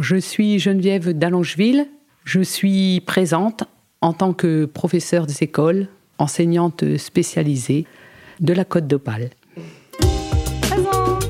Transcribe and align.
Je 0.00 0.16
suis 0.16 0.58
Geneviève 0.58 1.10
d'Allongeville. 1.10 1.86
Je 2.24 2.40
suis 2.40 3.02
présente 3.02 3.64
en 4.00 4.14
tant 4.14 4.32
que 4.32 4.64
professeure 4.64 5.26
des 5.26 5.42
écoles, 5.42 5.88
enseignante 6.16 6.96
spécialisée 6.96 7.84
de 8.40 8.54
la 8.54 8.64
Côte 8.64 8.86
d'Opale. 8.86 9.28
Présente. 10.62 11.28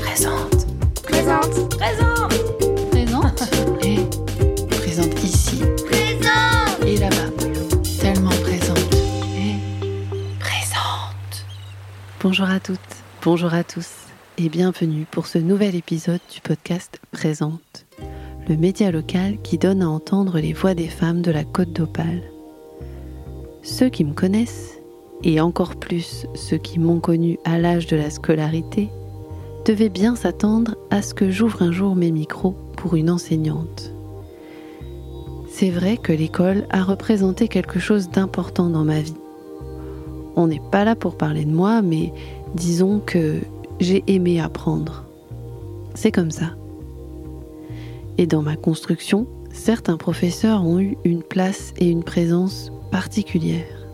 Présente. 0.00 0.66
Présente. 1.04 1.76
Présente. 1.76 2.90
Présente. 2.90 3.42
Et 3.84 3.98
présente 4.70 5.22
ici. 5.22 5.62
Présente. 5.86 6.84
Et 6.84 6.96
là-bas. 6.96 7.30
Tellement 8.00 8.30
présente. 8.30 8.94
Et 9.36 9.54
présente. 10.40 11.46
Bonjour 12.20 12.50
à 12.50 12.58
toutes. 12.58 12.80
Bonjour 13.22 13.54
à 13.54 13.62
tous. 13.62 14.09
Bienvenue 14.48 15.06
pour 15.10 15.26
ce 15.26 15.36
nouvel 15.36 15.74
épisode 15.74 16.20
du 16.32 16.40
podcast 16.40 16.98
Présente. 17.12 17.84
Le 18.48 18.56
média 18.56 18.90
local 18.90 19.36
qui 19.42 19.58
donne 19.58 19.82
à 19.82 19.88
entendre 19.88 20.38
les 20.38 20.54
voix 20.54 20.72
des 20.72 20.88
femmes 20.88 21.20
de 21.20 21.30
la 21.30 21.44
Côte 21.44 21.74
d'Opale. 21.74 22.22
Ceux 23.62 23.90
qui 23.90 24.02
me 24.02 24.14
connaissent, 24.14 24.78
et 25.22 25.42
encore 25.42 25.76
plus 25.76 26.26
ceux 26.34 26.56
qui 26.56 26.78
m'ont 26.78 27.00
connu 27.00 27.38
à 27.44 27.58
l'âge 27.58 27.86
de 27.86 27.96
la 27.96 28.08
scolarité, 28.08 28.88
devaient 29.66 29.90
bien 29.90 30.16
s'attendre 30.16 30.74
à 30.90 31.02
ce 31.02 31.12
que 31.12 31.30
j'ouvre 31.30 31.60
un 31.62 31.70
jour 31.70 31.94
mes 31.94 32.10
micros 32.10 32.56
pour 32.78 32.96
une 32.96 33.10
enseignante. 33.10 33.92
C'est 35.50 35.70
vrai 35.70 35.98
que 35.98 36.14
l'école 36.14 36.66
a 36.70 36.82
représenté 36.82 37.46
quelque 37.46 37.78
chose 37.78 38.08
d'important 38.08 38.70
dans 38.70 38.84
ma 38.84 39.00
vie. 39.00 39.14
On 40.34 40.46
n'est 40.46 40.62
pas 40.72 40.84
là 40.84 40.96
pour 40.96 41.18
parler 41.18 41.44
de 41.44 41.52
moi, 41.52 41.82
mais 41.82 42.14
disons 42.54 43.00
que 43.00 43.40
j'ai 43.80 44.04
aimé 44.06 44.40
apprendre. 44.40 45.04
C'est 45.94 46.12
comme 46.12 46.30
ça. 46.30 46.54
Et 48.18 48.26
dans 48.26 48.42
ma 48.42 48.56
construction, 48.56 49.26
certains 49.52 49.96
professeurs 49.96 50.64
ont 50.64 50.78
eu 50.78 50.96
une 51.04 51.22
place 51.22 51.72
et 51.78 51.88
une 51.88 52.04
présence 52.04 52.70
particulières. 52.90 53.86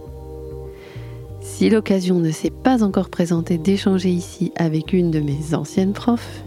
Si 1.41 1.71
l'occasion 1.71 2.19
ne 2.19 2.33
s'est 2.33 2.51
pas 2.51 2.83
encore 2.83 3.09
présentée 3.09 3.57
d'échanger 3.57 4.11
ici 4.11 4.53
avec 4.57 4.93
une 4.93 5.11
de 5.11 5.21
mes 5.21 5.55
anciennes 5.55 5.93
profs, 5.93 6.43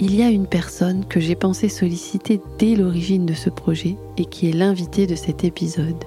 il 0.00 0.14
y 0.14 0.22
a 0.22 0.28
une 0.28 0.46
personne 0.46 1.06
que 1.06 1.20
j'ai 1.20 1.36
pensé 1.36 1.68
solliciter 1.68 2.40
dès 2.58 2.74
l'origine 2.74 3.24
de 3.24 3.32
ce 3.32 3.48
projet 3.48 3.96
et 4.18 4.26
qui 4.26 4.50
est 4.50 4.52
l'invitée 4.52 5.06
de 5.06 5.14
cet 5.14 5.44
épisode. 5.44 6.04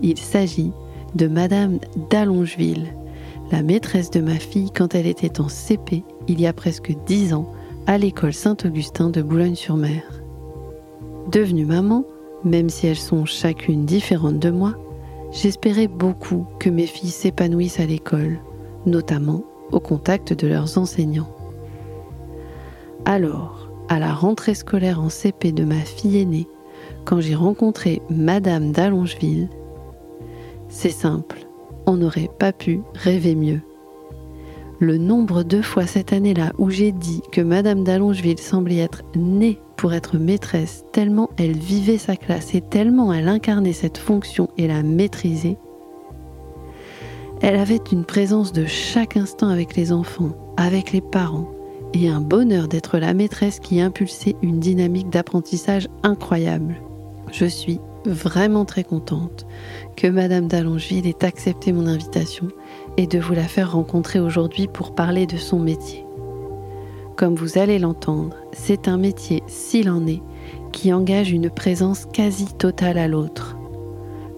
Il 0.00 0.16
s'agit 0.16 0.72
de 1.14 1.26
Madame 1.26 1.80
d'Allongeville, 2.08 2.94
la 3.50 3.62
maîtresse 3.62 4.10
de 4.10 4.20
ma 4.20 4.36
fille 4.36 4.70
quand 4.70 4.94
elle 4.94 5.06
était 5.06 5.40
en 5.40 5.48
CP 5.48 6.04
il 6.28 6.40
y 6.40 6.46
a 6.46 6.52
presque 6.52 6.94
dix 7.06 7.34
ans 7.34 7.50
à 7.86 7.98
l'école 7.98 8.32
Saint-Augustin 8.32 9.10
de 9.10 9.22
Boulogne-sur-Mer. 9.22 10.02
Devenue 11.30 11.64
maman, 11.64 12.04
même 12.44 12.68
si 12.68 12.86
elles 12.86 12.96
sont 12.96 13.24
chacune 13.24 13.84
différentes 13.84 14.38
de 14.38 14.50
moi, 14.50 14.74
j'espérais 15.32 15.88
beaucoup 15.88 16.46
que 16.58 16.70
mes 16.70 16.86
filles 16.86 17.10
s'épanouissent 17.10 17.80
à 17.80 17.86
l'école, 17.86 18.38
notamment 18.86 19.42
au 19.72 19.80
contact 19.80 20.32
de 20.32 20.46
leurs 20.46 20.78
enseignants. 20.78 21.30
Alors, 23.04 23.68
à 23.88 23.98
la 23.98 24.12
rentrée 24.12 24.54
scolaire 24.54 25.00
en 25.00 25.08
CP 25.08 25.52
de 25.52 25.64
ma 25.64 25.80
fille 25.80 26.18
aînée, 26.18 26.48
quand 27.04 27.20
j'ai 27.20 27.34
rencontré 27.34 28.02
Madame 28.08 28.72
d'Allongeville, 28.72 29.48
c'est 30.68 30.90
simple, 30.90 31.49
on 31.90 31.96
n'aurait 31.96 32.30
pas 32.38 32.52
pu 32.52 32.80
rêver 32.94 33.34
mieux. 33.34 33.60
Le 34.78 34.96
nombre 34.96 35.42
de 35.42 35.60
fois 35.60 35.86
cette 35.86 36.12
année-là 36.12 36.52
où 36.56 36.70
j'ai 36.70 36.92
dit 36.92 37.20
que 37.32 37.40
Madame 37.40 37.84
d'Allongeville 37.84 38.38
semblait 38.38 38.78
être 38.78 39.02
née 39.14 39.58
pour 39.76 39.92
être 39.92 40.16
maîtresse, 40.16 40.84
tellement 40.92 41.30
elle 41.36 41.56
vivait 41.56 41.98
sa 41.98 42.16
classe 42.16 42.54
et 42.54 42.60
tellement 42.60 43.12
elle 43.12 43.28
incarnait 43.28 43.72
cette 43.72 43.98
fonction 43.98 44.48
et 44.56 44.68
la 44.68 44.82
maîtrisait, 44.82 45.58
elle 47.42 47.56
avait 47.56 47.80
une 47.90 48.04
présence 48.04 48.52
de 48.52 48.66
chaque 48.66 49.16
instant 49.16 49.48
avec 49.48 49.74
les 49.74 49.92
enfants, 49.92 50.32
avec 50.56 50.92
les 50.92 51.00
parents, 51.00 51.48
et 51.94 52.08
un 52.08 52.20
bonheur 52.20 52.68
d'être 52.68 52.98
la 52.98 53.14
maîtresse 53.14 53.60
qui 53.60 53.80
impulsait 53.80 54.36
une 54.42 54.60
dynamique 54.60 55.08
d'apprentissage 55.08 55.88
incroyable. 56.02 56.76
Je 57.32 57.46
suis 57.46 57.80
vraiment 58.04 58.64
très 58.64 58.84
contente 58.84 59.46
que 59.96 60.06
Madame 60.06 60.48
d'Allongeville 60.48 61.06
ait 61.06 61.24
accepté 61.24 61.72
mon 61.72 61.86
invitation 61.86 62.48
et 62.96 63.06
de 63.06 63.18
vous 63.18 63.34
la 63.34 63.44
faire 63.44 63.72
rencontrer 63.72 64.20
aujourd'hui 64.20 64.66
pour 64.66 64.94
parler 64.94 65.26
de 65.26 65.36
son 65.36 65.58
métier. 65.58 66.04
Comme 67.16 67.34
vous 67.34 67.58
allez 67.58 67.78
l'entendre, 67.78 68.36
c'est 68.52 68.88
un 68.88 68.96
métier, 68.96 69.42
s'il 69.46 69.90
en 69.90 70.06
est, 70.06 70.22
qui 70.72 70.92
engage 70.92 71.32
une 71.32 71.50
présence 71.50 72.06
quasi 72.06 72.46
totale 72.54 72.96
à 72.96 73.08
l'autre. 73.08 73.56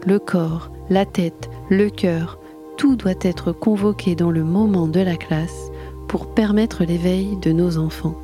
Le 0.04 0.18
corps, 0.18 0.72
la 0.90 1.06
tête, 1.06 1.48
le 1.70 1.90
cœur, 1.90 2.40
tout 2.76 2.96
doit 2.96 3.12
être 3.20 3.52
convoqué 3.52 4.16
dans 4.16 4.30
le 4.30 4.42
moment 4.42 4.88
de 4.88 5.00
la 5.00 5.16
classe 5.16 5.70
pour 6.08 6.34
permettre 6.34 6.84
l'éveil 6.84 7.36
de 7.40 7.52
nos 7.52 7.78
enfants. 7.78 8.16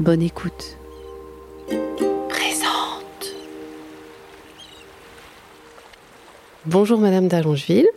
Bonne 0.00 0.22
écoute. 0.22 0.76
Bonjour 6.66 6.98
Madame 6.98 7.28
d'Allongeville. 7.28 7.88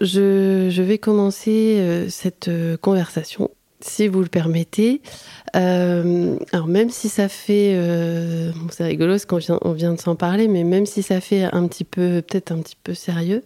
Je, 0.00 0.82
vais 0.82 0.98
commencer 0.98 1.76
euh, 1.78 2.08
cette 2.08 2.48
euh, 2.48 2.76
conversation, 2.76 3.52
si 3.78 4.08
vous 4.08 4.20
le 4.20 4.26
permettez. 4.26 5.00
Euh, 5.54 6.36
alors 6.50 6.66
même 6.66 6.90
si 6.90 7.08
ça 7.08 7.28
fait, 7.28 7.80
c'est 8.70 8.84
rigolo 8.84 9.12
parce 9.12 9.26
qu'on 9.26 9.36
vient, 9.36 9.60
on 9.62 9.70
vient 9.70 9.92
de 9.94 10.00
s'en 10.00 10.16
parler, 10.16 10.48
mais 10.48 10.64
même 10.64 10.86
si 10.86 11.04
ça 11.04 11.20
fait 11.20 11.44
un 11.44 11.68
petit 11.68 11.84
peu, 11.84 12.20
peut-être 12.26 12.50
un 12.50 12.58
petit 12.58 12.76
peu 12.82 12.94
sérieux, 12.94 13.44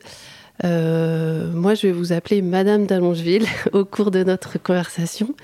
moi 0.63 1.75
je 1.75 1.87
vais 1.87 1.93
vous 1.93 2.15
appeler 2.15 2.41
Madame 2.41 2.87
d'Allongeville 2.87 3.45
au 3.75 3.85
cours 3.85 4.11
de 4.11 4.25
notre 4.25 4.59
conversation, 4.59 5.35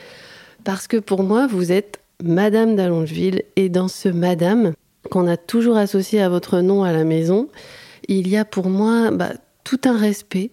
parce 0.64 0.86
que 0.86 0.96
pour 0.96 1.24
moi 1.24 1.46
vous 1.46 1.72
êtes 1.72 2.00
Madame 2.22 2.74
d'Allongeville 2.74 3.42
et 3.56 3.68
dans 3.68 3.88
ce 3.88 4.08
Madame 4.08 4.72
qu'on 5.10 5.26
a 5.26 5.36
toujours 5.36 5.76
associé 5.76 6.22
à 6.22 6.30
votre 6.30 6.60
nom 6.60 6.84
à 6.84 6.92
la 6.92 7.04
maison, 7.04 7.48
il 8.08 8.28
y 8.28 8.36
a 8.36 8.44
pour 8.44 8.68
moi 8.68 9.10
bah, 9.10 9.32
tout 9.64 9.80
un 9.84 9.96
respect, 9.96 10.50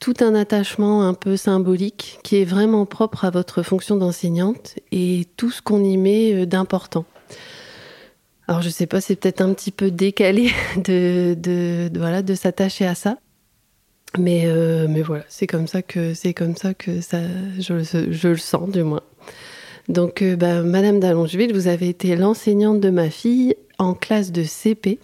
tout 0.00 0.14
un 0.20 0.34
attachement 0.34 1.02
un 1.06 1.14
peu 1.14 1.36
symbolique 1.36 2.18
qui 2.22 2.36
est 2.36 2.44
vraiment 2.44 2.86
propre 2.86 3.24
à 3.24 3.30
votre 3.30 3.62
fonction 3.62 3.96
d'enseignante 3.96 4.76
et 4.92 5.26
tout 5.36 5.50
ce 5.50 5.62
qu'on 5.62 5.82
y 5.82 5.96
met 5.96 6.46
d'important. 6.46 7.04
Alors 8.48 8.62
je 8.62 8.70
sais 8.70 8.86
pas, 8.86 9.02
c'est 9.02 9.14
peut-être 9.14 9.42
un 9.42 9.52
petit 9.52 9.70
peu 9.70 9.90
décalé 9.90 10.50
de, 10.76 11.34
de, 11.34 11.88
de 11.88 11.98
voilà 11.98 12.22
de 12.22 12.34
s'attacher 12.34 12.86
à 12.86 12.94
ça, 12.94 13.18
mais 14.16 14.44
euh, 14.46 14.86
mais 14.88 15.02
voilà, 15.02 15.24
c'est 15.28 15.46
comme 15.46 15.66
ça 15.66 15.82
que 15.82 16.14
c'est 16.14 16.32
comme 16.32 16.56
ça 16.56 16.72
que 16.72 17.02
ça, 17.02 17.20
je, 17.58 17.82
je, 18.10 18.28
le 18.28 18.36
sens 18.38 18.70
du 18.70 18.82
moins. 18.82 19.02
Donc 19.88 20.22
euh, 20.22 20.34
bah, 20.34 20.62
Madame 20.62 20.98
d'Allongeville, 20.98 21.52
vous 21.52 21.68
avez 21.68 21.88
été 21.90 22.16
l'enseignante 22.16 22.80
de 22.80 22.88
ma 22.88 23.10
fille 23.10 23.54
en 23.78 23.92
classe 23.92 24.32
de 24.32 24.42
CP 24.42 24.98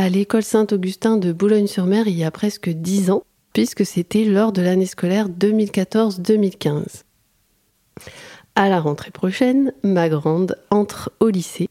à 0.00 0.08
l'école 0.08 0.42
Saint-Augustin 0.42 1.18
de 1.18 1.30
Boulogne-sur-Mer 1.30 2.08
il 2.08 2.16
y 2.16 2.24
a 2.24 2.30
presque 2.30 2.70
dix 2.70 3.10
ans 3.10 3.22
puisque 3.52 3.84
c'était 3.84 4.24
lors 4.24 4.50
de 4.50 4.62
l'année 4.62 4.86
scolaire 4.86 5.28
2014-2015. 5.28 7.02
À 8.54 8.70
la 8.70 8.80
rentrée 8.80 9.10
prochaine, 9.10 9.74
ma 9.82 10.08
grande 10.08 10.56
entre 10.70 11.12
au 11.20 11.28
lycée. 11.28 11.68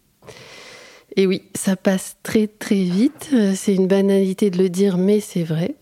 Et 1.16 1.25
oui, 1.25 1.41
ça 1.56 1.75
passe 1.75 2.18
très 2.22 2.45
très 2.45 2.84
vite, 2.84 3.34
c'est 3.56 3.73
une 3.73 3.88
banalité 3.88 4.51
de 4.51 4.59
le 4.59 4.69
dire, 4.69 5.00
mais 5.00 5.22
c'est 5.22 5.44
vrai. 5.44 5.73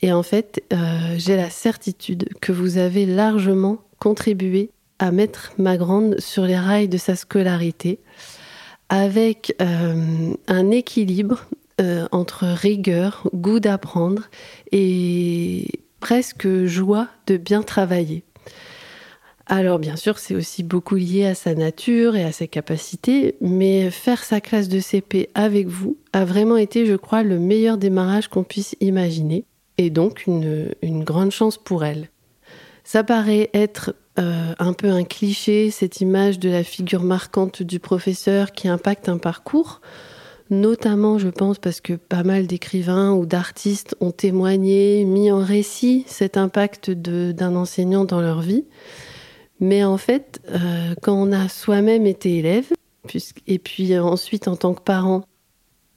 Et 0.00 0.12
en 0.12 0.22
fait, 0.22 0.62
euh, 0.72 0.76
j'ai 1.16 1.34
la 1.34 1.50
certitude 1.50 2.28
que 2.40 2.52
vous 2.52 2.78
avez 2.78 3.06
largement 3.06 3.78
contribué 3.98 4.70
à 5.00 5.10
mettre 5.10 5.52
ma 5.58 5.76
grande 5.76 6.20
sur 6.20 6.44
les 6.44 6.58
rails 6.58 6.88
de 6.88 6.96
sa 6.96 7.16
scolarité, 7.16 7.98
avec 8.88 9.56
euh, 9.60 10.32
un 10.46 10.70
équilibre 10.70 11.44
euh, 11.80 12.06
entre 12.12 12.44
rigueur, 12.46 13.28
goût 13.34 13.60
d'apprendre 13.60 14.24
et 14.72 15.66
presque 16.00 16.48
joie 16.64 17.08
de 17.26 17.36
bien 17.36 17.62
travailler. 17.62 18.24
Alors 19.46 19.78
bien 19.78 19.96
sûr, 19.96 20.18
c'est 20.18 20.34
aussi 20.34 20.62
beaucoup 20.62 20.96
lié 20.96 21.24
à 21.24 21.34
sa 21.34 21.54
nature 21.54 22.16
et 22.16 22.24
à 22.24 22.32
ses 22.32 22.48
capacités, 22.48 23.36
mais 23.40 23.90
faire 23.90 24.22
sa 24.22 24.42
classe 24.42 24.68
de 24.68 24.78
CP 24.78 25.30
avec 25.34 25.68
vous 25.68 25.96
a 26.12 26.26
vraiment 26.26 26.58
été, 26.58 26.84
je 26.84 26.94
crois, 26.96 27.22
le 27.22 27.38
meilleur 27.38 27.78
démarrage 27.78 28.28
qu'on 28.28 28.44
puisse 28.44 28.76
imaginer, 28.80 29.46
et 29.78 29.88
donc 29.88 30.26
une, 30.26 30.74
grande 31.04 31.30
chance 31.30 31.56
pour 31.56 31.84
elle. 31.84 32.10
Ça 32.84 33.04
paraît 33.04 33.48
être 33.54 33.94
euh, 34.18 34.52
un 34.58 34.72
peu 34.74 34.90
un 34.90 35.04
cliché, 35.04 35.70
cette 35.70 36.02
image 36.02 36.38
de 36.38 36.50
la 36.50 36.62
figure 36.62 37.02
marquante 37.02 37.62
du 37.62 37.78
professeur 37.78 38.52
qui 38.52 38.68
impacte 38.68 39.08
un 39.08 39.18
parcours 39.18 39.80
notamment, 40.50 41.18
je 41.18 41.28
pense, 41.28 41.58
parce 41.58 41.80
que 41.80 41.94
pas 41.94 42.22
mal 42.22 42.46
d'écrivains 42.46 43.12
ou 43.12 43.26
d'artistes 43.26 43.96
ont 44.00 44.12
témoigné, 44.12 45.04
mis 45.04 45.30
en 45.30 45.40
récit 45.40 46.04
cet 46.06 46.36
impact 46.36 46.90
d'un 46.90 47.56
enseignant 47.56 48.04
dans 48.04 48.20
leur 48.20 48.40
vie. 48.40 48.64
Mais 49.60 49.84
en 49.84 49.98
fait, 49.98 50.40
euh, 50.50 50.94
quand 51.02 51.14
on 51.14 51.32
a 51.32 51.48
soi-même 51.48 52.06
été 52.06 52.36
élève, 52.36 52.70
Et 53.46 53.58
puis 53.58 53.98
ensuite, 53.98 54.48
en 54.48 54.56
tant 54.56 54.74
que 54.74 54.82
parent, 54.82 55.22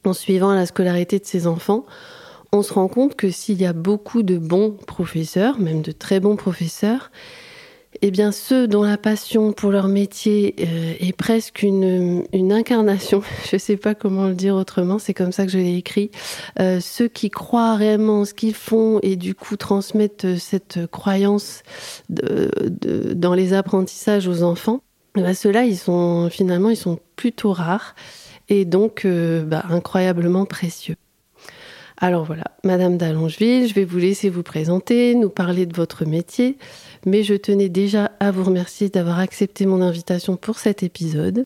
en 0.06 0.14
suivant 0.14 0.54
la 0.54 0.66
scolarité 0.66 1.20
de 1.20 1.26
ses 1.26 1.48
enfants, 1.48 1.86
on 2.52 2.64
se 2.64 2.74
rend 2.74 2.88
compte 2.88 3.16
que 3.16 3.30
s'il 3.30 3.62
y 3.62 3.66
a 3.66 3.74
beaucoup 3.74 4.24
de 4.24 4.38
bons 4.38 4.72
professeurs, 4.72 5.60
même 5.60 5.82
de 5.82 5.92
très 5.92 6.20
bons 6.20 6.36
professeurs, 6.36 7.12
eh 8.02 8.12
bien, 8.12 8.32
ceux 8.32 8.68
dont 8.68 8.84
la 8.84 8.98
passion 8.98 9.52
pour 9.54 9.72
leur 9.72 9.88
métier 9.88 10.56
euh, 10.60 10.94
est 11.00 11.16
presque 11.16 11.64
une, 11.64 12.24
incarnation, 12.52 13.22
je 13.50 13.56
ne 13.56 13.60
sais 13.60 13.78
pas 13.78 13.96
comment 13.96 14.28
le 14.28 14.34
dire 14.34 14.56
autrement, 14.56 15.00
c'est 15.00 15.14
comme 15.14 15.32
ça 15.32 15.46
que 15.46 15.52
je 15.52 15.58
l'ai 15.58 15.76
écrit, 15.76 16.12
euh, 16.60 16.80
ceux 16.80 17.08
qui 17.08 17.30
croient 17.30 17.76
réellement 17.76 18.26
ce 18.26 18.34
qu'ils 18.34 18.56
font 18.56 19.00
et 19.04 19.16
du 19.16 19.36
coup 19.36 19.58
transmettent 19.58 20.38
cette 20.38 20.88
croyance 20.88 21.64
dans 22.10 23.34
les 23.34 23.54
apprentissages 23.54 24.28
aux 24.28 24.44
enfants, 24.44 24.82
eh 25.18 25.22
ben, 25.22 25.34
ceux-là, 25.34 25.66
ils 25.66 25.78
sont 25.78 26.30
finalement, 26.30 26.70
ils 26.70 26.78
sont 26.78 27.00
plutôt 27.16 27.52
rares 27.52 27.96
et 28.48 28.66
donc 28.66 29.06
euh, 29.06 29.44
bah, 29.44 29.66
incroyablement 29.70 30.46
précieux. 30.46 30.96
Alors 32.04 32.26
voilà, 32.26 32.46
Madame 32.64 32.98
d'Allongeville, 32.98 33.68
je 33.68 33.76
vais 33.76 33.86
vous 33.86 34.00
laisser 34.00 34.30
vous 34.30 34.42
présenter, 34.42 35.14
nous 35.14 35.30
parler 35.30 35.68
de 35.68 35.76
votre 35.76 36.04
métier, 36.04 36.58
mais 37.06 37.22
je 37.22 37.36
tenais 37.36 37.70
déjà 37.70 38.12
à 38.20 38.32
vous 38.32 38.44
remercier 38.44 38.90
d'avoir 38.90 39.20
accepté 39.20 39.68
mon 39.68 39.84
invitation 39.84 40.36
pour 40.36 40.58
cet 40.58 40.82
épisode, 40.82 41.46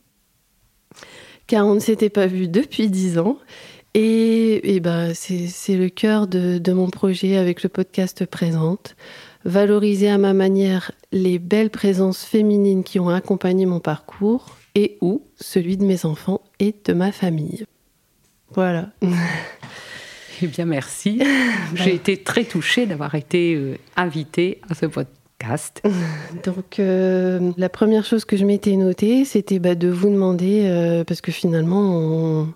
car 1.47 1.67
on 1.67 1.75
ne 1.75 1.81
s'était 1.81 2.09
pas 2.09 2.27
vu 2.27 2.47
depuis 2.47 2.89
dix 2.89 3.19
ans, 3.19 3.37
et, 3.93 4.79
bah, 4.81 5.13
c'est 5.13 5.75
le 5.75 5.89
cœur 5.89 6.25
de, 6.27 6.57
de 6.57 6.71
mon 6.71 6.89
projet 6.89 7.35
avec 7.35 7.61
le 7.61 7.67
podcast 7.67 8.25
Présente, 8.25 8.95
valoriser 9.43 10.09
à 10.09 10.17
ma 10.17 10.33
manière 10.33 10.91
les 11.11 11.37
belles 11.37 11.69
présences 11.69 12.23
féminines 12.23 12.85
qui 12.85 13.01
ont 13.01 13.09
accompagné 13.09 13.65
mon 13.65 13.81
parcours 13.81 14.55
et 14.73 14.97
ou 15.01 15.21
celui 15.35 15.75
de 15.75 15.83
mes 15.83 16.05
enfants 16.05 16.41
et 16.59 16.73
de 16.85 16.93
ma 16.93 17.11
famille. 17.11 17.65
Voilà. 18.53 18.91
Eh 20.41 20.47
bien, 20.47 20.65
merci. 20.65 21.21
J'ai 21.75 21.95
été 21.95 22.17
très 22.17 22.43
touchée 22.43 22.85
d'avoir 22.85 23.15
été 23.15 23.55
euh, 23.55 23.77
invitée 23.95 24.59
à 24.69 24.75
ce 24.75 24.85
podcast. 24.85 25.81
Donc, 26.43 26.79
euh, 26.79 27.51
la 27.57 27.69
première 27.69 28.05
chose 28.05 28.25
que 28.25 28.37
je 28.37 28.45
m'étais 28.45 28.75
notée, 28.75 29.25
c'était 29.25 29.59
bah, 29.59 29.75
de 29.75 29.89
vous 29.89 30.09
demander, 30.09 30.63
euh, 30.65 31.03
parce 31.03 31.21
que 31.21 31.31
finalement, 31.31 31.81
on, 31.81 32.53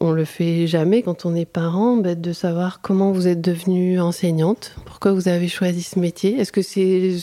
on 0.00 0.12
le 0.12 0.24
fait 0.24 0.66
jamais 0.66 1.02
quand 1.02 1.26
on 1.26 1.34
est 1.34 1.44
parent, 1.44 1.96
bah, 1.96 2.14
de 2.14 2.32
savoir 2.32 2.80
comment 2.80 3.12
vous 3.12 3.26
êtes 3.26 3.40
devenue 3.40 4.00
enseignante, 4.00 4.74
pourquoi 4.84 5.12
vous 5.12 5.28
avez 5.28 5.48
choisi 5.48 5.82
ce 5.82 5.98
métier. 5.98 6.38
Est-ce 6.38 6.52
que 6.52 6.62
c'est 6.62 7.16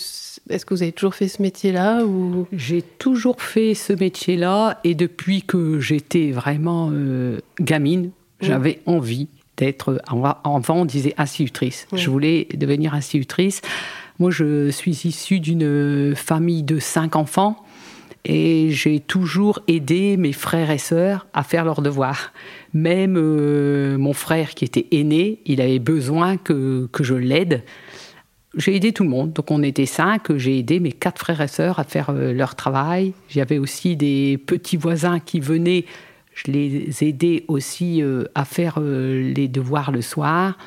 est-ce 0.50 0.64
que 0.66 0.76
vous 0.76 0.84
avez 0.84 0.92
toujours 0.92 1.16
fait 1.16 1.28
ce 1.28 1.42
métier-là 1.42 2.04
ou? 2.06 2.46
J'ai 2.52 2.84
toujours 2.84 3.42
fait 3.42 3.74
ce 3.74 3.94
métier-là 3.94 4.80
et 4.84 4.94
depuis 4.94 5.42
que 5.42 5.80
j'étais 5.80 6.32
vraiment 6.32 6.92
euh, 6.94 7.40
gamine, 7.60 8.12
j'avais 8.42 8.80
envie 8.86 9.28
d'être. 9.58 10.02
Avant, 10.08 10.36
on 10.70 10.86
disait 10.86 11.14
institutrice. 11.18 11.88
Je 11.94 12.10
voulais 12.10 12.48
devenir 12.54 12.94
institutrice. 12.94 13.62
Moi, 14.20 14.32
je 14.32 14.70
suis 14.70 15.02
issue 15.06 15.40
d'une 15.40 16.16
famille 16.16 16.64
de 16.64 16.80
cinq 16.80 17.16
enfants 17.16 17.58
et 18.24 18.70
j'ai 18.72 19.00
toujours 19.00 19.60
aidé 19.68 20.18
mes 20.18 20.34
frères 20.34 20.72
et 20.72 20.78
sœurs 20.78 21.28
à 21.34 21.44
faire 21.44 21.66
leurs 21.66 21.82
devoirs. 21.82 22.32
Même 22.74 23.18
euh, 23.18 23.98
mon 23.98 24.14
frère 24.14 24.56
qui 24.56 24.66
était 24.66 24.88
aîné, 24.92 25.40
il 25.46 25.62
avait 25.62 25.80
besoin 25.80 26.38
que, 26.38 26.88
que 26.92 27.04
je 27.04 27.14
l'aide 27.14 27.64
j'ai 28.58 28.76
aidé 28.76 28.94
tout 28.94 29.04
le 29.04 29.10
monde. 29.10 29.34
Donc 29.34 29.52
on 29.52 29.62
était 29.64 29.86
cinq. 29.86 30.36
J'ai 30.36 30.60
aidé 30.60 30.80
mes 30.80 30.92
quatre 30.92 31.20
frères 31.20 31.42
et 31.42 31.48
sœurs 31.48 31.80
à 31.80 31.84
faire 31.84 32.10
euh, 32.10 32.34
leur 32.34 32.56
travail. 32.56 33.14
J'avais 33.30 33.58
aussi 33.58 33.96
des 33.96 34.38
petits 34.38 34.78
voisins 34.78 35.20
qui 35.20 35.40
venaient. 35.40 35.86
Je 36.36 36.52
les 36.52 37.04
aidais 37.04 37.46
aussi 37.48 38.04
euh, 38.04 38.26
à 38.36 38.46
faire 38.46 38.76
euh, 38.78 39.34
les 39.34 39.48
devoirs 39.48 39.92
le 39.92 40.02
soir. 40.02 40.58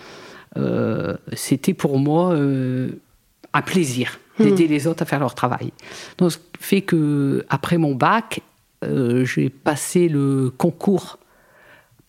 C'était 1.35 1.75
pour 1.75 2.01
moi 2.01 2.35
un 2.35 3.63
plaisir 3.63 4.19
d'aider 4.41 4.67
hmm. 4.67 4.71
les 4.71 4.87
autres 4.89 5.03
à 5.03 5.07
faire 5.07 5.21
leur 5.21 5.37
travail. 5.37 5.73
Donc 6.17 6.33
ce 6.33 6.39
fait 6.59 6.81
que 6.81 7.47
après 7.49 7.79
mon 7.79 7.95
bac, 7.95 8.41
j'ai 8.83 9.51
passé 9.51 10.09
le 10.09 10.51
concours 10.51 11.21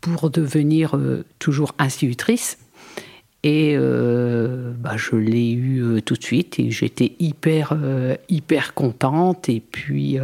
pour 0.02 0.32
devenir 0.32 0.98
toujours 1.38 1.76
institutrice. 1.78 2.58
Et 3.44 3.76
euh, 3.78 4.74
bah, 4.78 4.98
je 4.98 5.16
l'ai 5.16 5.52
eu 5.52 5.82
euh, 5.82 6.02
tout 6.02 6.16
de 6.16 6.24
suite 6.24 6.60
et 6.60 6.72
j'étais 6.72 7.14
hyper, 7.20 7.74
euh, 7.74 8.16
hyper 8.28 8.74
contente. 8.74 9.48
Et 9.48 9.62
puis, 9.62 10.18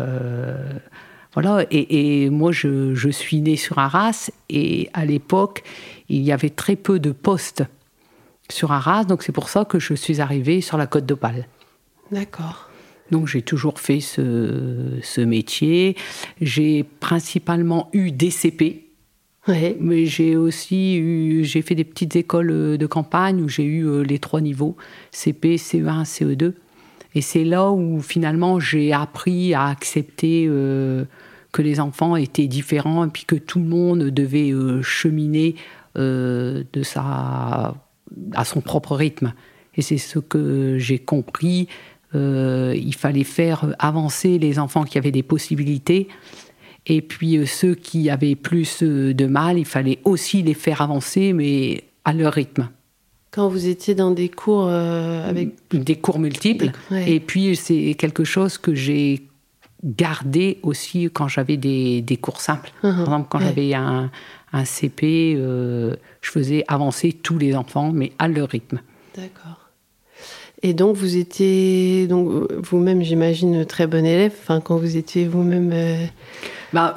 voilà. 1.35 1.65
Et, 1.69 2.29
moi, 2.31 2.51
je, 2.51 2.95
je, 2.95 3.09
suis 3.09 3.41
née 3.41 3.55
sur 3.57 3.77
Arras 3.77 4.31
et 4.49 4.89
à 4.93 5.05
l'époque, 5.05 5.63
il 6.09 6.23
y 6.23 6.31
avait 6.31 6.49
très 6.49 6.75
peu 6.75 6.97
de 6.97 7.11
postes 7.11 7.63
sur 8.49 8.71
Arras. 8.71 9.03
Donc, 9.03 9.21
c'est 9.21 9.31
pour 9.31 9.49
ça 9.49 9.63
que 9.63 9.77
je 9.77 9.93
suis 9.93 10.21
arrivée 10.21 10.61
sur 10.61 10.77
la 10.77 10.87
Côte 10.87 11.05
d'Opale. 11.05 11.47
D'accord. 12.11 12.69
Donc, 13.11 13.27
j'ai 13.27 13.43
toujours 13.43 13.79
fait 13.79 13.99
ce, 13.99 14.97
ce 15.03 15.21
métier. 15.21 15.95
J'ai 16.41 16.83
principalement 16.83 17.89
eu 17.93 18.11
des 18.11 18.31
CP 18.31 18.85
mais 19.79 20.05
j'ai 20.05 20.35
aussi 20.35 20.95
eu, 20.97 21.43
j'ai 21.43 21.61
fait 21.61 21.75
des 21.75 21.83
petites 21.83 22.15
écoles 22.15 22.51
euh, 22.51 22.77
de 22.77 22.87
campagne 22.87 23.41
où 23.41 23.49
j'ai 23.49 23.63
eu 23.63 23.85
euh, 23.85 24.01
les 24.01 24.19
trois 24.19 24.41
niveaux, 24.41 24.75
CP, 25.11 25.57
CE1, 25.57 26.03
CE2. 26.05 26.53
Et 27.13 27.21
c'est 27.21 27.43
là 27.43 27.71
où 27.71 28.01
finalement 28.01 28.59
j'ai 28.59 28.91
appris 28.91 29.53
à 29.53 29.65
accepter 29.65 30.45
euh, 30.49 31.05
que 31.55 31.61
les 31.61 31.79
enfants 31.79 32.15
étaient 32.15 32.47
différents 32.47 33.05
et 33.05 33.09
puis 33.09 33.23
que 33.25 33.35
tout 33.35 33.59
le 33.59 33.65
monde 33.65 34.03
devait 34.09 34.53
cheminer 34.81 35.55
de 35.95 36.83
sa, 36.83 37.75
à 38.33 38.45
son 38.45 38.59
propre 38.59 38.95
rythme. 38.95 39.33
Et 39.75 39.81
c'est 39.81 39.97
ce 39.97 40.19
que 40.19 40.77
j'ai 40.77 40.99
compris. 40.99 41.69
il 42.13 42.95
fallait 42.97 43.23
faire 43.23 43.73
avancer 43.79 44.37
les 44.37 44.59
enfants 44.59 44.83
qui 44.83 44.97
avaient 44.97 45.11
des 45.11 45.23
possibilités 45.23 46.09
et 46.87 47.01
puis 47.01 47.37
euh, 47.37 47.45
ceux 47.45 47.75
qui 47.75 48.09
avaient 48.09 48.35
plus 48.35 48.83
euh, 48.83 49.13
de 49.13 49.25
mal, 49.25 49.57
il 49.57 49.65
fallait 49.65 49.99
aussi 50.03 50.43
les 50.43 50.53
faire 50.53 50.81
avancer, 50.81 51.33
mais 51.33 51.83
à 52.03 52.13
leur 52.13 52.33
rythme. 52.33 52.69
Quand 53.31 53.49
vous 53.49 53.67
étiez 53.67 53.95
dans 53.95 54.11
des 54.11 54.29
cours 54.29 54.67
euh, 54.67 55.27
avec... 55.27 55.55
Des 55.71 55.95
cours 55.95 56.19
multiples. 56.19 56.71
Et 57.05 57.19
puis 57.19 57.55
c'est 57.55 57.95
quelque 57.95 58.23
chose 58.23 58.57
que 58.57 58.73
j'ai 58.75 59.23
gardé 59.85 60.59
aussi 60.63 61.09
quand 61.13 61.27
j'avais 61.27 61.57
des, 61.57 62.01
des, 62.01 62.17
cours 62.17 62.41
simples. 62.41 62.71
Uh-huh. 62.83 62.91
Par 62.91 62.99
exemple, 63.01 63.27
quand 63.29 63.39
j'avais 63.39 63.73
un, 63.73 64.09
un, 64.51 64.65
CP, 64.65 65.35
je 65.37 66.29
faisais 66.31 66.63
avancer 66.67 67.13
tous 67.13 67.37
les 67.37 67.55
enfants, 67.55 67.91
mais 67.93 68.11
à 68.19 68.27
leur 68.27 68.49
rythme. 68.49 68.79
D'accord. 69.15 69.69
Et 70.63 70.73
donc 70.73 70.95
vous 70.95 71.17
étiez 71.17 72.07
donc 72.07 72.51
vous-même, 72.63 73.03
j'imagine, 73.03 73.65
très 73.65 73.85
bon 73.85 74.05
élève. 74.05 74.33
Enfin, 74.41 74.61
quand 74.61 74.77
vous 74.77 74.97
étiez 74.97 75.27
vous-même 75.27 75.71
bah, 76.75 76.93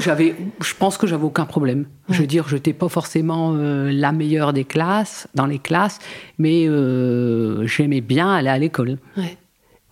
j'avais, 0.00 0.34
je 0.60 0.74
pense 0.74 0.98
que 0.98 1.06
j'avais 1.06 1.22
aucun 1.22 1.44
problème. 1.44 1.86
Je 2.08 2.20
veux 2.20 2.26
dire, 2.26 2.48
je 2.48 2.56
n'étais 2.56 2.72
pas 2.72 2.88
forcément 2.88 3.52
euh, 3.54 3.90
la 3.92 4.10
meilleure 4.10 4.52
des 4.52 4.64
classes, 4.64 5.28
dans 5.36 5.46
les 5.46 5.60
classes, 5.60 6.00
mais 6.38 6.66
euh, 6.66 7.64
j'aimais 7.66 8.00
bien 8.00 8.32
aller 8.32 8.48
à 8.48 8.58
l'école. 8.58 8.98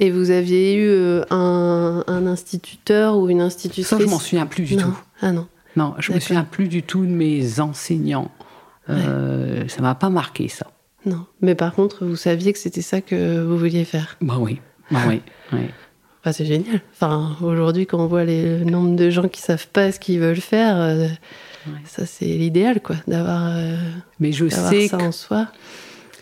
Et 0.01 0.11
vous 0.11 0.31
aviez 0.31 0.75
eu 0.75 0.89
euh, 0.89 1.23
un, 1.31 2.27
instituteur 2.27 3.17
ou 3.17 3.29
une 3.29 3.41
institutrice? 3.41 3.87
Ça, 3.87 3.99
je 4.01 4.07
m'en 4.07 4.19
souviens 4.19 4.47
plus 4.47 4.65
du 4.65 4.77
tout. 4.77 4.99
Ah 5.21 5.31
non. 5.31 5.47
Non, 5.77 5.95
je 5.99 6.13
me 6.13 6.19
souviens 6.19 6.45
plus 6.45 6.67
du 6.67 6.83
tout 6.83 7.05
de 7.05 7.11
mes 7.11 7.61
enseignants. 7.61 8.31
Euh, 8.89 9.69
Ça 9.69 9.83
m'a 9.83 9.95
pas 9.95 10.11
marqué 10.11 10.49
ça. 10.49 10.67
Non, 11.07 11.27
mais 11.41 11.55
par 11.55 11.75
contre, 11.75 12.05
vous 12.05 12.17
saviez 12.17 12.53
que 12.53 12.59
c'était 12.59 12.83
ça 12.83 13.01
que 13.01 13.43
vous 13.45 13.57
vouliez 13.57 13.85
faire? 13.85 14.17
Bah 14.21 14.37
oui, 14.39 14.61
bah 14.91 15.01
oui. 15.07 15.23
oui 15.53 15.69
c'est 16.33 16.45
génial. 16.45 16.81
Enfin, 16.93 17.37
aujourd'hui, 17.43 17.87
quand 17.87 17.99
on 17.99 18.07
voit 18.07 18.25
le 18.25 18.65
nombre 18.65 18.97
de 18.97 19.11
gens 19.11 19.29
qui 19.29 19.41
savent 19.41 19.69
pas 19.69 19.93
ce 19.93 19.99
qu'ils 19.99 20.21
veulent 20.21 20.37
faire, 20.37 20.77
euh, 20.77 21.09
ça 21.87 22.07
c'est 22.07 22.27
l'idéal, 22.27 22.81
quoi, 22.81 22.97
d'avoir. 23.07 23.49
Euh, 23.57 23.77
Mais 24.19 24.33
je 24.33 24.49
sais 24.49 24.89
ça 24.89 24.99
en 24.99 25.13
soi. 25.13 25.49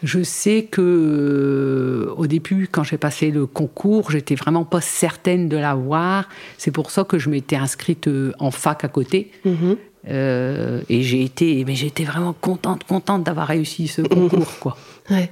Je 0.02 0.22
sais 0.22 0.64
que 0.64 0.80
euh, 0.80 2.14
au 2.16 2.26
début, 2.26 2.68
quand 2.70 2.84
j'ai 2.84 2.98
passé 2.98 3.30
le 3.30 3.46
concours, 3.46 4.10
j'étais 4.10 4.34
vraiment 4.34 4.64
pas 4.64 4.80
certaine 4.80 5.48
de 5.48 5.56
l'avoir. 5.56 6.28
C'est 6.56 6.70
pour 6.70 6.90
ça 6.90 7.04
que 7.04 7.18
je 7.18 7.30
m'étais 7.30 7.56
inscrite 7.56 8.08
en 8.38 8.50
fac 8.50 8.84
à 8.84 8.88
côté. 8.88 9.30
Mm-hmm. 9.46 10.84
et 10.88 11.02
j'ai 11.02 11.22
été, 11.24 11.64
mais 11.64 11.74
j'étais 11.74 12.04
vraiment 12.04 12.32
contente, 12.32 12.84
contente 12.84 13.24
d'avoir 13.24 13.48
réussi 13.48 13.88
ce 13.88 14.02
concours, 14.02 14.58
quoi. 14.60 14.76
Ouais. 15.10 15.30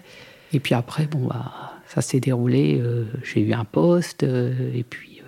Et 0.54 0.58
puis 0.58 0.74
après, 0.74 1.04
bon, 1.06 1.26
bah, 1.26 1.76
ça 1.86 2.02
s'est 2.02 2.20
déroulé. 2.20 2.78
Euh, 2.80 3.04
j'ai 3.22 3.40
eu 3.40 3.52
un 3.52 3.64
poste 3.64 4.22
euh, 4.22 4.52
et 4.74 4.82
puis 4.82 5.22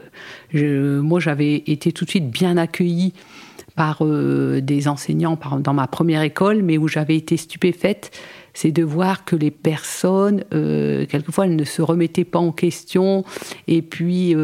euh, 0.54 1.00
moi 1.00 1.21
j'avais 1.21 1.62
été 1.66 1.92
tout 1.92 2.04
de 2.04 2.11
suite 2.11 2.30
bien 2.30 2.57
accueillie 2.57 3.14
par 3.76 4.04
des 4.04 4.88
enseignants 4.88 5.37
par, 5.37 5.61
dans 5.61 5.73
ma 5.73 5.87
première 5.87 6.23
école, 6.23 6.62
mais 6.64 6.78
où 6.78 6.88
j'avais 6.88 7.14
été 7.14 7.37
stupéfaite, 7.37 8.11
c'est 8.60 8.72
de 8.72 8.82
voir 8.82 9.24
que 9.24 9.36
les 9.36 9.50
personnes, 9.52 10.42
quelquefois, 10.50 11.46
elles 11.46 11.54
ne 11.56 11.64
se 11.64 11.80
remettaient 11.82 12.24
pas 12.24 12.40
en 12.40 12.50
question 12.52 13.24
et 13.68 13.82
puis 13.82 14.34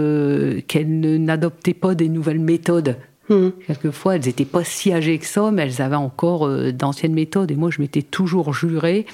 qu'elles 0.68 1.00
n'adoptaient 1.24 1.74
pas 1.74 1.94
des 1.94 2.08
nouvelles 2.08 2.38
méthodes 2.40 2.96
Hmm. 3.30 3.52
Quelquefois, 3.66 4.16
elles 4.16 4.26
n'étaient 4.26 4.44
pas 4.44 4.64
si 4.64 4.92
âgées 4.92 5.16
que 5.18 5.24
ça, 5.24 5.50
mais 5.50 5.62
elles 5.62 5.80
avaient 5.80 5.96
encore 5.96 6.46
euh, 6.46 6.72
d'anciennes 6.72 7.14
méthodes. 7.14 7.50
Et 7.50 7.54
moi, 7.56 7.70
je 7.70 7.80
m'étais 7.80 8.02
toujours 8.02 8.52
juré 8.52 9.06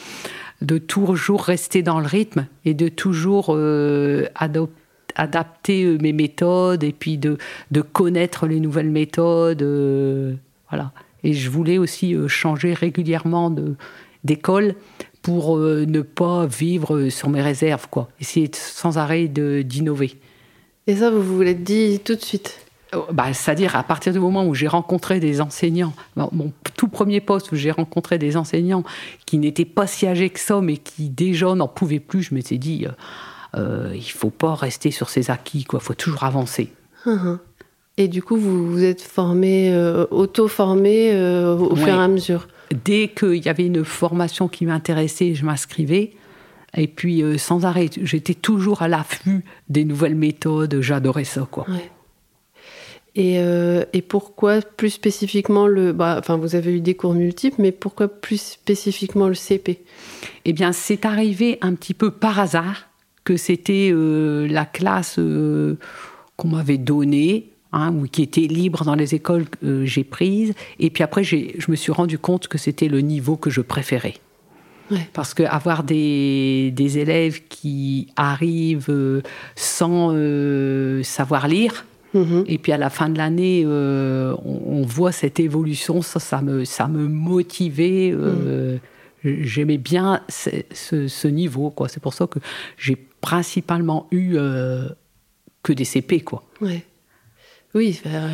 de 0.62 0.78
toujours 0.78 1.44
rester 1.44 1.82
dans 1.84 2.00
le 2.00 2.06
rythme 2.08 2.46
et 2.64 2.74
de 2.74 2.88
toujours 2.88 3.54
euh, 3.54 4.26
adapter 5.14 5.84
euh, 5.84 5.98
mes 6.00 6.12
méthodes 6.12 6.82
et 6.82 6.92
puis 6.92 7.18
de, 7.18 7.38
de 7.70 7.80
connaître 7.82 8.46
les 8.48 8.60
nouvelles 8.60 8.90
méthodes. 8.90 9.62
euh, 9.62 10.34
voilà. 10.70 10.90
Et 11.22 11.32
je 11.32 11.48
voulais 11.48 11.78
aussi 11.78 12.14
euh, 12.16 12.26
changer 12.28 12.74
régulièrement 12.74 13.48
de- 13.50 13.76
d'école 14.24 14.74
pour 15.22 15.56
euh, 15.58 15.84
ne 15.86 16.00
pas 16.02 16.46
vivre 16.46 17.08
sur 17.10 17.28
mes 17.28 17.42
réserves, 17.42 17.88
quoi. 17.90 18.08
Essayer 18.20 18.48
de- 18.48 18.56
sans 18.56 18.98
arrêt 18.98 19.28
d'innover. 19.28 20.18
Et 20.86 20.96
ça, 20.96 21.10
vous 21.10 21.22
vous 21.22 21.42
l'êtes 21.42 21.62
dit 21.62 22.00
tout 22.04 22.14
de 22.14 22.20
suite 22.22 22.58
Euh, 22.94 22.98
Bah, 23.12 23.32
C'est-à-dire 23.32 23.76
à 23.76 23.82
partir 23.84 24.12
du 24.12 24.18
moment 24.18 24.44
où 24.46 24.54
j'ai 24.54 24.66
rencontré 24.66 25.20
des 25.20 25.40
enseignants, 25.40 25.92
mon 26.16 26.52
tout 26.76 26.88
premier 26.88 27.20
poste 27.20 27.52
où 27.52 27.56
j'ai 27.56 27.70
rencontré 27.70 28.18
des 28.18 28.36
enseignants 28.36 28.82
qui 29.26 29.38
n'étaient 29.38 29.64
pas 29.66 29.86
si 29.86 30.06
âgés 30.06 30.30
que 30.30 30.40
ça, 30.40 30.60
mais 30.60 30.76
qui 30.78 31.08
déjà 31.10 31.54
n'en 31.54 31.68
pouvaient 31.68 32.00
plus, 32.00 32.22
je 32.22 32.34
m'étais 32.34 32.58
dit, 32.58 32.86
euh, 32.86 32.90
euh, 33.60 33.92
il 33.94 34.10
faut 34.10 34.30
pas 34.30 34.54
rester 34.54 34.90
sur 34.90 35.08
ses 35.10 35.30
acquis, 35.30 35.64
quoi. 35.64 35.78
faut 35.80 35.94
toujours 35.94 36.24
avancer. 36.24 36.72
Et 38.00 38.08
du 38.08 38.22
coup, 38.22 38.36
vous 38.38 38.66
vous 38.66 38.82
êtes 38.82 39.02
formé, 39.02 39.70
euh, 39.74 40.06
auto-formé 40.10 41.10
euh, 41.12 41.54
au 41.54 41.74
Ouais. 41.74 41.80
fur 41.80 41.88
et 41.88 41.90
à 42.02 42.08
mesure. 42.08 42.48
Dès 42.86 43.08
qu'il 43.08 43.44
y 43.44 43.48
avait 43.50 43.66
une 43.66 43.84
formation 43.84 44.48
qui 44.48 44.64
m'intéressait, 44.64 45.34
je 45.34 45.44
m'inscrivais. 45.44 46.12
Et 46.74 46.86
puis, 46.86 47.22
euh, 47.22 47.36
sans 47.36 47.66
arrêt, 47.66 47.90
j'étais 48.00 48.32
toujours 48.32 48.80
à 48.80 48.88
l'affût 48.88 49.44
des 49.68 49.84
nouvelles 49.84 50.14
méthodes, 50.14 50.80
j'adorais 50.80 51.24
ça, 51.24 51.46
quoi. 51.50 51.66
Ouais. 51.68 51.90
Et, 53.16 53.34
et 53.92 54.02
pourquoi 54.02 54.60
plus 54.62 54.88
spécifiquement 54.90 55.66
le. 55.66 55.92
Bah, 55.92 56.16
enfin, 56.20 56.36
vous 56.36 56.54
avez 56.54 56.72
eu 56.76 56.80
des 56.80 56.94
cours 56.94 57.12
multiples, 57.12 57.56
mais 57.60 57.72
pourquoi 57.72 58.06
plus 58.08 58.40
spécifiquement 58.40 59.26
le 59.28 59.34
CP 59.34 59.80
Eh 60.44 60.52
bien, 60.54 60.70
c'est 60.72 61.04
arrivé 61.04 61.58
un 61.60 61.74
petit 61.74 61.92
peu 61.92 62.12
par 62.12 62.38
hasard 62.38 62.86
que 63.24 63.36
c'était 63.36 63.92
la 63.92 64.64
classe 64.64 65.18
qu'on 66.36 66.48
m'avait 66.48 66.78
donnée, 66.78 67.49
hein, 67.72 67.92
ou 67.94 68.06
qui 68.06 68.22
était 68.22 68.42
libre 68.42 68.84
dans 68.84 68.94
les 68.94 69.14
écoles 69.14 69.46
que 69.48 69.64
euh, 69.66 69.84
j'ai 69.86 70.04
prises. 70.04 70.54
Et 70.78 70.90
puis 70.90 71.02
après, 71.04 71.22
j'ai- 71.24 71.54
je 71.58 71.70
me 71.70 71.76
suis 71.76 71.92
rendu 71.92 72.18
compte 72.18 72.48
que 72.48 72.58
c'était 72.58 72.88
le 72.88 73.00
niveau 73.00 73.36
que 73.36 73.50
je 73.50 73.60
préférais. 73.60 74.14
Ouais. 74.90 75.08
Parce 75.12 75.34
qu'avoir 75.34 75.84
des, 75.84 76.72
des 76.74 76.98
élèves 76.98 77.42
qui 77.48 78.08
arrivent 78.16 78.90
euh, 78.90 79.22
sans 79.54 80.10
euh, 80.14 81.02
savoir 81.04 81.46
lire, 81.48 81.84
Mhm. 82.12 82.42
et 82.48 82.58
puis 82.58 82.72
à 82.72 82.76
la 82.76 82.90
fin 82.90 83.08
de 83.08 83.16
l'année, 83.16 83.62
euh, 83.64 84.34
on, 84.44 84.80
on 84.80 84.82
voit 84.82 85.12
cette 85.12 85.38
évolution, 85.38 86.02
ça, 86.02 86.18
ça 86.18 86.42
me, 86.42 86.64
ça 86.64 86.88
me 86.88 87.06
motivait. 87.06 88.10
euh, 88.12 88.78
J'aimais 89.22 89.76
bien 89.78 90.22
ce, 90.28 90.48
ce- 90.72 91.06
ce 91.06 91.28
niveau, 91.28 91.70
quoi. 91.70 91.88
C'est 91.88 92.00
pour 92.02 92.14
ça 92.14 92.26
que 92.26 92.38
j'ai 92.78 92.96
principalement 93.20 94.08
eu 94.10 94.36
que 95.62 95.72
des 95.72 95.84
CP, 95.84 96.20
quoi. 96.22 96.42
Ouais. 96.60 96.82
Oui, 97.74 98.00
euh, 98.06 98.28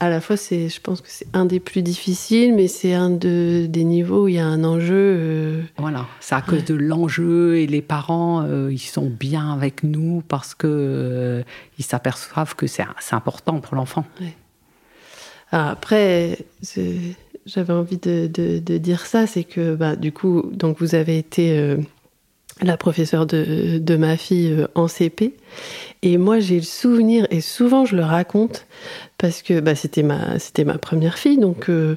à 0.00 0.10
la 0.10 0.20
fois, 0.20 0.36
c'est, 0.36 0.68
je 0.68 0.80
pense 0.80 1.00
que 1.00 1.06
c'est 1.08 1.26
un 1.32 1.44
des 1.44 1.60
plus 1.60 1.82
difficiles, 1.82 2.54
mais 2.54 2.66
c'est 2.68 2.92
un 2.94 3.10
de, 3.10 3.66
des 3.68 3.84
niveaux 3.84 4.24
où 4.24 4.28
il 4.28 4.34
y 4.34 4.38
a 4.38 4.46
un 4.46 4.64
enjeu. 4.64 4.92
euh, 4.94 5.62
Voilà, 5.78 6.06
c'est 6.20 6.34
à 6.34 6.42
cause 6.42 6.64
de 6.64 6.74
l'enjeu 6.74 7.58
et 7.58 7.66
les 7.66 7.80
parents, 7.82 8.42
euh, 8.42 8.72
ils 8.72 8.78
sont 8.78 9.08
bien 9.08 9.52
avec 9.52 9.82
nous 9.84 10.22
parce 10.26 10.54
que 10.54 10.66
euh, 10.68 11.42
ils 11.78 11.84
s'aperçoivent 11.84 12.54
que 12.56 12.66
c'est 12.66 12.84
important 13.12 13.60
pour 13.60 13.76
l'enfant. 13.76 14.04
Après, 15.52 16.38
j'avais 17.46 17.72
envie 17.72 17.98
de, 17.98 18.26
de- 18.26 18.58
de 18.58 18.78
dire 18.78 19.06
ça, 19.06 19.26
c'est 19.26 19.44
que 19.44 19.74
bah, 19.76 19.94
du 19.96 20.10
coup, 20.12 20.42
donc 20.52 20.78
vous 20.80 20.94
avez 20.96 21.18
été 21.18 21.76
la 22.62 22.76
professeure 22.76 23.26
de, 23.26 23.78
de 23.78 23.96
ma 23.96 24.16
fille 24.16 24.52
euh, 24.52 24.66
en 24.74 24.88
CP, 24.88 25.34
et 26.02 26.16
moi 26.16 26.40
j'ai 26.40 26.56
le 26.56 26.62
souvenir, 26.62 27.26
et 27.30 27.40
souvent 27.40 27.84
je 27.84 27.96
le 27.96 28.04
raconte, 28.04 28.66
parce 29.18 29.42
que 29.42 29.60
bah, 29.60 29.74
c'était 29.74 30.02
ma, 30.02 30.36
ma 30.64 30.78
première 30.78 31.18
fille, 31.18 31.38
donc 31.38 31.68
euh, 31.68 31.96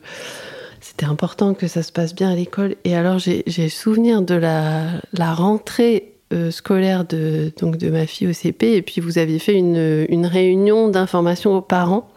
c'était 0.82 1.06
important 1.06 1.54
que 1.54 1.68
ça 1.68 1.84
se 1.84 1.92
passe 1.92 2.14
bien 2.14 2.32
à 2.32 2.36
l'école. 2.36 2.76
Et 2.84 2.96
alors 2.96 3.20
j'ai 3.20 3.44
j'ai 3.48 3.64
le 3.64 3.70
souvenir 3.70 4.22
de 4.22 4.36
la, 4.36 4.84
la 5.14 5.34
rentrée 5.34 6.14
euh, 6.34 6.52
scolaire 6.52 7.06
de, 7.06 7.52
donc 7.60 7.78
de 7.78 7.90
ma 7.90 8.06
fille 8.06 8.28
au 8.28 8.34
CP, 8.34 8.76
et 8.76 8.82
puis 8.82 9.02
vous 9.02 9.18
aviez 9.18 9.40
fait 9.40 9.56
une, 9.56 10.06
une 10.10 10.26
réunion 10.26 10.90
d'information 10.90 11.56
aux 11.56 11.62
parents. 11.62 12.10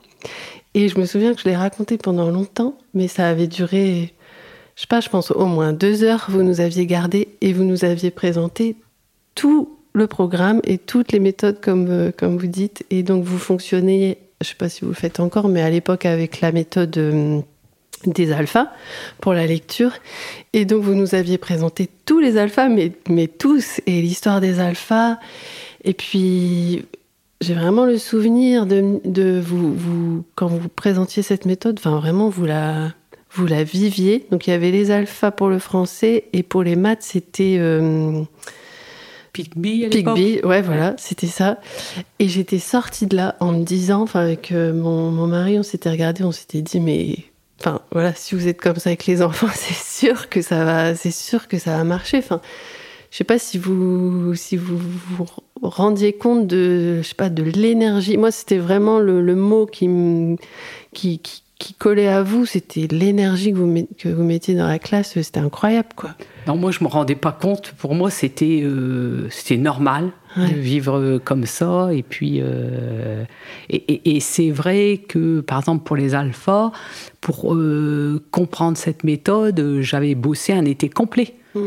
Et 0.74 0.88
je 0.88 0.98
me 0.98 1.04
souviens 1.04 1.34
que 1.34 1.40
je 1.40 1.48
l'ai 1.48 1.56
raconté 1.56 1.98
pendant 1.98 2.30
longtemps, 2.30 2.78
mais 2.94 3.06
ça 3.06 3.28
avait 3.28 3.46
duré, 3.46 4.14
je 4.74 4.82
sais 4.82 4.86
pas, 4.86 5.00
je 5.00 5.08
pense 5.08 5.30
au 5.30 5.46
moins 5.46 5.72
deux 5.72 6.02
heures. 6.02 6.26
Vous 6.28 6.42
nous 6.42 6.60
aviez 6.60 6.86
gardé 6.86 7.28
et 7.40 7.52
vous 7.52 7.64
nous 7.64 7.84
aviez 7.84 8.10
présenté 8.10 8.76
tout 9.34 9.76
le 9.92 10.06
programme 10.06 10.60
et 10.64 10.78
toutes 10.78 11.12
les 11.12 11.20
méthodes 11.20 11.60
comme, 11.60 11.88
euh, 11.90 12.10
comme 12.16 12.38
vous 12.38 12.46
dites. 12.46 12.84
Et 12.90 13.02
donc 13.02 13.24
vous 13.24 13.38
fonctionnez, 13.38 14.18
je 14.40 14.48
sais 14.48 14.54
pas 14.54 14.68
si 14.68 14.82
vous 14.82 14.88
le 14.88 14.94
faites 14.94 15.20
encore, 15.20 15.48
mais 15.48 15.62
à 15.62 15.70
l'époque 15.70 16.06
avec 16.06 16.40
la 16.40 16.52
méthode 16.52 16.96
euh, 16.96 17.40
des 18.06 18.32
alphas 18.32 18.72
pour 19.20 19.34
la 19.34 19.46
lecture. 19.46 19.92
Et 20.54 20.64
donc 20.64 20.82
vous 20.82 20.94
nous 20.94 21.14
aviez 21.14 21.36
présenté 21.36 21.88
tous 22.06 22.20
les 22.20 22.38
alphas, 22.38 22.68
mais, 22.68 22.92
mais 23.08 23.28
tous, 23.28 23.80
et 23.86 24.00
l'histoire 24.00 24.40
des 24.40 24.58
alphas. 24.58 25.18
Et 25.84 25.92
puis 25.92 26.86
j'ai 27.42 27.54
vraiment 27.54 27.84
le 27.84 27.98
souvenir 27.98 28.66
de, 28.66 29.00
de 29.04 29.38
vous, 29.38 29.74
vous, 29.74 30.24
quand 30.36 30.46
vous 30.46 30.68
présentiez 30.68 31.22
cette 31.22 31.44
méthode, 31.44 31.78
enfin 31.78 31.96
vraiment, 31.96 32.28
vous 32.30 32.46
la, 32.46 32.92
vous 33.34 33.46
la 33.46 33.64
viviez. 33.64 34.26
Donc 34.30 34.46
il 34.46 34.50
y 34.50 34.52
avait 34.52 34.70
les 34.70 34.90
alphas 34.90 35.30
pour 35.30 35.48
le 35.48 35.58
français 35.58 36.24
et 36.32 36.42
pour 36.42 36.62
les 36.62 36.76
maths, 36.76 37.02
c'était 37.02 37.56
euh, 37.58 38.22
Pigby 39.32 39.84
à 39.84 39.88
l'époque. 39.88 40.16
Pigby. 40.16 40.40
Ouais, 40.44 40.60
voilà, 40.62 40.94
c'était 40.98 41.26
ça. 41.26 41.58
Et 42.18 42.28
j'étais 42.28 42.58
sortie 42.58 43.06
de 43.06 43.16
là 43.16 43.36
en 43.40 43.52
me 43.52 43.64
disant, 43.64 44.02
enfin 44.02 44.20
avec 44.20 44.52
euh, 44.52 44.72
mon, 44.74 45.10
mon 45.10 45.26
mari, 45.26 45.58
on 45.58 45.62
s'était 45.62 45.90
regardé, 45.90 46.22
on 46.24 46.32
s'était 46.32 46.60
dit, 46.62 46.80
mais 46.80 47.16
enfin 47.60 47.80
voilà, 47.92 48.12
si 48.14 48.34
vous 48.34 48.46
êtes 48.48 48.60
comme 48.60 48.76
ça 48.76 48.90
avec 48.90 49.06
les 49.06 49.22
enfants, 49.22 49.48
c'est 49.54 49.74
sûr 49.74 50.28
que 50.28 50.42
ça 50.42 50.64
va, 50.64 50.94
c'est 50.94 51.10
sûr 51.10 51.48
que 51.48 51.58
ça 51.58 51.76
va 51.78 51.84
marcher. 51.84 52.18
Enfin, 52.18 52.42
je 53.10 53.16
sais 53.18 53.24
pas 53.24 53.38
si 53.38 53.56
vous, 53.58 54.34
si 54.34 54.56
vous 54.56 54.76
vous 54.78 55.26
rendiez 55.62 56.12
compte 56.12 56.46
de, 56.46 56.98
je 57.02 57.08
sais 57.08 57.14
pas, 57.14 57.30
de 57.30 57.42
l'énergie. 57.42 58.16
Moi, 58.18 58.30
c'était 58.32 58.58
vraiment 58.58 58.98
le, 58.98 59.20
le 59.22 59.34
mot 59.36 59.64
qui, 59.66 59.88
me- 59.88 60.36
qui, 60.92 61.18
qui, 61.20 61.42
qui 61.62 61.74
collait 61.74 62.08
à 62.08 62.22
vous. 62.22 62.44
C'était 62.46 62.88
l'énergie 62.90 63.52
que 63.52 63.56
vous, 63.56 63.66
met- 63.66 63.88
que 63.98 64.08
vous 64.08 64.24
mettiez 64.24 64.54
dans 64.54 64.66
la 64.66 64.78
classe. 64.78 65.20
C'était 65.20 65.40
incroyable, 65.40 65.90
quoi. 65.94 66.10
Non, 66.48 66.56
moi, 66.56 66.72
je 66.72 66.82
me 66.82 66.88
rendais 66.88 67.14
pas 67.14 67.30
compte. 67.32 67.72
Pour 67.78 67.94
moi, 67.94 68.10
c'était 68.10 68.62
euh, 68.64 69.28
c'était 69.30 69.56
normal 69.56 70.10
Ouais. 70.36 70.48
de 70.50 70.58
vivre 70.58 70.98
euh, 70.98 71.18
comme 71.18 71.44
ça. 71.46 71.90
Et 71.92 72.02
puis, 72.02 72.38
euh, 72.40 73.24
et, 73.68 73.76
et- 73.76 74.16
et 74.16 74.20
c'est 74.20 74.50
vrai 74.50 75.00
que, 75.06 75.40
par 75.40 75.58
exemple, 75.60 75.84
pour 75.84 75.94
les 75.94 76.14
alphas, 76.14 76.72
pour 77.20 77.54
euh, 77.54 78.20
comprendre 78.30 78.76
cette 78.78 79.04
méthode, 79.04 79.78
j'avais 79.82 80.14
bossé 80.14 80.52
un 80.54 80.64
été 80.64 80.88
complet. 80.88 81.34
Mm. 81.54 81.60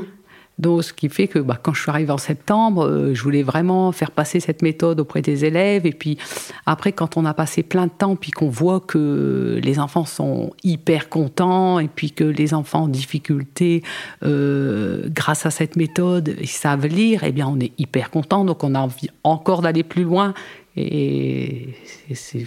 Donc, 0.58 0.84
ce 0.86 0.94
qui 0.94 1.10
fait 1.10 1.28
que 1.28 1.38
bah, 1.40 1.60
quand 1.62 1.74
je 1.74 1.82
suis 1.82 1.90
arrivée 1.90 2.12
en 2.14 2.18
septembre, 2.18 2.86
euh, 2.86 3.14
je 3.14 3.22
voulais 3.22 3.44
vraiment 3.44 3.92
faire 3.92 4.12
passer 4.12 4.40
cette 4.40 4.62
méthode 4.62 5.02
auprès 5.02 5.22
des 5.22 5.44
élèves. 5.44 5.86
Et 5.86 5.92
puis 5.92 6.18
après, 6.66 6.94
quand 6.94 7.18
on 7.18 7.26
a 7.26 7.34
passé 7.34 7.62
plein 7.62 7.88
de 7.88 7.92
temps, 7.92 8.16
puis 8.16 8.32
qu'on 8.32 8.48
voit 8.50 8.80
que 8.80 9.60
les 9.62 9.80
enfants 9.80 10.06
sont 10.06 10.54
hyper 10.64 11.10
contents, 11.10 11.80
et 11.80 11.90
puis 11.90 12.12
que 12.12 12.24
les 12.24 12.54
enfants 12.54 12.84
en 12.84 12.88
difficulté, 12.88 13.84
euh, 14.24 15.10
grâce 15.10 15.46
à 15.46 15.52
cette 15.52 15.76
méthode, 15.76 16.36
ils 16.40 16.48
savent 16.48 16.86
lire, 16.88 17.24
eh 17.26 17.34
bien, 17.34 17.48
on 17.50 17.60
est 17.60 17.74
hyper 17.78 18.10
content. 18.10 18.46
Donc, 18.46 18.64
on 18.64 18.76
a 18.76 18.80
envie 18.80 19.10
encore 19.26 19.62
d'aller 19.62 19.84
plus 19.84 20.04
loin. 20.04 20.34
Et 20.78 21.70
c'est- 22.14 22.46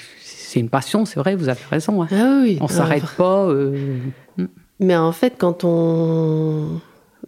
une 0.60 0.70
passion, 0.70 1.04
c'est 1.04 1.20
vrai, 1.20 1.36
vous 1.36 1.48
avez 1.50 1.60
raison. 1.70 2.02
hein. 2.02 2.08
Ah 2.10 2.40
oui. 2.42 2.56
On 2.62 2.68
s'arrête 2.68 3.04
pas. 3.18 3.44
euh, 3.44 3.98
Mais 4.80 4.96
en 4.96 5.12
fait, 5.12 5.34
quand 5.38 5.62
on. 5.64 6.80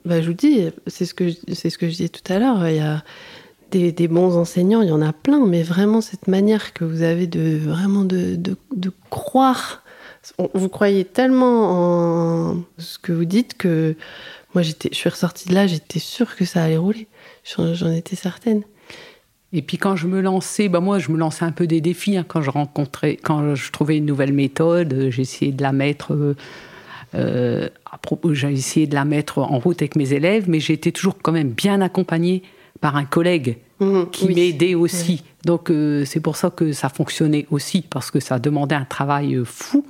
Bah, 0.04 0.20
je 0.20 0.28
vous 0.28 0.34
dis, 0.34 0.68
c'est 0.86 1.04
ce, 1.04 1.14
que 1.14 1.28
je- 1.28 1.54
c'est 1.54 1.70
ce 1.70 1.78
que 1.78 1.86
je 1.86 1.92
disais 1.92 2.08
tout 2.08 2.32
à 2.32 2.38
l'heure. 2.38 2.66
Il 2.68 2.76
y 2.76 2.80
a 2.80 3.02
des, 3.70 4.08
bons 4.08 4.36
enseignants, 4.36 4.82
il 4.82 4.88
y 4.88 4.92
en 4.92 5.02
a 5.02 5.12
plein, 5.12 5.46
mais 5.46 5.62
vraiment 5.62 6.00
cette 6.00 6.26
manière 6.26 6.72
que 6.72 6.84
vous 6.84 7.02
avez 7.02 7.26
de 7.26 7.56
vraiment 7.56 8.04
de, 8.04 8.36
de, 8.36 8.92
croire. 9.10 9.82
Vous 10.54 10.68
croyez 10.68 11.04
tellement 11.04 12.50
en 12.50 12.62
ce 12.78 12.98
que 12.98 13.12
vous 13.12 13.24
dites 13.24 13.56
que 13.56 13.96
moi, 14.54 14.62
j'étais, 14.62 14.88
je 14.92 14.96
suis 14.96 15.08
ressortie 15.08 15.48
de 15.48 15.54
là, 15.54 15.66
j'étais 15.66 16.00
sûre 16.00 16.34
que 16.34 16.44
ça 16.44 16.64
allait 16.64 16.76
rouler. 16.76 17.06
J'en, 17.44 17.74
j'en 17.74 17.92
étais 17.92 18.16
certaine. 18.16 18.62
Et 19.52 19.62
puis 19.62 19.78
quand 19.78 19.96
je 19.96 20.06
me 20.06 20.20
lançais, 20.20 20.68
bah 20.68 20.80
moi 20.80 20.98
je 20.98 21.10
me 21.10 21.18
lançais 21.18 21.44
un 21.44 21.50
peu 21.50 21.66
des 21.66 21.80
défis 21.80 22.16
hein, 22.16 22.24
quand 22.26 22.40
je 22.40 22.50
rencontrais, 22.50 23.16
quand 23.16 23.54
je 23.56 23.72
trouvais 23.72 23.96
une 23.96 24.06
nouvelle 24.06 24.32
méthode, 24.32 24.92
euh, 24.92 25.10
j'essayais 25.10 25.50
de 25.50 25.62
la 25.62 25.72
mettre, 25.72 26.14
euh, 26.14 26.36
euh, 27.14 27.68
à 27.90 27.98
propos, 27.98 28.34
j'ai 28.34 28.52
essayé 28.52 28.86
de 28.86 28.94
la 28.94 29.04
mettre 29.04 29.38
en 29.38 29.58
route 29.58 29.80
avec 29.82 29.96
mes 29.96 30.12
élèves, 30.12 30.48
mais 30.48 30.60
j'ai 30.60 30.74
été 30.74 30.92
toujours 30.92 31.16
quand 31.22 31.32
même 31.32 31.50
bien 31.50 31.80
accompagnée 31.80 32.42
par 32.80 32.96
un 32.96 33.04
collègue 33.04 33.58
Mhm, 33.80 34.10
qui 34.10 34.26
oui. 34.26 34.34
m'aidait 34.34 34.74
aussi. 34.74 35.24
Donc 35.46 35.70
euh, 35.70 36.04
c'est 36.04 36.20
pour 36.20 36.36
ça 36.36 36.50
que 36.50 36.72
ça 36.72 36.90
fonctionnait 36.90 37.46
aussi, 37.50 37.80
parce 37.80 38.10
que 38.10 38.20
ça 38.20 38.38
demandait 38.38 38.74
un 38.74 38.84
travail 38.84 39.34
euh, 39.36 39.44
fou. 39.44 39.86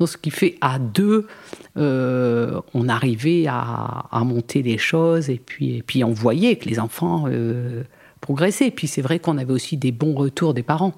Donc 0.00 0.08
ce 0.08 0.16
qui 0.16 0.30
fait 0.30 0.56
à 0.62 0.78
deux, 0.78 1.26
euh, 1.76 2.58
on 2.72 2.88
arrivait 2.88 3.46
à, 3.46 4.06
à 4.10 4.24
monter 4.24 4.62
les 4.62 4.78
choses 4.78 5.28
et 5.30 5.36
puis, 5.44 5.76
et 5.76 5.82
puis 5.82 6.02
on 6.04 6.12
voyait 6.12 6.56
que 6.56 6.68
les 6.68 6.80
enfants 6.80 7.26
euh, 7.28 7.82
progressaient. 8.22 8.68
Et 8.68 8.70
puis 8.72 8.86
c'est 8.88 9.02
vrai 9.02 9.18
qu'on 9.18 9.36
avait 9.36 9.52
aussi 9.52 9.76
des 9.76 9.92
bons 9.92 10.14
retours 10.14 10.54
des 10.54 10.62
parents. 10.64 10.94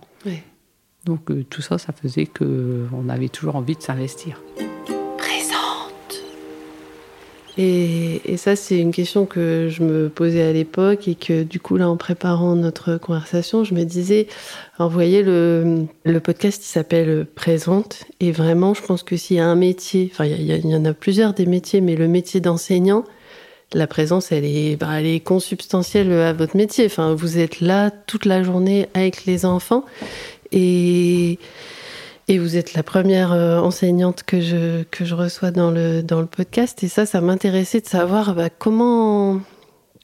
Donc 1.05 1.31
tout 1.51 1.63
ça, 1.63 1.79
ça 1.79 1.93
faisait 1.93 2.27
qu'on 2.27 3.09
avait 3.09 3.29
toujours 3.29 3.55
envie 3.57 3.77
de 3.77 3.83
s'investir. 3.83 4.41
Et, 7.59 8.37
ça, 8.37 8.55
c'est 8.55 8.79
une 8.79 8.93
question 8.93 9.25
que 9.25 9.69
je 9.71 9.83
me 9.83 10.09
posais 10.09 10.43
à 10.43 10.53
l'époque 10.53 11.09
et 11.09 11.15
que 11.15 11.43
du 11.43 11.59
coup, 11.59 11.77
là, 11.77 11.89
en 11.89 11.97
préparant 11.97 12.55
notre 12.55 12.99
conversation, 12.99 13.65
je 13.65 13.73
me 13.73 13.85
disais, 13.85 14.27
alors, 14.79 14.91
voyez, 14.91 15.23
le, 15.23 15.87
podcast, 16.23 16.63
il 16.63 16.69
s'appelle 16.69 17.27
Présente. 17.35 18.05
Et 18.21 18.31
vraiment, 18.31 18.75
je 18.75 18.83
pense 18.83 19.03
que 19.03 19.17
s'il 19.17 19.39
y 19.39 19.41
a 19.41 19.47
un 19.47 19.57
métier, 19.57 20.11
enfin, 20.13 20.27
il 20.27 20.67
y 20.67 20.77
en 20.77 20.85
a 20.85 20.93
plusieurs 20.93 21.33
des 21.33 21.47
métiers, 21.47 21.81
mais 21.81 21.97
le 21.97 22.09
métier 22.09 22.41
d'enseignant, 22.41 23.05
la 23.73 23.87
présence, 23.87 24.33
elle 24.33 24.45
est, 24.45 24.77
bah, 24.77 25.01
elle 25.01 25.07
est 25.07 25.21
consubstantielle 25.21 26.13
à 26.13 26.33
votre 26.33 26.57
métier. 26.57 26.87
Enfin, 26.87 27.15
vous 27.15 27.39
êtes 27.39 27.61
là 27.61 27.91
toute 27.91 28.27
la 28.27 28.43
journée 28.43 28.89
avec 28.95 29.25
les 29.25 29.47
enfants. 29.47 29.85
Et, 30.53 31.39
et 32.29 32.39
vous 32.39 32.57
êtes 32.57 32.75
la 32.75 32.83
première 32.83 33.33
euh, 33.33 33.59
enseignante 33.61 34.25
que 34.25 34.41
je, 34.41 34.83
que 34.85 35.05
je 35.05 35.15
reçois 35.15 35.51
dans 35.51 35.71
le, 35.71 36.03
dans 36.03 36.21
le 36.21 36.27
podcast. 36.27 36.83
Et 36.83 36.89
ça, 36.89 37.07
ça 37.07 37.21
m'intéressait 37.21 37.81
de 37.81 37.87
savoir 37.87 38.35
bah, 38.35 38.51
comment, 38.51 39.41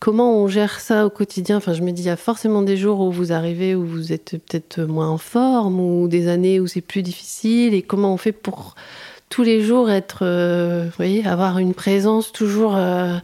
comment 0.00 0.36
on 0.36 0.46
gère 0.46 0.78
ça 0.78 1.04
au 1.04 1.10
quotidien. 1.10 1.56
Enfin, 1.56 1.72
je 1.72 1.82
me 1.82 1.90
dis, 1.90 2.02
il 2.02 2.06
y 2.06 2.10
a 2.10 2.16
forcément 2.16 2.62
des 2.62 2.76
jours 2.76 3.00
où 3.00 3.10
vous 3.10 3.32
arrivez, 3.32 3.74
où 3.74 3.84
vous 3.84 4.12
êtes 4.12 4.36
peut-être 4.38 4.82
moins 4.82 5.08
en 5.08 5.18
forme, 5.18 5.80
ou 5.80 6.06
des 6.06 6.28
années 6.28 6.60
où 6.60 6.66
c'est 6.66 6.80
plus 6.80 7.02
difficile. 7.02 7.74
Et 7.74 7.82
comment 7.82 8.14
on 8.14 8.16
fait 8.18 8.32
pour 8.32 8.76
tous 9.28 9.42
les 9.42 9.62
jours 9.62 9.90
être, 9.90 10.20
euh, 10.22 10.84
vous 10.84 10.96
voyez, 10.96 11.26
avoir 11.26 11.58
une 11.58 11.74
présence 11.74 12.30
toujours. 12.30 12.76
euh, 12.76 13.16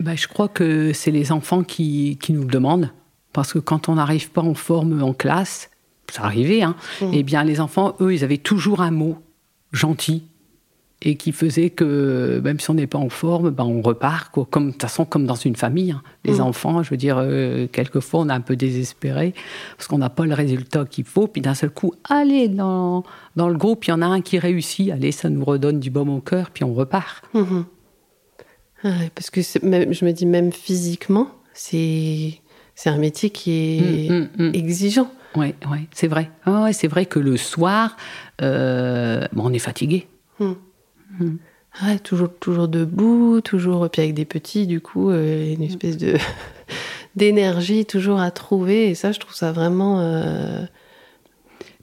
Ben, 0.00 0.16
je 0.16 0.26
crois 0.26 0.48
que 0.48 0.92
c'est 0.92 1.10
les 1.12 1.30
enfants 1.30 1.62
qui, 1.62 2.18
qui 2.20 2.32
nous 2.32 2.42
le 2.42 2.48
demandent. 2.48 2.90
Parce 3.32 3.52
que 3.52 3.58
quand 3.58 3.88
on 3.88 3.96
n'arrive 3.96 4.30
pas 4.30 4.42
en 4.42 4.54
forme 4.54 5.02
en 5.02 5.12
classe, 5.12 5.68
ça 6.10 6.24
arrivait, 6.24 6.62
hein, 6.62 6.76
Mm. 7.00 7.10
eh 7.12 7.22
bien 7.22 7.44
les 7.44 7.60
enfants, 7.60 7.94
eux, 8.00 8.12
ils 8.14 8.24
avaient 8.24 8.38
toujours 8.38 8.80
un 8.80 8.90
mot 8.90 9.18
gentil 9.72 10.24
et 11.06 11.16
qui 11.16 11.32
faisait 11.32 11.68
que 11.68 12.40
même 12.42 12.58
si 12.60 12.70
on 12.70 12.74
n'est 12.74 12.86
pas 12.86 12.98
en 12.98 13.10
forme, 13.10 13.50
ben, 13.50 13.64
on 13.64 13.82
repart. 13.82 14.30
Quoi. 14.32 14.46
Comme, 14.50 14.68
de 14.68 14.72
toute 14.72 14.82
façon, 14.82 15.04
comme 15.04 15.26
dans 15.26 15.34
une 15.34 15.56
famille. 15.56 15.90
hein. 15.90 16.02
Les 16.24 16.34
Mm. 16.38 16.40
enfants, 16.40 16.82
je 16.82 16.90
veux 16.90 16.96
dire, 16.96 17.16
euh, 17.18 17.66
quelquefois, 17.70 18.20
on 18.20 18.28
est 18.30 18.32
un 18.32 18.40
peu 18.40 18.56
désespéré 18.56 19.34
parce 19.76 19.86
qu'on 19.86 19.98
n'a 19.98 20.08
pas 20.08 20.24
le 20.24 20.32
résultat 20.34 20.86
qu'il 20.86 21.04
faut. 21.04 21.26
Puis 21.26 21.42
d'un 21.42 21.52
seul 21.54 21.68
coup, 21.70 21.92
allez, 22.08 22.48
dans, 22.48 23.02
dans 23.36 23.48
le 23.50 23.56
groupe, 23.58 23.84
il 23.86 23.90
y 23.90 23.92
en 23.92 24.00
a 24.00 24.06
un 24.06 24.22
qui 24.22 24.38
réussit. 24.38 24.90
Allez, 24.90 25.12
ça 25.12 25.28
nous 25.28 25.44
redonne 25.44 25.78
du 25.78 25.90
baume 25.90 26.08
au 26.08 26.20
cœur, 26.20 26.50
puis 26.50 26.64
on 26.64 26.72
repart. 26.72 27.22
Mhm. 27.34 27.64
Ah 28.84 28.88
parce 29.14 29.30
que 29.30 29.40
je 29.42 30.04
me 30.04 30.10
dis 30.12 30.26
même 30.26 30.52
physiquement, 30.52 31.28
c'est 31.54 32.40
c'est 32.74 32.90
un 32.90 32.98
métier 32.98 33.30
qui 33.30 33.50
est 33.52 34.28
exigeant. 34.54 35.10
Oui, 35.36 35.54
ouais, 35.70 35.86
c'est 35.92 36.06
vrai. 36.06 36.30
Ah 36.44 36.62
ouais, 36.64 36.72
c'est 36.72 36.86
vrai 36.88 37.06
que 37.06 37.18
le 37.18 37.36
soir, 37.36 37.96
euh, 38.42 39.26
bon, 39.32 39.44
on 39.46 39.52
est 39.52 39.58
fatigué. 39.58 40.06
Ah 40.40 40.44
Ouais, 41.84 41.98
toujours 41.98 42.28
toujours 42.38 42.68
debout, 42.68 43.40
toujours 43.40 43.90
puis 43.90 44.02
avec 44.02 44.14
des 44.14 44.24
petits 44.24 44.68
du 44.68 44.80
coup 44.80 45.10
euh, 45.10 45.52
une 45.52 45.62
espèce 45.62 45.96
de 45.96 46.14
d'énergie 47.16 47.84
toujours 47.84 48.20
à 48.20 48.30
trouver 48.30 48.90
et 48.90 48.94
ça 48.94 49.10
je 49.10 49.18
trouve 49.18 49.34
ça 49.34 49.50
vraiment 49.50 49.98
euh, 50.00 50.62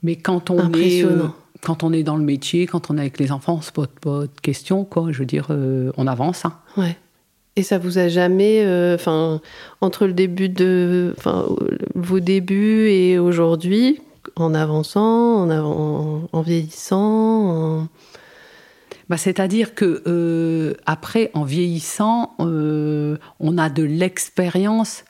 Mais 0.01 0.15
quand 0.15 0.49
on 0.49 0.59
est 0.59 1.03
Impressionnant. 1.03 1.35
quand 1.61 1.83
on 1.83 1.91
est 1.91 2.03
dans 2.03 2.15
le 2.15 2.23
métier, 2.23 2.67
quand 2.67 2.89
on 2.89 2.97
est 2.97 3.01
avec 3.01 3.19
les 3.19 3.33
enfants, 3.33 3.55
on 3.55 3.61
se 3.61 3.73
pose 3.73 3.89
pas 3.99 4.21
de 4.21 4.39
questions, 4.41 4.85
quoi. 4.85 5.11
Je 5.11 5.19
veux 5.19 5.25
dire, 5.25 5.47
on 5.49 6.07
avance. 6.07 6.45
hein. 6.45 6.53
ouais. 6.77 6.97
Et 7.61 7.63
ça 7.63 7.77
vous 7.77 7.99
a 7.99 8.07
jamais 8.07 8.63
euh, 8.65 8.95
enfin 8.95 9.39
entre 9.81 10.07
le 10.07 10.13
début 10.13 10.49
de 10.49 11.13
vos 11.93 12.19
débuts 12.19 12.89
et 12.89 13.19
aujourd'hui 13.19 14.01
en 14.35 14.55
avançant, 14.55 15.47
en, 15.47 16.41
vieillissant, 16.41 16.97
en- 17.81 17.87
Bah, 19.09 19.17
C'est-à-dire 19.17 19.75
que 19.75 20.01
euh, 20.07 20.73
après, 20.87 21.29
en 21.35 21.43
vieillissant, 21.43 22.33
euh, 22.39 23.17
on 23.39 23.59
a 23.59 23.69
de 23.69 23.83
l'expérience. 23.83 25.03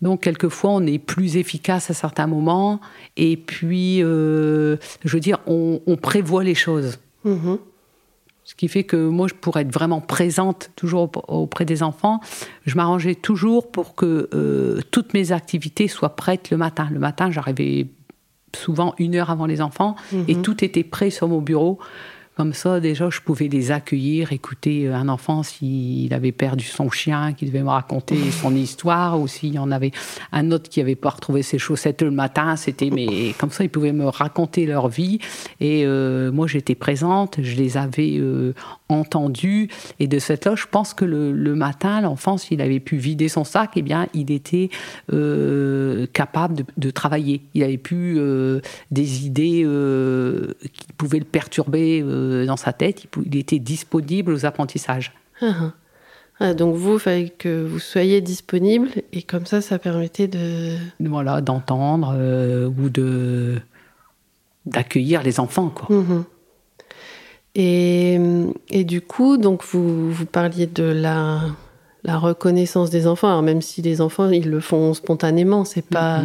Donc, 0.00 0.20
quelquefois, 0.22 0.70
on 0.70 0.86
est 0.86 1.00
plus 1.00 1.36
efficace 1.36 1.90
à 1.90 1.94
certains 1.94 2.28
moments. 2.28 2.80
Et 3.16 3.36
puis, 3.36 3.98
je 3.98 4.78
veux 5.04 5.20
dire, 5.20 5.38
on, 5.48 5.80
on 5.88 5.96
prévoit 5.96 6.44
les 6.44 6.54
choses. 6.54 6.98
Mhm. 7.24 7.58
Ce 8.48 8.54
qui 8.54 8.66
fait 8.66 8.84
que 8.84 8.96
moi, 8.96 9.28
je 9.28 9.34
pourrais 9.34 9.60
être 9.60 9.70
vraiment 9.74 10.00
présente 10.00 10.70
toujours 10.74 11.04
aup- 11.08 11.22
auprès 11.28 11.66
des 11.66 11.82
enfants. 11.82 12.20
Je 12.64 12.76
m'arrangeais 12.76 13.14
toujours 13.14 13.70
pour 13.70 13.94
que 13.94 14.30
euh, 14.32 14.80
toutes 14.90 15.12
mes 15.12 15.32
activités 15.32 15.86
soient 15.86 16.16
prêtes 16.16 16.48
le 16.50 16.56
matin. 16.56 16.88
Le 16.90 16.98
matin, 16.98 17.30
j'arrivais 17.30 17.88
souvent 18.56 18.94
une 18.98 19.16
heure 19.16 19.28
avant 19.28 19.44
les 19.44 19.60
enfants 19.60 19.96
et 20.28 20.34
tout 20.36 20.64
était 20.64 20.82
prêt 20.82 21.10
sur 21.10 21.28
mon 21.28 21.42
bureau. 21.42 21.78
Comme 22.38 22.52
ça, 22.52 22.78
déjà, 22.78 23.10
je 23.10 23.20
pouvais 23.20 23.48
les 23.48 23.72
accueillir, 23.72 24.32
écouter 24.32 24.86
euh, 24.86 24.94
un 24.94 25.08
enfant 25.08 25.42
s'il 25.42 26.14
avait 26.14 26.30
perdu 26.30 26.64
son 26.64 26.88
chien, 26.88 27.32
qui 27.32 27.46
devait 27.46 27.64
me 27.64 27.68
raconter 27.68 28.30
son 28.30 28.54
histoire, 28.54 29.20
ou 29.20 29.26
s'il 29.26 29.54
y 29.54 29.58
en 29.58 29.72
avait 29.72 29.90
un 30.30 30.52
autre 30.52 30.70
qui 30.70 30.78
n'avait 30.78 30.94
pas 30.94 31.10
retrouvé 31.10 31.42
ses 31.42 31.58
chaussettes 31.58 32.00
le 32.00 32.12
matin. 32.12 32.54
C'était, 32.54 32.90
mais 32.90 33.34
comme 33.38 33.50
ça, 33.50 33.64
ils 33.64 33.70
pouvaient 33.70 33.92
me 33.92 34.06
raconter 34.06 34.66
leur 34.66 34.86
vie. 34.86 35.18
Et 35.58 35.82
euh, 35.84 36.30
moi, 36.30 36.46
j'étais 36.46 36.76
présente, 36.76 37.42
je 37.42 37.56
les 37.56 37.76
avais 37.76 38.18
euh, 38.18 38.54
entendus. 38.88 39.68
Et 40.00 40.06
de 40.06 40.18
cette 40.18 40.46
là, 40.46 40.54
je 40.54 40.66
pense 40.70 40.94
que 40.94 41.04
le, 41.04 41.32
le 41.32 41.54
matin, 41.54 42.00
l'enfant, 42.00 42.38
s'il 42.38 42.60
avait 42.60 42.80
pu 42.80 42.96
vider 42.96 43.28
son 43.28 43.44
sac, 43.44 43.72
eh 43.76 43.82
bien, 43.82 44.06
il 44.14 44.30
était 44.30 44.70
euh, 45.12 46.06
capable 46.12 46.54
de, 46.54 46.64
de 46.76 46.90
travailler. 46.90 47.42
Il 47.54 47.62
avait 47.62 47.78
pu 47.78 48.16
euh, 48.18 48.60
des 48.90 49.26
idées 49.26 49.62
euh, 49.64 50.54
qui 50.72 50.92
pouvaient 50.96 51.18
le 51.18 51.24
perturber 51.24 52.02
euh, 52.02 52.46
dans 52.46 52.56
sa 52.56 52.72
tête. 52.72 53.04
Il, 53.24 53.36
était 53.36 53.58
disponible 53.58 54.32
aux 54.32 54.46
apprentissages. 54.46 55.12
Ah, 55.40 55.54
ah. 55.60 55.72
Ah, 56.40 56.54
donc 56.54 56.76
vous, 56.76 56.94
il 56.94 57.00
fallait 57.00 57.28
que 57.30 57.66
vous 57.66 57.80
soyez 57.80 58.20
disponible 58.20 58.90
et 59.12 59.22
comme 59.22 59.44
ça, 59.44 59.60
ça 59.60 59.80
permettait 59.80 60.28
de... 60.28 60.76
Voilà, 61.00 61.40
d'entendre 61.40 62.14
ou 62.78 62.88
de 62.90 63.60
d'accueillir 64.66 65.22
les 65.22 65.40
enfants, 65.40 65.70
quoi. 65.70 65.94
Mhm. 65.94 66.24
Et, 67.58 68.18
et 68.70 68.84
du 68.84 69.02
coup, 69.02 69.36
donc 69.36 69.62
vous, 69.64 70.10
vous 70.10 70.24
parliez 70.24 70.66
de 70.66 70.84
la, 70.84 71.40
la 72.04 72.16
reconnaissance 72.16 72.88
des 72.88 73.06
enfants. 73.06 73.28
Alors 73.28 73.42
même 73.42 73.60
si 73.60 73.82
les 73.82 74.00
enfants, 74.00 74.30
ils 74.30 74.48
le 74.48 74.60
font 74.60 74.94
spontanément, 74.94 75.66
c'est 75.66 75.84
pas... 75.84 76.22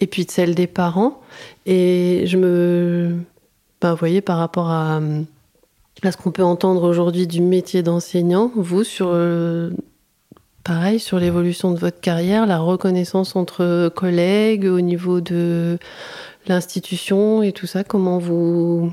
Et 0.00 0.06
puis 0.06 0.26
de 0.26 0.30
celle 0.30 0.54
des 0.54 0.66
parents. 0.66 1.22
Et 1.64 2.24
je 2.26 2.36
me... 2.36 3.16
Ben, 3.80 3.92
vous 3.92 3.98
voyez, 3.98 4.20
par 4.20 4.36
rapport 4.36 4.68
à, 4.68 5.00
à 6.02 6.12
ce 6.12 6.16
qu'on 6.18 6.32
peut 6.32 6.44
entendre 6.44 6.82
aujourd'hui 6.82 7.26
du 7.26 7.40
métier 7.40 7.82
d'enseignant, 7.82 8.50
vous, 8.54 8.84
sur... 8.84 9.08
euh, 9.10 9.70
Pareil, 10.64 10.98
sur 10.98 11.20
l'évolution 11.20 11.70
de 11.70 11.78
votre 11.78 12.00
carrière, 12.00 12.44
la 12.44 12.58
reconnaissance 12.58 13.36
entre 13.36 13.88
collègues 13.94 14.64
au 14.64 14.80
niveau 14.80 15.20
de 15.20 15.78
l'institution 16.48 17.40
et 17.44 17.52
tout 17.52 17.68
ça, 17.68 17.84
comment 17.84 18.18
vous, 18.18 18.92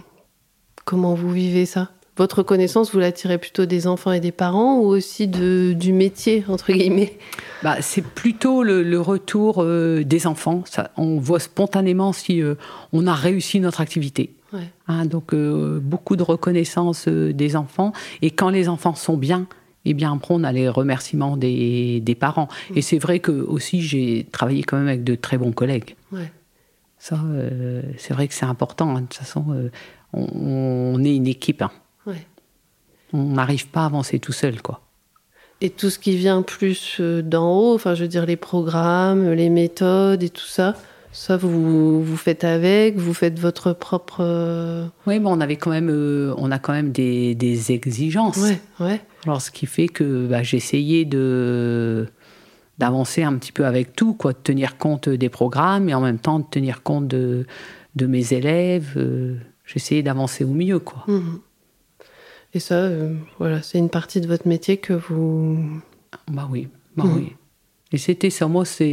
comment 0.86 1.13
vous 1.13 1.32
vivez 1.32 1.65
ça? 1.65 1.89
Votre 2.15 2.39
reconnaissance, 2.39 2.93
vous 2.93 3.00
la 3.00 3.12
tirez 3.12 3.39
plutôt 3.39 3.65
des 3.65 3.88
enfants 3.88 4.12
et 4.12 4.19
des 4.19 4.32
parents 4.32 4.78
ou 4.78 4.86
aussi 4.86 5.28
de, 5.28 5.74
du 5.74 5.93
métier, 5.93 6.43
entre 6.48 6.72
guillemets? 6.72 7.17
Bah, 7.63 7.82
c'est 7.82 8.04
plutôt 8.04 8.62
le, 8.62 8.84
le 8.84 9.02
retour 9.02 9.63
euh, 9.63 10.04
des 10.04 10.28
enfants. 10.28 10.63
Ça, 10.65 10.91
on 10.96 11.17
voit 11.17 11.39
spontanément 11.39 12.13
si 12.13 12.41
euh, 12.43 12.54
on 12.91 13.08
a 13.08 13.15
réussi 13.15 13.60
notre 13.60 13.82
activité. 13.82 14.36
Ouais. 14.52 14.69
Hein, 14.88 15.08
donc 15.08 15.34
euh, 15.34 15.80
beaucoup 15.80 16.15
de 16.15 16.22
reconnaissance 16.22 17.08
des 17.08 17.56
enfants. 17.56 17.93
Et 18.22 18.30
quand 18.30 18.50
les 18.50 18.69
enfants 18.69 18.93
sont 18.93 19.17
bien, 19.17 19.48
eh 19.86 19.96
bien 19.96 20.13
après 20.13 20.36
on 20.36 20.43
a 20.43 20.52
les 20.52 20.69
remerciements 20.69 21.36
des, 21.36 22.00
des 22.00 22.13
parents. 22.15 22.48
Et 22.76 22.84
c'est 22.84 23.00
vrai 23.00 23.17
que 23.17 23.32
aussi 23.32 23.82
j'ai 23.82 24.28
travaillé 24.32 24.62
quand 24.62 24.78
même 24.78 24.88
avec 24.88 25.04
de 25.04 25.15
très 25.15 25.39
bons 25.39 25.52
collègues. 25.52 25.96
Ouais. 26.12 26.32
Ça, 27.00 27.19
euh, 27.26 27.82
c'est 27.98 28.13
vrai 28.13 28.28
que 28.28 28.36
c'est 28.36 28.46
important. 28.46 28.96
hein. 28.96 29.02
De 29.02 29.08
toute 29.08 29.15
façon, 29.15 29.46
euh, 29.50 29.72
on, 30.13 30.95
on 30.95 31.04
est 31.04 31.15
une 31.15 31.28
équipe. 31.28 31.62
hein. 31.62 31.71
Ouais. 32.06 32.26
On 33.13 33.23
n'arrive 33.23 33.67
pas 33.67 33.82
à 33.82 33.86
avancer 33.86 34.19
tout 34.19 34.32
seul, 34.34 34.62
quoi. 34.62 34.82
Et 35.62 35.69
tout 35.69 35.89
ce 35.89 35.99
qui 35.99 36.15
vient 36.17 36.41
plus 36.41 36.97
euh, 36.99 37.21
d'en 37.21 37.58
haut, 37.58 37.76
enfin 37.76 37.95
je 37.95 38.02
veux 38.04 38.08
dire 38.10 38.26
les 38.26 38.36
programmes, 38.36 39.32
les 39.32 39.49
méthodes 39.49 40.21
et 40.23 40.30
tout 40.30 40.45
ça, 40.45 40.76
ça 41.13 41.38
vous, 41.38 42.04
vous 42.04 42.17
faites 42.17 42.43
avec, 42.43 42.97
vous 42.97 43.13
faites 43.13 43.39
votre 43.39 43.71
propre... 43.71 44.17
euh, 44.21 44.86
Oui, 45.08 45.19
mais 45.19 45.30
on 45.30 45.39
avait 45.39 45.56
quand 45.56 45.69
même, 45.69 45.89
euh, 45.89 46.34
on 46.38 46.52
a 46.52 46.60
quand 46.60 46.73
même 46.73 46.91
des, 46.91 47.34
des 47.36 47.71
exigences. 47.71 48.38
Ouais, 48.38 48.60
ouais. 48.82 49.02
Alors, 49.26 49.41
ce 49.41 49.52
qui 49.52 49.65
fait 49.67 49.88
que 49.88 50.28
bah, 50.28 50.41
essayé 50.41 51.06
de, 51.06 52.08
d'avancer 52.80 53.23
un 53.23 53.36
petit 53.38 53.52
peu 53.54 53.65
avec 53.65 53.95
tout, 53.95 54.15
quoi, 54.15 54.34
de 54.34 54.39
tenir 54.43 54.78
compte 54.78 55.08
des 55.08 55.30
programmes 55.30 55.88
et 55.88 55.93
en 55.93 56.02
même 56.02 56.19
temps 56.19 56.39
de 56.39 56.45
tenir 56.49 56.84
compte 56.84 57.08
de, 57.08 57.45
de 57.95 58.06
mes 58.08 58.34
élèves. 58.34 58.93
Euh, 58.97 59.36
J'essayais 59.73 60.03
d'avancer 60.03 60.43
au 60.43 60.53
mieux, 60.53 60.79
quoi. 60.79 61.03
Mhm. 61.07 61.39
Et 62.53 62.59
ça, 62.59 62.75
euh, 62.75 63.15
voilà, 63.39 63.62
c'est 63.63 63.79
une 63.79 63.89
partie 63.89 64.21
de 64.21 64.27
votre 64.27 64.47
métier 64.47 64.77
que 64.77 64.93
vous. 64.93 65.57
Bah 66.31 66.47
oui, 66.51 66.67
bah 66.95 67.05
Mhm. 67.05 67.15
oui. 67.15 67.33
Et 67.91 67.97
c'était 67.99 68.31
ça, 68.31 68.47
moi, 68.47 68.65
c'est 68.65 68.88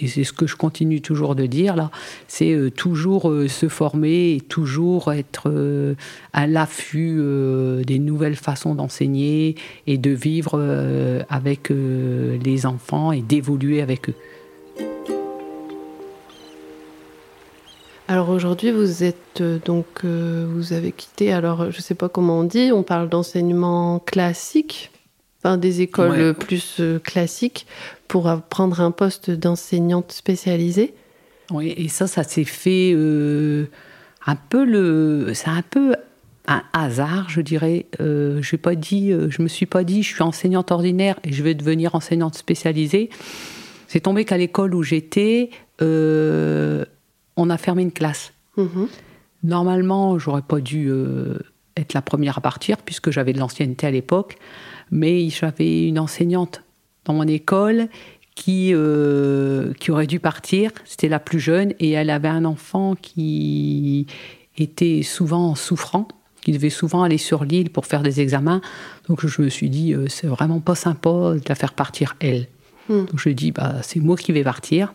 et 0.00 0.06
c'est 0.08 0.24
ce 0.24 0.32
que 0.32 0.46
je 0.46 0.56
continue 0.56 1.02
toujours 1.02 1.34
de 1.34 1.44
dire 1.44 1.76
là, 1.76 1.90
c'est 2.28 2.52
euh, 2.54 2.70
toujours 2.70 3.30
euh, 3.30 3.46
se 3.46 3.68
former 3.68 4.36
et 4.36 4.40
toujours 4.40 5.12
être 5.12 5.50
euh, 5.50 5.94
à 6.32 6.46
l'affût 6.46 7.20
des 7.86 7.98
nouvelles 7.98 8.36
façons 8.36 8.74
d'enseigner 8.74 9.54
et 9.86 9.98
de 9.98 10.10
vivre 10.10 10.58
avec 11.28 11.70
les 11.70 12.64
enfants 12.66 13.12
et 13.12 13.20
d'évoluer 13.20 13.82
avec 13.82 14.08
eux. 14.10 14.14
Alors 18.10 18.30
aujourd'hui, 18.30 18.70
vous 18.70 19.04
êtes 19.04 19.42
euh, 19.42 19.58
donc, 19.62 19.84
euh, 20.04 20.46
vous 20.50 20.72
avez 20.72 20.92
quitté. 20.92 21.30
Alors, 21.30 21.70
je 21.70 21.80
sais 21.82 21.94
pas 21.94 22.08
comment 22.08 22.40
on 22.40 22.44
dit. 22.44 22.70
On 22.72 22.82
parle 22.82 23.10
d'enseignement 23.10 23.98
classique, 23.98 24.90
enfin 25.38 25.58
des 25.58 25.82
écoles 25.82 26.10
Ouais. 26.10 26.32
plus 26.34 26.76
euh, 26.80 26.98
classiques, 26.98 27.66
pour 28.08 28.34
prendre 28.48 28.80
un 28.80 28.90
poste 28.92 29.30
d'enseignante 29.30 30.12
spécialisée. 30.12 30.94
Oui, 31.50 31.74
et 31.76 31.88
ça, 31.88 32.06
ça 32.06 32.22
s'est 32.24 32.44
fait 32.44 32.92
euh, 32.94 33.66
un 34.26 34.36
peu 34.36 34.64
le, 34.64 35.32
c'est 35.34 35.50
un 35.50 35.62
peu 35.62 35.94
un 36.46 36.62
hasard, 36.72 37.28
je 37.28 37.42
dirais. 37.42 37.86
Euh, 38.00 38.40
j'ai 38.40 38.56
pas 38.56 38.74
dit, 38.74 39.10
je 39.10 39.42
me 39.42 39.48
suis 39.48 39.66
pas 39.66 39.84
dit, 39.84 40.02
je 40.02 40.14
suis 40.14 40.22
enseignante 40.22 40.70
ordinaire 40.72 41.20
et 41.24 41.32
je 41.32 41.42
vais 41.42 41.54
devenir 41.54 41.94
enseignante 41.94 42.36
spécialisée. 42.36 43.10
C'est 43.86 44.00
tombé 44.00 44.24
qu'à 44.24 44.38
l'école 44.38 44.74
où 44.74 44.82
j'étais, 44.82 45.50
euh, 45.82 46.84
on 47.38 47.48
a 47.48 47.56
fermé 47.56 47.82
une 47.82 47.92
classe. 47.92 48.32
Mhm. 48.56 48.88
Normalement, 49.44 50.18
j'aurais 50.18 50.42
pas 50.42 50.60
dû 50.60 50.88
euh, 50.90 51.38
être 51.76 51.94
la 51.94 52.02
première 52.02 52.38
à 52.38 52.40
partir 52.40 52.76
puisque 52.78 53.10
j'avais 53.10 53.32
de 53.32 53.38
l'ancienneté 53.38 53.86
à 53.86 53.90
l'époque, 53.90 54.36
mais 54.90 55.30
j'avais 55.30 55.86
une 55.86 55.98
enseignante 55.98 56.62
dans 57.04 57.14
mon 57.14 57.26
école 57.26 57.88
qui, 58.34 58.72
euh, 58.74 59.72
qui 59.74 59.90
aurait 59.90 60.08
dû 60.08 60.18
partir. 60.18 60.72
C'était 60.84 61.08
la 61.08 61.20
plus 61.20 61.40
jeune 61.40 61.72
et 61.78 61.92
elle 61.92 62.10
avait 62.10 62.28
un 62.28 62.44
enfant 62.44 62.96
qui 63.00 64.06
était 64.56 65.02
souvent 65.02 65.54
souffrant, 65.54 66.08
qui 66.42 66.50
devait 66.50 66.70
souvent 66.70 67.04
aller 67.04 67.18
sur 67.18 67.44
l'île 67.44 67.70
pour 67.70 67.86
faire 67.86 68.02
des 68.02 68.20
examens. 68.20 68.60
Donc 69.08 69.24
je 69.24 69.42
me 69.42 69.48
suis 69.48 69.70
dit, 69.70 69.94
euh, 69.94 70.08
c'est 70.08 70.26
vraiment 70.26 70.58
pas 70.58 70.74
sympa 70.74 71.34
de 71.34 71.48
la 71.48 71.54
faire 71.54 71.72
partir 71.72 72.16
elle. 72.18 72.48
Hmm. 72.88 73.04
Donc 73.04 73.18
je 73.18 73.28
dis, 73.28 73.52
bah, 73.52 73.76
c'est 73.82 74.00
moi 74.00 74.16
qui 74.16 74.32
vais 74.32 74.42
partir. 74.42 74.92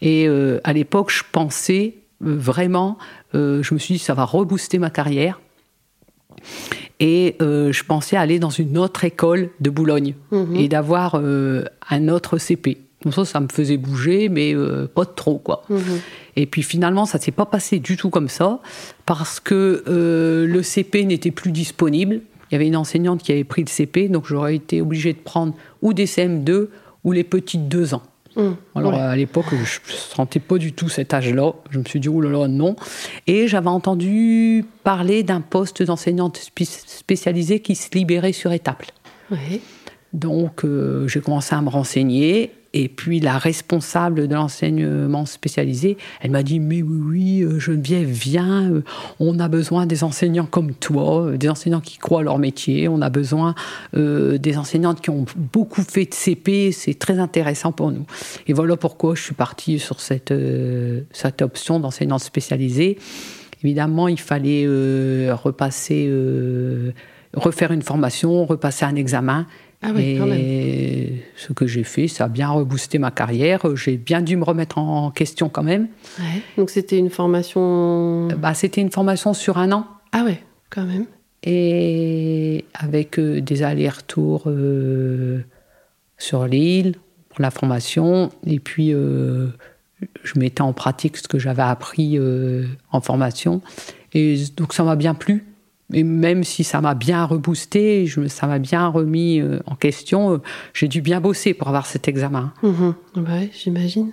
Et 0.00 0.28
euh, 0.28 0.60
à 0.64 0.72
l'époque, 0.72 1.10
je 1.10 1.22
pensais 1.30 1.94
euh, 2.24 2.36
vraiment, 2.36 2.98
euh, 3.34 3.62
je 3.62 3.74
me 3.74 3.78
suis 3.78 3.94
dit, 3.94 3.98
ça 3.98 4.14
va 4.14 4.24
rebooster 4.24 4.78
ma 4.78 4.90
carrière. 4.90 5.40
Et 7.00 7.36
je 7.40 7.84
pensais 7.84 8.16
aller 8.16 8.38
dans 8.38 8.50
une 8.50 8.76
autre 8.78 9.04
école 9.04 9.50
de 9.60 9.70
Boulogne 9.70 10.14
Mhm. 10.32 10.56
et 10.56 10.68
d'avoir 10.68 11.14
un 11.16 12.08
autre 12.08 12.38
CP. 12.38 12.78
Donc 13.04 13.14
ça, 13.14 13.24
ça 13.24 13.40
me 13.40 13.46
faisait 13.48 13.76
bouger, 13.76 14.28
mais 14.28 14.54
pas 14.94 15.04
trop, 15.04 15.38
quoi. 15.38 15.62
Mhm. 15.68 15.80
Et 16.36 16.46
puis 16.46 16.62
finalement, 16.62 17.06
ça 17.06 17.18
s'est 17.20 17.30
pas 17.32 17.46
passé 17.46 17.78
du 17.78 17.96
tout 17.96 18.10
comme 18.10 18.28
ça, 18.28 18.60
parce 19.06 19.38
que 19.40 19.82
le 19.86 20.62
CP 20.62 21.04
n'était 21.04 21.30
plus 21.32 21.52
disponible. 21.52 22.20
Il 22.50 22.54
y 22.54 22.56
avait 22.56 22.66
une 22.66 22.76
enseignante 22.76 23.22
qui 23.22 23.30
avait 23.32 23.44
pris 23.44 23.62
le 23.62 23.68
CP, 23.68 24.08
donc 24.08 24.26
j'aurais 24.26 24.56
été 24.56 24.80
obligée 24.80 25.12
de 25.12 25.18
prendre 25.18 25.54
ou 25.82 25.92
des 25.92 26.06
CM2 26.06 26.68
ou 27.04 27.12
les 27.12 27.24
petites 27.24 27.68
deux 27.68 27.94
ans. 27.94 28.02
Mhm. 28.38 28.56
Alors 28.76 28.92
Ouais. 28.94 28.98
à 29.00 29.16
l'époque, 29.16 29.46
je 29.50 29.56
ne 29.56 29.96
sentais 29.96 30.38
pas 30.40 30.56
du 30.58 30.72
tout 30.72 30.88
cet 30.88 31.12
âge-là. 31.12 31.52
Je 31.70 31.78
me 31.80 31.84
suis 31.84 31.98
dit, 32.00 32.08
oh 32.08 32.20
là, 32.20 32.46
non. 32.48 32.76
Et 33.26 33.48
j'avais 33.48 33.68
entendu 33.68 34.64
parler 34.84 35.22
d'un 35.24 35.40
poste 35.40 35.82
d'enseignante 35.82 36.38
spé- 36.38 36.64
spécialisée 36.64 37.60
qui 37.60 37.74
se 37.74 37.88
libérait 37.92 38.32
sur 38.32 38.52
Étaples. 38.52 38.90
Ouais. 39.30 39.60
Donc 40.12 40.64
euh, 40.64 41.06
j'ai 41.08 41.20
commencé 41.20 41.54
à 41.54 41.60
me 41.60 41.68
renseigner. 41.68 42.52
Et 42.74 42.88
puis 42.88 43.18
la 43.18 43.38
responsable 43.38 44.28
de 44.28 44.34
l'enseignement 44.34 45.24
spécialisé, 45.24 45.96
elle 46.20 46.30
m'a 46.30 46.42
dit 46.42 46.60
mais 46.60 46.82
oui 46.82 46.98
oui 47.08 47.42
euh, 47.42 47.58
Geneviève 47.58 48.08
viens, 48.08 48.70
euh, 48.70 48.82
on 49.20 49.38
a 49.38 49.48
besoin 49.48 49.86
des 49.86 50.04
enseignants 50.04 50.44
comme 50.44 50.74
toi, 50.74 51.28
euh, 51.28 51.36
des 51.38 51.48
enseignants 51.48 51.80
qui 51.80 51.96
croient 51.96 52.20
à 52.20 52.22
leur 52.24 52.38
métier, 52.38 52.86
on 52.88 53.00
a 53.00 53.10
besoin 53.10 53.54
des 53.94 54.58
enseignantes 54.58 55.00
qui 55.00 55.10
ont 55.10 55.24
beaucoup 55.36 55.82
fait 55.82 56.04
de 56.04 56.14
CP, 56.14 56.72
c'est 56.72 56.98
très 56.98 57.18
intéressant 57.18 57.72
pour 57.72 57.90
nous. 57.90 58.04
Et 58.46 58.52
voilà 58.52 58.76
pourquoi 58.76 59.14
je 59.14 59.22
suis 59.22 59.34
partie 59.34 59.78
sur 59.78 60.00
cette 60.00 60.32
option 61.40 61.80
d'enseignante 61.80 62.22
spécialisée. 62.22 62.98
Évidemment, 63.62 64.08
il 64.08 64.20
fallait 64.20 64.66
repasser, 65.32 66.10
refaire 67.34 67.72
une 67.72 67.82
formation, 67.82 68.44
repasser 68.46 68.84
un 68.84 68.96
examen. 68.96 69.46
Ah 69.80 69.92
oui, 69.94 70.16
quand 70.18 70.26
et 70.32 71.22
ce 71.36 71.52
que 71.52 71.66
j'ai 71.68 71.84
fait, 71.84 72.08
ça 72.08 72.24
a 72.24 72.28
bien 72.28 72.48
reboosté 72.48 72.98
ma 72.98 73.10
carrière. 73.12 73.60
J'ai 73.76 73.96
bien 73.96 74.22
dû 74.22 74.36
me 74.36 74.44
remettre 74.44 74.78
en 74.78 75.10
question 75.12 75.48
quand 75.48 75.62
même. 75.62 75.88
Ouais. 76.18 76.42
Donc 76.56 76.70
c'était 76.70 76.98
une 76.98 77.10
formation. 77.10 78.26
Bah, 78.28 78.54
C'était 78.54 78.80
une 78.80 78.90
formation 78.90 79.34
sur 79.34 79.56
un 79.58 79.70
an 79.70 79.86
Ah 80.12 80.24
ouais, 80.24 80.42
quand 80.70 80.84
même. 80.84 81.06
et 81.44 82.64
avec 82.74 83.18
euh, 83.20 83.40
des 83.40 83.62
allers-retours 83.62 84.44
euh, 84.46 85.42
sur 86.18 86.46
l'île 86.46 86.96
pour 87.28 87.40
la 87.40 87.52
formation. 87.52 88.30
Et 88.46 88.58
puis, 88.58 88.92
euh, 88.92 89.46
je 90.24 90.40
mettais 90.40 90.62
en 90.62 90.72
pratique 90.72 91.16
ce 91.18 91.28
que 91.28 91.38
j'avais 91.38 91.62
appris 91.62 92.18
en 92.90 93.00
formation. 93.00 93.60
Et 94.12 94.36
donc, 94.56 94.72
ça 94.72 94.82
m'a 94.82 94.96
bien 94.96 95.14
plu. 95.14 95.44
Et 95.92 96.02
même 96.02 96.44
si 96.44 96.64
ça 96.64 96.80
m'a 96.80 96.94
bien 96.94 97.24
reboosté, 97.24 98.06
je, 98.06 98.26
ça 98.26 98.46
m'a 98.46 98.58
bien 98.58 98.88
remis 98.88 99.40
euh, 99.40 99.58
en 99.66 99.74
question, 99.74 100.34
euh, 100.34 100.38
j'ai 100.74 100.86
dû 100.86 101.00
bien 101.00 101.20
bosser 101.20 101.54
pour 101.54 101.68
avoir 101.68 101.86
cet 101.86 102.08
examen. 102.08 102.52
Ouais, 102.62 103.50
j'imagine. 103.58 104.12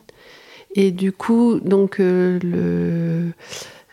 Et 0.75 0.91
du 0.91 1.11
coup, 1.11 1.59
donc 1.59 1.99
euh, 1.99 2.39
le 2.43 3.31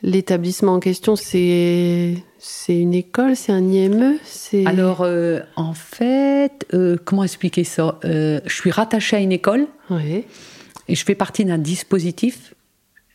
l'établissement 0.05 0.75
en 0.75 0.81
question, 0.81 1.15
c'est 1.15 2.15
c'est 2.39 2.77
une 2.77 2.93
école, 2.93 3.37
c'est 3.37 3.53
un 3.53 3.65
IME, 3.69 4.17
c'est. 4.25 4.67
Alors, 4.67 5.03
euh, 5.03 5.41
en 5.55 5.75
fait, 5.75 6.67
euh, 6.75 6.97
comment 7.05 7.23
expliquer 7.23 7.63
ça? 7.63 8.01
Je 8.03 8.41
suis 8.47 8.73
rattachée 8.73 9.17
à 9.17 9.21
une 9.21 9.33
école. 9.33 9.67
Et 10.89 10.95
je 10.97 11.05
fais 11.05 11.15
partie 11.15 11.45
d'un 11.45 11.59
dispositif. 11.59 12.55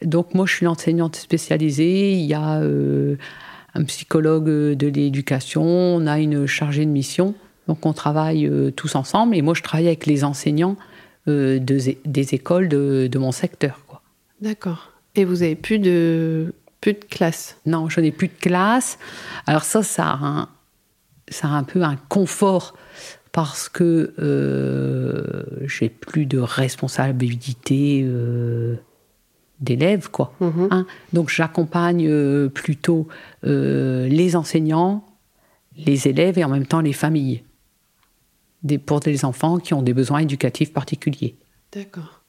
Donc 0.02 0.34
moi, 0.34 0.46
je 0.46 0.54
suis 0.54 0.66
l'enseignante 0.66 1.18
spécialisée. 1.18 2.14
Il 2.14 2.26
y 2.26 2.34
a 2.34 2.62
un 3.78 3.84
psychologue 3.84 4.50
de 4.50 4.88
l'éducation, 4.88 5.64
on 5.64 6.08
a 6.08 6.20
une 6.20 6.48
chargée 6.48 6.86
de 6.86 6.92
mission. 6.92 7.36
Donc 7.68 7.86
on 7.86 7.94
travaille 7.94 8.48
euh, 8.48 8.72
tous 8.72 8.96
ensemble. 8.96 9.36
Et 9.36 9.42
moi, 9.42 9.54
je 9.54 9.62
travaille 9.62 9.88
avec 9.88 10.06
les 10.06 10.24
enseignants 10.24 10.78
euh, 11.28 11.60
de 11.60 11.78
des 12.06 12.34
écoles 12.34 12.70
de, 12.70 13.08
de 13.12 13.20
mon 13.20 13.32
secteur. 13.32 13.80
D'accord. 14.42 14.92
Et 15.16 15.26
vous 15.26 15.44
avez 15.44 15.56
plus 15.56 15.80
de 15.80 16.54
plus 16.82 16.94
de 16.94 17.06
classe? 17.10 17.58
Non, 17.66 17.90
je 17.90 18.00
n'ai 18.00 18.12
plus 18.12 18.28
de 18.28 18.40
classe. 18.40 18.98
Alors 19.46 19.64
ça, 19.64 19.84
ça 19.84 20.12
a 20.12 20.26
un, 20.26 20.50
ça 21.30 21.48
a 21.50 21.52
un 21.52 21.64
peu 21.64 21.84
un 21.84 21.98
confort 22.10 22.76
parce 23.32 23.70
que 23.70 24.14
euh, 24.20 25.44
j'ai 25.66 25.90
plus 25.90 26.26
de 26.26 26.40
responsabilité 26.40 28.04
euh, 28.06 28.76
d'élèves, 29.60 30.10
quoi. 30.10 30.34
Mhm. 30.40 30.68
Hein. 30.72 30.86
Donc 31.14 31.30
j'accompagne 31.30 32.08
euh, 32.08 32.50
plutôt 32.50 33.08
euh, 33.44 34.08
les 34.08 34.36
enseignants, 34.36 35.04
les 35.78 36.08
élèves 36.08 36.38
et 36.38 36.44
en 36.44 36.50
même 36.50 36.66
temps 36.66 36.82
les 36.82 36.94
familles 36.94 37.44
des, 38.64 38.78
pour 38.78 39.00
des 39.00 39.26
enfants 39.26 39.58
qui 39.58 39.74
ont 39.74 39.82
des 39.82 39.94
besoins 39.94 40.20
éducatifs 40.20 40.74
particuliers. 40.74 41.36
D'accord. 41.74 42.22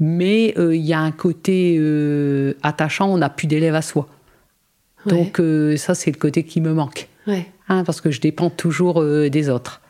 Mais 0.00 0.54
euh, 0.56 0.74
il 0.74 0.82
y 0.82 0.92
a 0.92 1.00
un 1.00 1.12
côté 1.12 1.76
euh, 1.78 2.54
attachant, 2.62 3.08
on 3.08 3.18
n'a 3.18 3.28
plus 3.28 3.46
d'élèves 3.46 3.74
à 3.74 3.82
soi. 3.82 4.08
Ouais. 5.06 5.12
Donc 5.12 5.42
ça, 5.78 5.94
c'est 5.94 6.12
le 6.12 6.18
côté 6.18 6.44
qui 6.44 6.60
me 6.60 6.72
manque. 6.72 7.08
Ouais. 7.26 7.46
hein, 7.68 7.84
parce 7.84 8.00
que 8.00 8.10
je 8.10 8.20
dépends 8.20 8.50
toujours 8.50 9.04
des 9.04 9.48
autres. 9.48 9.81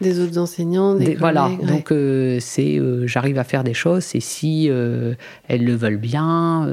Des 0.00 0.20
autres 0.20 0.38
enseignants, 0.38 0.94
des, 0.94 1.06
Des- 1.06 1.14
voilà, 1.16 1.48
ouais. 1.48 1.66
donc 1.66 1.90
euh, 1.90 2.38
c'est, 2.40 2.78
euh, 2.78 3.06
j'arrive 3.06 3.38
à 3.38 3.44
faire 3.44 3.64
des 3.64 3.74
choses 3.74 4.14
et 4.14 4.20
si 4.20 4.68
euh, 4.70 5.14
elles 5.48 5.64
le 5.64 5.74
veulent 5.74 5.96
bien, 5.96 6.66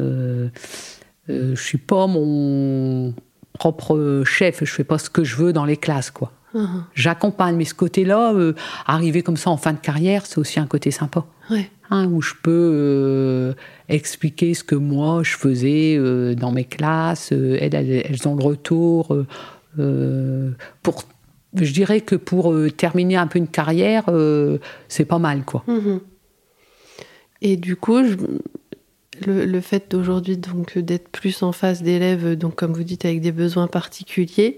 je 1.27 1.55
suis 1.55 1.77
pas 1.79 2.05
mon 2.07 3.13
propre 3.57 4.23
chef, 4.25 4.63
je 4.63 4.71
fais 4.71 4.83
pas 4.83 4.97
ce 4.99 5.09
que 5.09 5.23
je 5.23 5.35
veux 5.37 5.53
dans 5.53 5.65
les 5.65 5.77
classes, 5.77 6.11
quoi. 6.11 6.31
Mhm. 6.53 6.83
J'accompagne, 6.93 7.55
mais 7.55 7.65
ce 7.65 7.73
côté-là, 7.73 8.33
arriver 8.85 9.23
comme 9.23 9.37
ça 9.37 9.49
en 9.49 9.57
fin 9.57 9.73
de 9.73 9.79
carrière, 9.79 10.25
c'est 10.25 10.37
aussi 10.37 10.59
un 10.59 10.67
côté 10.67 10.91
sympa. 10.91 11.25
Ouais. 11.49 11.69
hein, 11.91 12.07
où 12.07 12.21
je 12.21 12.33
peux 12.41 13.53
expliquer 13.89 14.53
ce 14.55 14.63
que 14.63 14.73
moi 14.75 15.21
je 15.23 15.35
faisais 15.35 15.99
dans 16.35 16.51
mes 16.51 16.63
classes. 16.65 17.31
Elles, 17.31 17.73
elles, 17.75 18.03
elles 18.09 18.27
ont 18.27 18.35
le 18.35 18.43
retour. 18.43 19.15
euh, 19.79 20.51
pour, 20.81 21.03
je 21.55 21.73
dirais 21.73 22.01
que 22.01 22.15
pour 22.15 22.51
euh, 22.51 22.69
terminer 22.69 23.15
un 23.15 23.27
peu 23.27 23.39
une 23.39 23.47
carrière, 23.47 24.05
euh, 24.09 24.57
c'est 24.87 25.05
pas 25.05 25.19
mal, 25.19 25.43
quoi. 25.43 25.63
Mhm. 25.67 25.99
Et 27.41 27.57
du 27.57 27.75
coup, 27.75 27.99
le, 29.25 29.61
fait 29.61 29.91
d'aujourd'hui 29.91 30.37
donc 30.37 30.77
d'être 30.77 31.09
plus 31.09 31.43
en 31.43 31.51
face 31.51 31.83
d'élèves, 31.83 32.35
donc 32.35 32.55
comme 32.55 32.73
vous 32.73 32.83
dites, 32.83 33.05
avec 33.05 33.21
des 33.21 33.31
besoins 33.31 33.67
particuliers, 33.67 34.57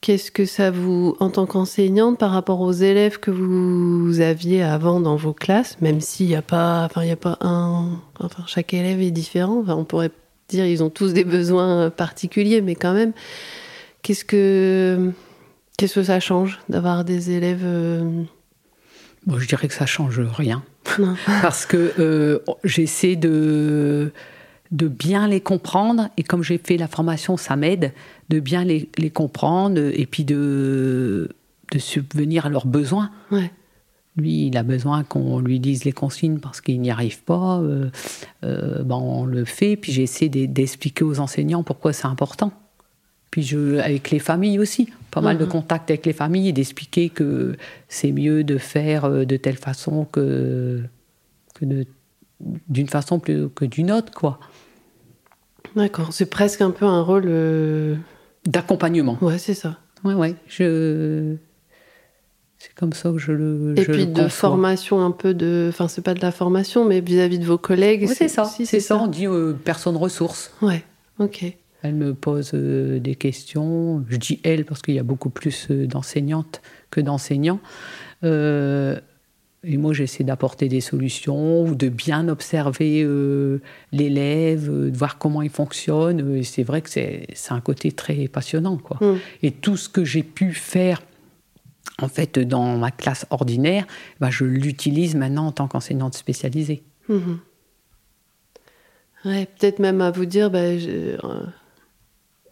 qu'est-ce 0.00 0.30
que 0.30 0.44
ça 0.44 0.70
vous, 0.70 1.16
en 1.20 1.30
tant 1.30 1.46
qu'enseignante, 1.46 2.18
par 2.18 2.32
rapport 2.32 2.60
aux 2.60 2.72
élèves 2.72 3.18
que 3.18 3.30
vous 3.30 4.20
aviez 4.20 4.62
avant 4.62 5.00
dans 5.00 5.16
vos 5.16 5.32
classes, 5.32 5.80
même 5.80 6.00
s'il 6.00 6.26
n'y 6.26 6.34
a 6.34 6.42
pas, 6.42 6.84
enfin 6.84 7.02
il 7.04 7.08
y 7.08 7.12
a 7.12 7.16
pas 7.16 7.38
un, 7.40 8.00
enfin 8.18 8.42
chaque 8.46 8.74
élève 8.74 9.00
est 9.00 9.10
différent. 9.10 9.62
On 9.68 9.84
pourrait 9.84 10.10
dire 10.48 10.66
ils 10.66 10.82
ont 10.82 10.90
tous 10.90 11.12
des 11.12 11.24
besoins 11.24 11.90
particuliers, 11.90 12.62
mais 12.62 12.74
quand 12.74 12.94
même, 12.94 13.12
qu'est-ce 14.02 14.24
que 14.24 15.12
qu'est-ce 15.76 15.94
que 15.96 16.02
ça 16.04 16.20
change 16.20 16.58
d'avoir 16.68 17.04
des 17.04 17.30
élèves 17.30 17.62
euh, 17.64 18.22
Bon, 19.26 19.38
je 19.38 19.46
dirais 19.46 19.68
que 19.68 19.74
ça 19.74 19.86
change 19.86 20.18
rien. 20.20 20.62
Non. 20.98 21.14
Parce 21.42 21.64
que 21.66 21.92
euh, 21.98 22.40
j'essaie 22.64 23.14
de, 23.16 24.12
de 24.72 24.88
bien 24.88 25.28
les 25.28 25.40
comprendre. 25.40 26.08
Et 26.16 26.22
comme 26.24 26.42
j'ai 26.42 26.58
fait 26.58 26.76
la 26.76 26.88
formation, 26.88 27.36
ça 27.36 27.54
m'aide 27.56 27.92
de 28.30 28.40
bien 28.40 28.64
les, 28.64 28.88
les 28.98 29.10
comprendre 29.10 29.78
et 29.80 30.06
puis 30.06 30.24
de, 30.24 31.28
de 31.70 31.78
subvenir 31.78 32.46
à 32.46 32.48
leurs 32.48 32.66
besoins. 32.66 33.10
Ouais. 33.30 33.50
Lui, 34.16 34.48
il 34.48 34.56
a 34.58 34.62
besoin 34.62 35.04
qu'on 35.04 35.38
lui 35.40 35.58
dise 35.60 35.84
les 35.84 35.92
consignes 35.92 36.38
parce 36.38 36.60
qu'il 36.60 36.80
n'y 36.80 36.90
arrive 36.90 37.22
pas. 37.22 37.60
euh, 37.60 37.88
euh, 38.44 38.82
ben, 38.82 38.96
on 38.96 39.24
le 39.24 39.44
fait. 39.44 39.76
Puis 39.76 39.92
j'essaie 39.92 40.28
d'e- 40.28 40.46
d'expliquer 40.46 41.04
aux 41.04 41.20
enseignants 41.20 41.62
pourquoi 41.62 41.92
c'est 41.92 42.06
important. 42.08 42.52
Puis 43.32 43.42
je, 43.42 43.78
avec 43.78 44.10
les 44.10 44.18
familles 44.20 44.58
aussi, 44.60 44.90
pas 45.10 45.20
mal 45.22 45.38
de 45.38 45.44
Mhm. 45.44 45.50
contacts 45.50 45.90
avec 45.90 46.06
les 46.06 46.12
familles 46.12 46.48
et 46.50 46.52
d'expliquer 46.52 47.08
que 47.08 47.56
c'est 47.88 48.12
mieux 48.12 48.44
de 48.44 48.58
faire 48.58 49.06
euh, 49.06 49.24
de 49.24 49.36
telle 49.36 49.56
façon 49.56 50.04
que, 50.04 50.82
d'une 51.60 52.88
façon 52.88 53.18
plus 53.18 53.48
que 53.50 53.64
d'une 53.64 53.90
autre, 53.90 54.12
quoi. 54.12 54.38
D'accord, 55.74 56.12
c'est 56.12 56.26
presque 56.26 56.60
un 56.60 56.70
peu 56.70 56.84
un 56.84 57.00
rôle. 57.02 57.24
euh, 57.26 57.96
D'accompagnement. 58.46 59.16
Ouais, 59.22 59.38
c'est 59.38 59.54
ça. 59.54 59.78
Ouais, 60.04 60.14
ouais. 60.14 60.34
Je... 60.46 61.36
C'est 62.58 62.74
comme 62.74 62.92
ça 62.92 63.10
que 63.10 63.18
je 63.18 63.32
le. 63.32 63.74
Et 63.76 63.82
je 63.84 63.90
puis 63.90 64.04
le 64.06 64.12
de 64.12 64.28
formation 64.28 65.04
un 65.04 65.10
peu 65.10 65.32
de. 65.34 65.66
Enfin, 65.70 65.88
c'est 65.88 66.02
pas 66.02 66.14
de 66.14 66.20
la 66.20 66.30
formation, 66.30 66.84
mais 66.84 67.00
vis-à-vis 67.00 67.38
de 67.40 67.44
vos 67.44 67.58
collègues. 67.58 68.06
Oui, 68.08 68.14
c'est 68.16 68.28
ça. 68.28 68.44
c'est 68.44 68.78
ça. 68.80 68.96
On 68.98 69.06
dit 69.08 69.26
euh, 69.26 69.52
personne 69.52 69.96
ressource. 69.96 70.52
Ouais, 70.62 70.84
ok. 71.18 71.56
Elle 71.82 71.94
me 71.94 72.14
pose 72.14 72.52
euh, 72.54 73.00
des 73.00 73.14
questions. 73.14 74.04
Je 74.08 74.16
dis 74.16 74.40
elle 74.44 74.64
parce 74.64 74.82
qu'il 74.82 74.94
y 74.94 74.98
a 74.98 75.04
beaucoup 75.04 75.30
plus 75.30 75.68
euh, 75.70 75.86
d'enseignantes 75.86 76.62
que 76.90 77.00
d'enseignants. 77.00 77.60
Euh, 78.24 78.98
et 79.64 79.76
moi, 79.76 79.92
j'essaie 79.92 80.24
d'apporter 80.24 80.68
des 80.68 80.80
solutions 80.80 81.62
ou 81.62 81.74
de 81.76 81.88
bien 81.88 82.28
observer 82.28 83.02
euh, 83.04 83.60
l'élève, 83.92 84.68
euh, 84.68 84.90
de 84.90 84.96
voir 84.96 85.18
comment 85.18 85.40
il 85.40 85.50
fonctionne. 85.50 86.36
Et 86.36 86.42
c'est 86.42 86.64
vrai 86.64 86.82
que 86.82 86.90
c'est 86.90 87.26
un 87.50 87.60
côté 87.60 87.92
très 87.92 88.26
passionnant. 88.26 88.76
Quoi. 88.76 88.98
Mm. 89.00 89.18
Et 89.44 89.50
tout 89.52 89.76
ce 89.76 89.88
que 89.88 90.04
j'ai 90.04 90.24
pu 90.24 90.52
faire 90.52 91.02
en 92.00 92.08
fait 92.08 92.40
dans 92.40 92.76
ma 92.76 92.90
classe 92.90 93.26
ordinaire, 93.30 93.86
bah, 94.18 94.30
je 94.30 94.44
l'utilise 94.44 95.14
maintenant 95.14 95.46
en 95.46 95.52
tant 95.52 95.68
qu'enseignante 95.68 96.14
spécialisée. 96.14 96.82
Mhm. 97.08 97.38
Ouais, 99.24 99.46
peut-être 99.46 99.78
même 99.78 100.00
à 100.00 100.10
vous 100.10 100.24
dire, 100.24 100.50
bah, 100.50 100.70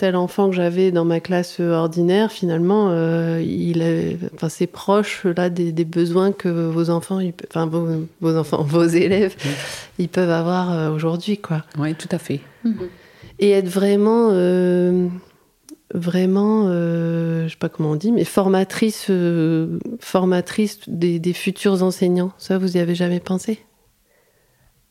tel 0.00 0.16
enfant 0.16 0.48
que 0.48 0.56
j'avais 0.56 0.92
dans 0.92 1.04
ma 1.04 1.20
classe 1.20 1.60
ordinaire, 1.60 2.32
finalement, 2.32 2.88
euh, 2.88 3.42
il 3.42 3.82
est, 3.82 4.16
enfin, 4.34 4.48
c'est 4.48 4.66
proche 4.66 5.26
là 5.36 5.50
des, 5.50 5.72
des 5.72 5.84
besoins 5.84 6.32
que 6.32 6.48
vos 6.48 6.88
enfants, 6.88 7.20
ils 7.20 7.34
enfin 7.50 7.66
vos, 7.66 7.86
vos 8.22 8.34
enfants, 8.38 8.62
vos 8.62 8.86
élèves, 8.86 9.36
ils 9.98 10.08
peuvent 10.08 10.30
avoir 10.30 10.72
euh, 10.72 10.90
aujourd'hui, 10.90 11.36
quoi. 11.36 11.64
Oui, 11.78 11.94
tout 11.94 12.08
à 12.12 12.18
fait. 12.18 12.40
Et 13.40 13.50
être 13.50 13.68
vraiment, 13.68 14.30
euh, 14.32 15.08
vraiment, 15.92 16.68
euh, 16.68 17.44
je 17.44 17.50
sais 17.50 17.58
pas 17.58 17.68
comment 17.68 17.90
on 17.90 17.96
dit, 17.96 18.10
mais 18.10 18.24
formatrice, 18.24 19.08
euh, 19.10 19.78
formatrice 19.98 20.80
des, 20.88 21.18
des 21.18 21.34
futurs 21.34 21.82
enseignants. 21.82 22.32
Ça, 22.38 22.56
vous 22.56 22.78
y 22.78 22.80
avez 22.80 22.94
jamais 22.94 23.20
pensé? 23.20 23.58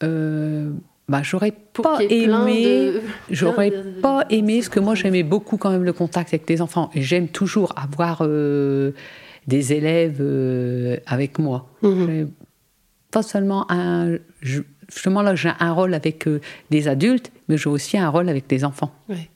Euh, 0.04 0.70
bah, 1.10 1.22
j'aurais 1.24 1.52
pas 1.52 1.98
aimé. 2.10 2.86
de- 2.94 3.02
J'aurais 3.30 3.72
plein 3.72 3.84
de- 3.84 4.00
pas 4.02 4.26
aimé, 4.30 4.58
parce 4.60 4.70
que 4.70 4.80
moi 4.80 4.96
j'aimais 4.96 5.24
beaucoup 5.24 5.58
quand 5.58 5.72
même 5.72 5.84
le 5.84 5.92
contact 5.94 6.30
avec 6.34 6.48
les 6.50 6.62
enfants. 6.62 6.90
Et 6.94 7.02
j'aime 7.02 7.28
toujours 7.28 7.74
avoir 7.78 8.20
euh, 8.22 8.92
des 9.48 9.74
élèves 9.74 10.20
euh, 10.22 10.98
avec 11.08 11.40
moi. 11.40 11.68
Mhm. 11.82 12.30
Pas 13.12 13.24
seulement 13.24 13.66
un. 13.72 14.18
je- 14.42 14.62
justement 14.88 15.22
là, 15.24 15.36
j'ai 15.36 15.52
un 15.60 15.72
rôle 15.74 15.94
avec 15.94 16.28
euh, 16.28 16.40
des 16.70 16.88
adultes, 16.88 17.32
mais 17.48 17.58
j'ai 17.58 17.70
aussi 17.70 17.98
un 17.98 18.10
rôle 18.10 18.30
avec 18.30 18.48
des 18.48 18.64
enfants. 18.64 18.92
Ouais. 19.10 19.30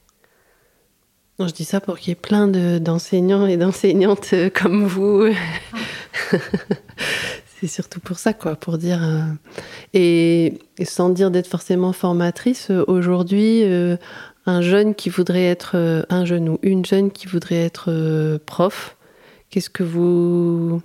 Non, 1.39 1.47
je 1.47 1.53
dis 1.53 1.65
ça 1.65 1.81
pour 1.81 1.97
qu'il 1.97 2.09
y 2.09 2.11
ait 2.11 2.15
plein 2.15 2.47
de- 2.47 2.77
d'enseignants 2.77 3.47
et 3.47 3.57
d'enseignantes 3.57 4.33
comme 4.53 4.85
vous. 4.85 5.25
C'est 7.63 7.69
surtout 7.69 8.01
pour 8.01 8.19
ça, 8.19 8.33
quoi, 8.33 8.57
pour 8.57 8.77
dire. 8.77 9.01
euh, 9.01 9.21
Et, 9.93 10.59
et 10.77 10.83
sans 10.83 11.07
dire 11.07 11.31
d'être 11.31 11.47
forcément 11.47 11.93
formatrice, 11.93 12.69
euh, 12.71 12.83
aujourd'hui, 12.89 13.63
euh, 13.63 13.95
un 14.45 14.59
jeune 14.59 14.93
qui 14.95 15.09
voudrait 15.09 15.45
être. 15.45 16.05
Un 16.09 16.25
jeune 16.25 16.49
ou 16.49 16.59
une 16.61 16.83
jeune 16.85 17.09
qui 17.09 17.25
voudrait 17.27 17.63
être 17.63 18.37
prof, 18.45 18.97
qu'est-ce 19.49 19.69
que 19.69 19.81
vous. 19.83 20.81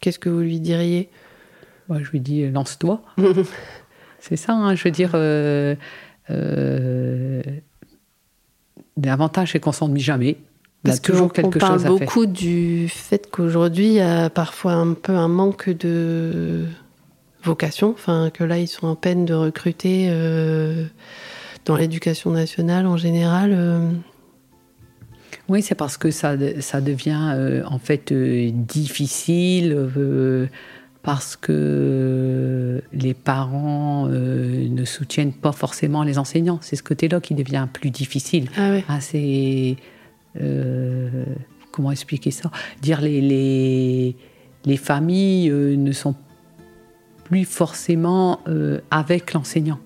Qu'est-ce 0.00 0.18
que 0.18 0.30
vous 0.30 0.40
lui 0.40 0.60
diriez? 0.60 1.10
Moi, 1.90 1.98
je 2.02 2.10
lui 2.10 2.20
dis, 2.20 2.48
lance-toi. 2.50 3.02
C'est 4.18 4.36
ça, 4.36 4.54
hein, 4.54 4.74
je 4.74 4.82
veux 4.84 4.90
dire. 4.90 5.10
L'avantage, 8.96 9.52
c'est 9.52 9.60
qu'on 9.60 9.72
s'ennuie 9.72 10.00
jamais. 10.00 10.38
A 10.84 10.88
Parce 10.88 11.00
toujours 11.00 11.32
qu'on 11.32 11.40
on 11.40 11.50
quelque 11.50 11.58
parle 11.58 11.72
chose 11.78 11.86
à 11.86 11.88
faire. 11.88 11.98
beaucoup 11.98 12.26
du 12.26 12.88
fait 12.90 13.28
qu'aujourd'hui, 13.30 13.86
il 13.86 13.92
y 13.94 14.00
a 14.00 14.28
parfois 14.28 14.74
un 14.74 14.92
peu 14.92 15.12
un 15.12 15.28
manque 15.28 15.70
de 15.70 16.66
vocation. 17.42 17.90
Enfin, 17.90 18.30
que 18.32 18.44
là, 18.44 18.58
ils 18.58 18.68
sont 18.68 18.86
en 18.86 18.94
peine 18.94 19.24
de 19.24 19.32
recruter 19.34 20.08
euh, 20.10 20.84
dans 21.64 21.76
l'éducation 21.76 22.30
nationale 22.30 22.86
en 22.86 22.98
général. 22.98 23.50
euh. 23.54 23.90
Oui, 25.48 25.62
c'est 25.62 25.74
parce 25.74 25.96
que 25.96 26.10
ça, 26.10 26.34
ça 26.60 26.80
devient 26.80 27.32
euh, 27.34 27.62
en 27.66 27.78
fait 27.78 28.12
difficile 28.12 29.76
parce 31.02 31.36
que 31.36 32.82
les 32.94 33.12
parents 33.14 34.08
euh, 34.10 34.68
ne 34.68 34.84
soutiennent 34.86 35.34
pas 35.34 35.52
forcément 35.52 36.02
les 36.02 36.18
enseignants. 36.18 36.58
C'est 36.62 36.76
ce 36.76 36.82
côté-là 36.82 37.20
qui 37.20 37.34
devient 37.34 37.66
plus 37.72 37.90
difficile. 37.90 38.48
Ah 38.56 38.70
ouais. 38.70 38.84
Ah, 38.88 39.00
c'est 39.00 39.76
comment 41.70 41.90
expliquer 41.90 42.30
ça? 42.30 42.50
Dire 42.82 43.00
les 43.00 43.20
les, 43.20 44.16
les 44.64 44.76
familles 44.76 45.50
euh, 45.50 45.76
ne 45.76 45.92
sont 45.92 46.14
plus 47.24 47.44
forcément 47.44 48.40
euh, 48.48 48.80
avec 48.90 49.32
l'enseignant. 49.32 49.78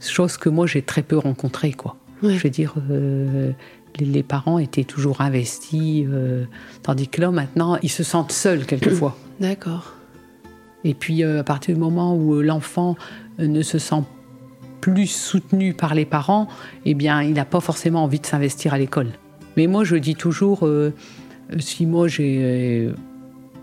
Chose 0.00 0.36
que 0.36 0.48
moi 0.48 0.66
j'ai 0.66 0.82
très 0.82 1.02
peu 1.02 1.16
rencontrée, 1.16 1.72
quoi. 1.72 1.96
Je 2.22 2.38
veux 2.38 2.50
dire, 2.50 2.74
euh, 2.90 3.52
les, 3.98 4.06
les 4.06 4.22
parents 4.22 4.58
étaient 4.58 4.84
toujours 4.84 5.20
investis, 5.20 6.06
euh, 6.08 6.44
tandis 6.82 7.08
que 7.08 7.20
là 7.20 7.30
maintenant 7.30 7.76
ils 7.82 7.90
se 7.90 8.02
sentent 8.02 8.32
seuls 8.32 8.66
quelquefois. 8.66 9.16
D'accord. 9.40 9.94
Et 10.84 10.94
puis 10.94 11.24
euh, 11.24 11.40
à 11.40 11.44
partir 11.44 11.74
du 11.74 11.80
moment 11.80 12.14
où 12.14 12.34
euh, 12.34 12.42
l'enfant 12.42 12.96
euh, 13.40 13.46
ne 13.46 13.62
se 13.62 13.78
sent 13.78 14.02
plus 14.80 15.06
soutenu 15.06 15.72
par 15.72 15.94
les 15.94 16.04
parents, 16.04 16.46
eh 16.84 16.94
bien 16.94 17.22
il 17.22 17.32
n'a 17.32 17.46
pas 17.46 17.60
forcément 17.60 18.04
envie 18.04 18.20
de 18.20 18.26
s'investir 18.26 18.74
à 18.74 18.78
l'école. 18.78 19.08
Mais 19.56 19.66
moi 19.66 19.84
je 19.84 19.96
dis 19.96 20.14
toujours, 20.14 20.66
euh, 20.66 20.92
si 21.58 21.86
moi 21.86 22.08
j'ai 22.08 22.38
euh, 22.42 22.92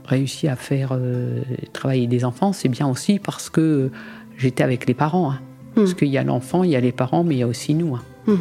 réussi 0.06 0.48
à 0.48 0.56
faire 0.56 0.90
euh, 0.94 1.42
travailler 1.74 2.08
des 2.08 2.24
enfants, 2.26 2.54
c'est 2.54 2.70
bien 2.70 2.88
aussi 2.88 3.20
parce 3.20 3.50
que 3.50 3.90
j'étais 4.38 4.64
avec 4.64 4.86
les 4.88 4.94
parents. 4.94 5.32
hein. 5.32 5.40
Parce 5.76 5.92
Hmm. 5.92 5.96
qu'il 5.96 6.10
y 6.10 6.18
a 6.18 6.24
l'enfant, 6.24 6.64
il 6.64 6.72
y 6.72 6.76
a 6.76 6.82
les 6.82 6.92
parents, 6.92 7.24
mais 7.24 7.36
il 7.36 7.38
y 7.40 7.44
a 7.44 7.48
aussi 7.48 7.74
nous. 7.74 7.96
hein. 7.96 8.02
Mhm. 8.28 8.38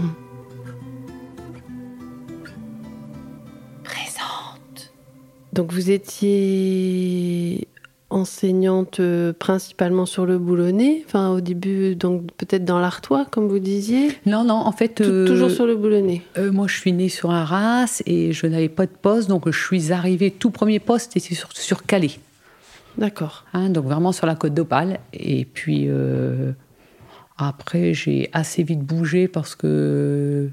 Donc 5.52 5.72
vous 5.72 5.90
étiez 5.90 7.66
enseignante 8.10 9.00
euh, 9.00 9.32
principalement 9.32 10.04
sur 10.04 10.26
le 10.26 10.38
boulonnais, 10.38 11.02
enfin 11.06 11.30
au 11.30 11.40
début 11.40 11.94
donc 11.94 12.30
peut-être 12.36 12.64
dans 12.64 12.78
l'Artois 12.80 13.24
comme 13.30 13.48
vous 13.48 13.58
disiez, 13.60 14.08
Non, 14.26 14.44
non, 14.44 14.54
en 14.54 14.72
fait, 14.72 15.00
euh, 15.00 15.26
toujours 15.26 15.50
sur 15.50 15.64
le 15.66 15.76
boulonnais. 15.76 16.22
euh, 16.36 16.50
moi 16.52 16.66
je 16.66 16.76
suis 16.76 16.92
née 16.92 17.08
sur 17.08 17.30
race 17.44 18.02
et 18.06 18.32
je 18.32 18.46
n'avais 18.46 18.68
pas 18.68 18.86
de 18.86 18.92
poste, 19.00 19.28
donc 19.28 19.48
je 19.50 19.58
suis 19.64 19.92
arrivée, 19.92 20.30
tout 20.30 20.50
premier 20.50 20.80
poste 20.80 21.16
était 21.16 21.34
sur, 21.34 21.48
sur 21.52 21.84
Calais. 21.84 22.10
D'accord. 22.98 23.44
Hein, 23.54 23.70
donc 23.70 23.84
vraiment 23.84 24.12
sur 24.12 24.26
la 24.26 24.34
côte 24.34 24.52
d'Opale. 24.52 24.98
Et 25.12 25.44
puis 25.44 25.86
euh, 25.88 26.52
après, 27.38 27.94
j'ai 27.94 28.28
assez 28.32 28.62
vite 28.64 28.80
bougé 28.80 29.28
parce 29.28 29.54
que 29.54 30.50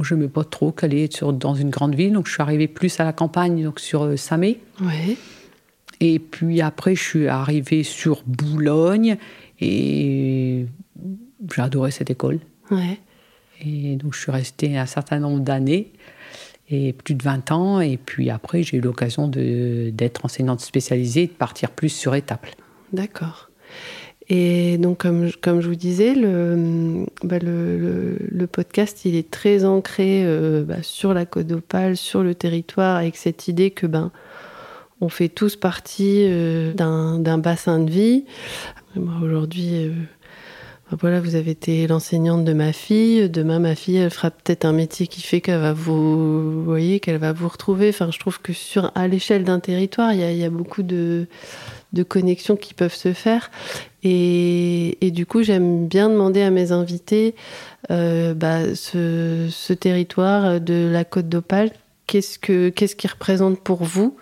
je 0.00 0.14
n'aimais 0.14 0.28
pas 0.28 0.44
trop 0.44 0.74
être 0.82 1.12
sur, 1.14 1.32
dans 1.32 1.54
une 1.54 1.70
grande 1.70 1.94
ville. 1.94 2.14
Donc 2.14 2.26
je 2.26 2.32
suis 2.32 2.42
arrivée 2.42 2.68
plus 2.68 2.98
à 2.98 3.04
la 3.04 3.12
campagne, 3.12 3.62
donc 3.62 3.80
sur 3.80 4.18
Samé. 4.18 4.60
Ouais. 4.80 5.16
Et 6.00 6.18
puis 6.18 6.60
après, 6.60 6.94
je 6.94 7.02
suis 7.02 7.28
arrivée 7.28 7.82
sur 7.82 8.22
Boulogne. 8.26 9.16
Et 9.60 10.66
j'ai 11.54 11.62
adoré 11.62 11.90
cette 11.90 12.10
école. 12.10 12.38
Ouais. 12.70 12.98
Et 13.64 13.96
donc, 13.96 14.14
je 14.14 14.20
suis 14.20 14.30
restée 14.30 14.76
un 14.78 14.86
certain 14.86 15.18
nombre 15.18 15.40
d'années, 15.40 15.92
et 16.70 16.92
plus 16.92 17.14
de 17.14 17.22
20 17.24 17.50
ans. 17.50 17.80
Et 17.80 17.96
puis 17.96 18.30
après, 18.30 18.62
j'ai 18.62 18.76
eu 18.76 18.80
l'occasion 18.80 19.26
d'être 19.28 20.24
enseignante 20.24 20.60
spécialisée 20.60 21.22
et 21.24 21.26
de 21.26 21.32
partir 21.32 21.70
plus 21.70 21.88
sur 21.88 22.14
Étaples. 22.14 22.54
D'accord. 22.92 23.50
Et 24.30 24.76
donc, 24.78 24.98
comme, 24.98 25.26
je- 25.26 25.36
comme 25.38 25.60
je 25.60 25.68
vous 25.68 25.74
disais, 25.74 26.14
le, 26.14 27.04
bah, 27.24 27.38
le, 27.38 27.78
le- 27.78 28.18
le 28.30 28.46
podcast, 28.46 29.04
il 29.06 29.16
est 29.16 29.30
très 29.30 29.64
ancré 29.64 30.22
euh, 30.24 30.62
bah, 30.64 30.82
sur 30.82 31.14
la 31.14 31.24
Côte 31.24 31.46
d'Opale, 31.46 31.96
sur 31.96 32.22
le 32.22 32.34
territoire, 32.34 32.96
avec 32.98 33.16
cette 33.16 33.48
idée 33.48 33.70
que 33.70 33.86
ben, 33.86 34.12
on 35.00 35.08
fait 35.08 35.28
tous 35.28 35.56
partie 35.56 36.24
euh, 36.26 36.72
d'un 36.72 37.38
bassin 37.38 37.78
de 37.78 37.90
vie. 37.90 38.24
Aujourd'hui, 39.22 39.70
euh, 39.74 39.92
bah, 40.90 40.96
voilà, 41.00 41.20
vous 41.20 41.34
avez 41.34 41.52
été 41.52 41.86
l'enseignante 41.86 42.44
de 42.44 42.52
ma 42.52 42.72
fille. 42.72 43.28
Demain, 43.28 43.60
ma 43.60 43.74
fille, 43.74 43.96
elle 43.96 44.10
fera 44.10 44.30
peut-être 44.30 44.64
un 44.64 44.72
métier 44.72 45.06
qui 45.06 45.22
fait 45.22 45.40
qu'elle 45.40 45.60
va 45.60 45.72
vous, 45.72 46.64
voyez, 46.64 46.98
qu'elle 46.98 47.18
va 47.18 47.32
vous 47.32 47.48
retrouver. 47.48 47.90
Enfin, 47.90 48.10
je 48.10 48.18
trouve 48.18 48.40
que 48.40 48.52
sur 48.52 48.90
à 48.94 49.06
l'échelle 49.06 49.44
d'un 49.44 49.60
territoire, 49.60 50.12
il 50.12 50.20
y 50.20 50.44
a, 50.44 50.50
beaucoup 50.50 50.82
de 50.82 51.26
de 51.94 52.02
connexions 52.02 52.56
qui 52.56 52.74
peuvent 52.74 52.94
se 52.94 53.14
faire. 53.14 53.50
Et, 54.02 54.96
du 55.00 55.24
coup, 55.24 55.42
j'aime 55.42 55.88
bien 55.88 56.10
demander 56.10 56.42
à 56.42 56.50
mes 56.50 56.70
invités 56.70 57.34
euh, 57.90 58.34
bah, 58.34 58.74
ce, 58.74 59.48
ce 59.50 59.72
territoire 59.72 60.60
de 60.60 60.86
la 60.92 61.04
Côte 61.04 61.30
d'Opale, 61.30 61.70
qu'est-ce 62.06 62.38
que 62.38 62.68
qu'est-ce 62.68 62.94
qu'il 62.94 63.10
représente 63.10 63.60
pour 63.60 63.84
vous? 63.84 64.16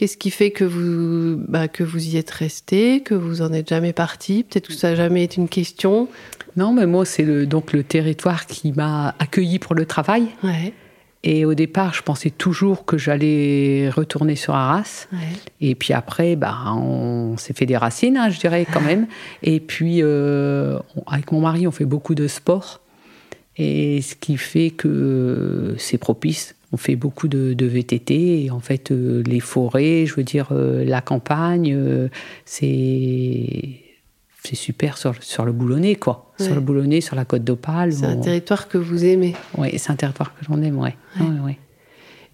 Qu'est-ce 0.00 0.16
qui 0.16 0.30
fait 0.30 0.50
que 0.50 0.64
vous, 0.64 1.36
bah, 1.46 1.68
que 1.68 1.84
vous 1.84 2.02
y 2.02 2.16
êtes 2.16 2.30
resté, 2.30 3.02
que 3.02 3.12
vous 3.12 3.42
en 3.42 3.52
êtes 3.52 3.68
jamais 3.68 3.92
parti? 3.92 4.44
Peut-être 4.44 4.68
que 4.68 4.72
ça 4.72 4.88
n'a 4.88 4.96
jamais 4.96 5.24
été 5.24 5.38
une 5.38 5.46
question. 5.46 6.08
Non, 6.56 6.72
mais 6.72 6.86
moi, 6.86 7.04
c'est 7.04 7.22
le, 7.22 7.44
donc 7.44 7.74
le 7.74 7.84
territoire 7.84 8.46
qui 8.46 8.72
m'a 8.72 9.14
accueilli 9.18 9.58
pour 9.58 9.74
le 9.74 9.84
travail. 9.84 10.28
Ouais, 10.42 10.72
Et 11.22 11.44
au 11.44 11.52
départ, 11.52 11.92
je 11.92 12.00
pensais 12.00 12.30
toujours 12.30 12.86
que 12.86 12.96
j'allais 12.96 13.90
retourner 13.90 14.36
sur 14.36 14.54
Arras. 14.54 15.06
ouais, 15.12 15.18
Et 15.60 15.74
puis 15.74 15.92
après, 15.92 16.34
bah, 16.34 16.72
on 16.72 17.36
s'est 17.36 17.52
fait 17.52 17.66
des 17.66 17.76
racines, 17.76 18.16
hein, 18.16 18.30
je 18.30 18.40
dirais 18.40 18.66
quand 18.72 18.80
même. 18.80 19.06
Et 19.42 19.60
puis, 19.60 19.98
euh, 20.00 20.78
avec 21.08 21.30
mon 21.30 21.42
mari, 21.42 21.66
on 21.66 21.72
fait 21.72 21.84
beaucoup 21.84 22.14
de 22.14 22.26
sport. 22.26 22.80
Et 23.58 24.00
ce 24.00 24.14
qui 24.14 24.38
fait 24.38 24.70
que 24.70 25.74
c'est 25.76 25.98
propice. 25.98 26.54
On 26.72 26.76
fait 26.76 26.96
beaucoup 26.96 27.28
de, 27.28 27.54
de 27.54 27.66
VTT. 27.66 28.44
Et 28.44 28.50
en 28.50 28.60
fait, 28.60 28.90
euh, 28.90 29.22
les 29.26 29.40
forêts, 29.40 30.04
je 30.06 30.14
veux 30.14 30.22
dire, 30.22 30.48
euh, 30.52 30.84
la 30.84 31.00
campagne, 31.00 31.72
euh, 31.74 32.08
c'est. 32.44 33.80
C'est 34.42 34.56
super 34.56 34.96
sur, 34.96 35.22
sur 35.22 35.44
le 35.44 35.52
boulonnais, 35.52 35.96
quoi. 35.96 36.32
Ouais. 36.38 36.46
Sur 36.46 36.54
le 36.54 36.62
boulonnais, 36.62 37.02
sur 37.02 37.14
la 37.14 37.26
côte 37.26 37.44
d'Opale. 37.44 37.92
c'est 37.92 38.06
un 38.06 38.16
territoire 38.16 38.68
que 38.68 38.78
vous 38.78 39.04
aimez. 39.04 39.36
ouais, 39.58 39.76
c'est 39.76 39.90
un 39.92 39.96
territoire 39.96 40.32
que 40.34 40.42
j'en 40.46 40.62
aime, 40.62 40.78
ouais. 40.78 40.96
Ouais. 41.20 41.26
Ouais, 41.26 41.40
ouais. 41.44 41.58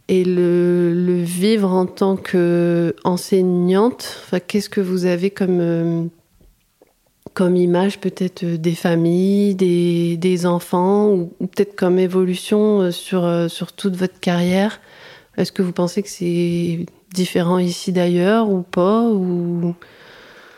Et 0.06 0.22
le, 0.24 0.92
le 0.94 1.20
vivre 1.20 1.68
en 1.72 1.84
tant 1.84 2.16
qu'enseignante, 2.16 4.22
qu'est-ce 4.46 4.70
que 4.70 4.80
vous 4.80 5.04
avez 5.04 5.30
comme, 5.30 6.08
comme 7.36 7.54
image 7.54 8.00
peut-être 8.00 8.44
euh, 8.44 8.56
des 8.56 8.74
familles, 8.74 9.54
des, 9.54 10.16
des 10.16 10.46
enfants, 10.46 11.10
ou, 11.10 11.34
ou 11.38 11.46
peut-être 11.46 11.76
comme 11.76 11.98
évolution 11.98 12.80
euh, 12.80 12.90
sur, 12.90 13.26
euh, 13.26 13.48
sur 13.48 13.74
toute 13.74 13.94
votre 13.94 14.18
carrière 14.18 14.80
Est-ce 15.36 15.52
que 15.52 15.60
vous 15.60 15.72
pensez 15.72 16.02
que 16.02 16.08
c'est 16.08 16.86
différent 17.12 17.58
ici 17.58 17.92
d'ailleurs 17.92 18.48
ou 18.48 18.62
pas 18.62 19.02
ou... 19.10 19.74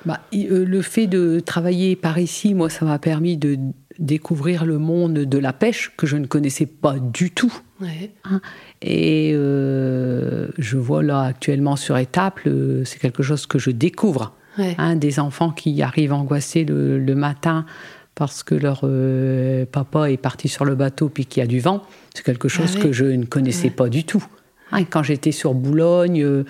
Bah, 0.06 0.20
le 0.32 0.80
fait 0.80 1.08
de 1.08 1.40
travailler 1.40 1.96
par 1.96 2.18
ici, 2.18 2.54
moi, 2.54 2.70
ça 2.70 2.84
m'a 2.84 3.00
permis 3.00 3.36
de 3.36 3.58
découvrir 3.98 4.64
le 4.64 4.78
monde 4.78 5.14
de 5.14 5.38
la 5.38 5.52
pêche 5.52 5.92
que 5.96 6.06
je 6.06 6.16
ne 6.16 6.26
connaissais 6.26 6.66
pas 6.66 6.98
du 7.00 7.32
tout. 7.32 7.52
Ouais, 7.80 8.12
Et 8.80 9.32
euh, 9.34 10.48
je 10.56 10.78
vois 10.78 11.02
là 11.02 11.22
actuellement 11.22 11.76
sur 11.76 11.98
Étaples, 11.98 12.48
euh, 12.48 12.84
c'est 12.84 13.00
quelque 13.00 13.24
chose 13.24 13.46
que 13.46 13.58
je 13.58 13.70
découvre. 13.70 14.34
Ouais, 14.58 14.74
hein, 14.78 14.96
des 14.96 15.20
enfants 15.20 15.50
qui 15.50 15.80
arrivent 15.82 16.12
angoissés 16.12 16.64
le, 16.64 16.98
le 16.98 17.14
matin 17.14 17.64
parce 18.14 18.42
que 18.42 18.56
leur 18.56 18.80
euh, 18.82 19.64
papa 19.70 20.10
est 20.10 20.16
parti 20.16 20.48
sur 20.48 20.64
le 20.64 20.74
bateau 20.74 21.08
puis 21.08 21.24
qu'il 21.24 21.40
y 21.40 21.44
a 21.44 21.46
du 21.46 21.60
vent. 21.60 21.84
C'est 22.14 22.24
quelque 22.24 22.48
chose 22.48 22.72
oui. 22.74 22.80
que 22.82 22.92
je 22.92 23.04
ne 23.04 23.24
connaissais 23.24 23.68
Ouais. 23.68 23.70
pas 23.70 23.88
du 23.88 24.02
tout. 24.02 24.24
Hein, 24.72 24.84
quand 24.84 25.04
j'étais 25.04 25.30
sur 25.30 25.54
Boulogne, 25.54 26.24
euh, 26.24 26.44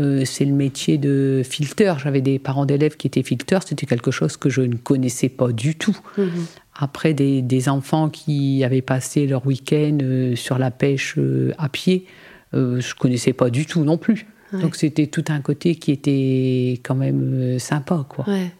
euh, 0.00 0.24
c'est 0.24 0.46
le 0.46 0.54
métier 0.54 0.96
de 0.96 1.42
fileteur. 1.44 1.98
J'avais 1.98 2.22
des 2.22 2.38
parents 2.38 2.64
d'élèves 2.64 2.96
qui 2.96 3.08
étaient 3.08 3.22
fileteurs. 3.22 3.62
C'était 3.62 3.84
quelque 3.84 4.10
chose 4.10 4.38
que 4.38 4.48
je 4.48 4.62
ne 4.62 4.76
connaissais 4.76 5.28
pas 5.28 5.52
du 5.52 5.74
tout. 5.74 5.96
Mhm. 6.16 6.46
Après, 6.76 7.12
des, 7.12 7.42
des 7.42 7.68
enfants 7.68 8.08
qui 8.08 8.64
avaient 8.64 8.80
passé 8.80 9.26
leur 9.26 9.46
week-end 9.46 9.98
sur 10.34 10.56
la 10.56 10.70
pêche 10.70 11.18
à 11.58 11.68
pied, 11.68 12.06
je 12.54 12.94
connaissais 12.94 13.34
pas 13.34 13.50
du 13.50 13.66
tout 13.66 13.84
non 13.84 13.98
plus. 13.98 14.26
Ouais. 14.52 14.60
Donc 14.60 14.76
c'était 14.76 15.06
tout 15.06 15.24
un 15.28 15.40
côté 15.40 15.76
qui 15.76 15.92
était 15.92 16.80
quand 16.82 16.94
même 16.94 17.32
euh, 17.34 17.58
sympa, 17.58 18.04
quoi. 18.08 18.28
ouais. 18.28 18.52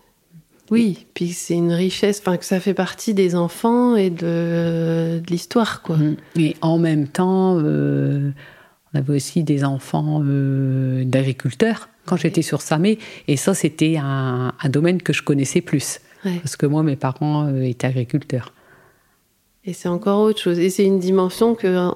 Oui, 0.70 1.06
puis 1.12 1.32
c'est 1.32 1.54
une 1.54 1.72
richesse, 1.72 2.20
enfin 2.20 2.38
que 2.38 2.46
ça 2.46 2.58
fait 2.58 2.72
partie 2.72 3.12
des 3.12 3.34
enfants 3.34 3.94
et 3.94 4.08
de, 4.08 5.20
de 5.20 5.26
l'histoire, 5.28 5.82
quoi. 5.82 5.98
Mm. 5.98 6.16
Et 6.36 6.56
en 6.62 6.78
même 6.78 7.08
temps, 7.08 7.58
euh, 7.58 8.30
on 8.94 8.98
avait 8.98 9.14
aussi 9.14 9.44
des 9.44 9.64
enfants 9.64 10.22
euh, 10.24 11.04
d'agriculteurs 11.04 11.90
quand 12.06 12.16
j'étais 12.16 12.40
sur 12.40 12.62
Samé. 12.62 12.98
Et 13.28 13.36
ça, 13.36 13.52
c'était 13.52 13.98
un, 13.98 14.54
un 14.58 14.68
domaine 14.70 15.02
que 15.02 15.12
je 15.12 15.22
connaissais 15.22 15.60
plus. 15.60 16.00
Ouais. 16.24 16.38
Parce 16.42 16.56
que 16.56 16.64
moi, 16.64 16.82
mes 16.82 16.96
parents 16.96 17.46
euh, 17.48 17.60
étaient 17.62 17.88
agriculteurs. 17.88 18.54
Et 19.66 19.74
c'est 19.74 19.88
encore 19.88 20.20
autre 20.20 20.40
chose. 20.40 20.58
Et 20.58 20.70
c'est 20.70 20.84
une 20.86 21.00
dimension 21.00 21.54
que, 21.54 21.90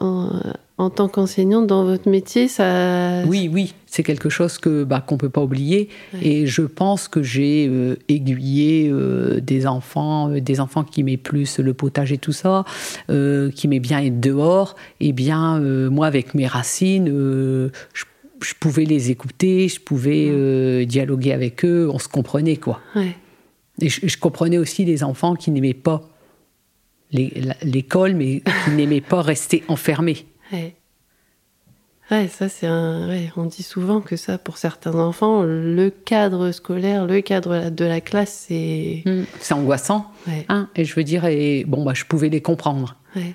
en, 0.79 0.91
tant 0.91 1.09
qu'enseignante, 1.09 1.67
dans 1.67 1.85
votre 1.85 2.09
métier, 2.09 2.49
ça. 2.49 3.23
Oui, 3.27 3.49
oui, 3.53 3.75
c'est 3.87 4.03
quelque 4.03 4.29
chose 4.29 4.59
que 4.59 4.85
bah, 4.85 5.03
qu'on 5.07 5.17
peut 5.17 5.31
pas 5.31 5.43
oublier. 5.43 5.89
Ouais. 6.13 6.27
Et 6.27 6.47
je 6.47 6.63
pense 6.63 7.09
que 7.09 7.23
j'ai 7.23 7.67
euh, 7.67 7.97
aiguillé 8.09 8.89
euh, 8.91 9.41
des 9.41 9.67
enfants, 9.67 10.31
euh, 10.31 10.41
des 10.41 10.61
enfants 10.61 10.85
qui 10.85 11.01
aimaient 11.01 11.17
plus 11.17 11.59
le 11.59 11.73
potager, 11.73 12.19
tout 12.19 12.33
ça, 12.33 12.65
qui 13.09 13.67
aimaient 13.67 13.81
bien 13.81 14.01
être 14.01 14.21
dehors. 14.21 14.77
Et 15.01 15.13
bien, 15.13 15.61
euh, 15.61 15.89
moi, 15.89 16.07
avec 16.07 16.35
mes 16.35 16.47
racines, 16.47 17.09
je, 17.09 18.05
je 18.41 18.55
pouvais 18.61 18.85
les 18.85 19.11
écouter, 19.11 19.69
je 19.69 19.81
pouvais 19.81 20.85
dialoguer 20.85 21.33
avec 21.33 21.65
eux, 21.65 21.89
on 21.91 21.99
se 21.99 22.09
comprenait 22.09 22.57
quoi. 22.57 22.81
Ouais. 22.95 23.17
Et 23.81 23.89
je, 23.89 24.07
je 24.07 24.19
comprenais 24.19 24.59
aussi 24.59 24.85
des 24.85 25.05
enfants 25.05 25.35
qui 25.35 25.51
n'aimaient 25.51 25.75
pas 25.75 26.03
l'école, 27.13 28.15
mais 28.15 28.43
qui 28.65 28.71
n'aimaient 28.73 29.01
pas 29.01 29.23
rester 29.23 29.63
enfermés. 29.69 30.27
Ouais. 30.53 30.75
Ouais, 32.11 32.29
ça 32.29 32.49
c'est 32.49 32.69
un. 32.69 33.09
ouais, 33.09 33.33
on 33.37 33.47
dit 33.47 33.65
souvent 33.65 34.01
que 34.01 34.15
ça, 34.17 34.39
pour 34.39 34.59
certains 34.59 34.95
enfants, 34.95 35.43
le 35.43 35.91
cadre 35.91 36.53
scolaire, 36.53 37.05
le 37.07 37.21
cadre 37.21 37.69
de 37.71 37.85
la 37.85 38.01
classe, 38.01 38.47
c'est. 38.49 39.03
C'est 39.41 39.55
angoissant. 39.55 40.07
Ouais. 40.29 40.47
Hein, 40.49 40.69
et 40.77 40.85
je 40.85 40.95
veux 40.95 41.03
dire, 41.03 41.25
et, 41.25 41.65
bon, 41.67 41.85
bah, 41.85 41.95
je 41.95 42.05
pouvais 42.05 42.29
les 42.29 42.41
comprendre. 42.41 42.95
Ouais. 43.17 43.35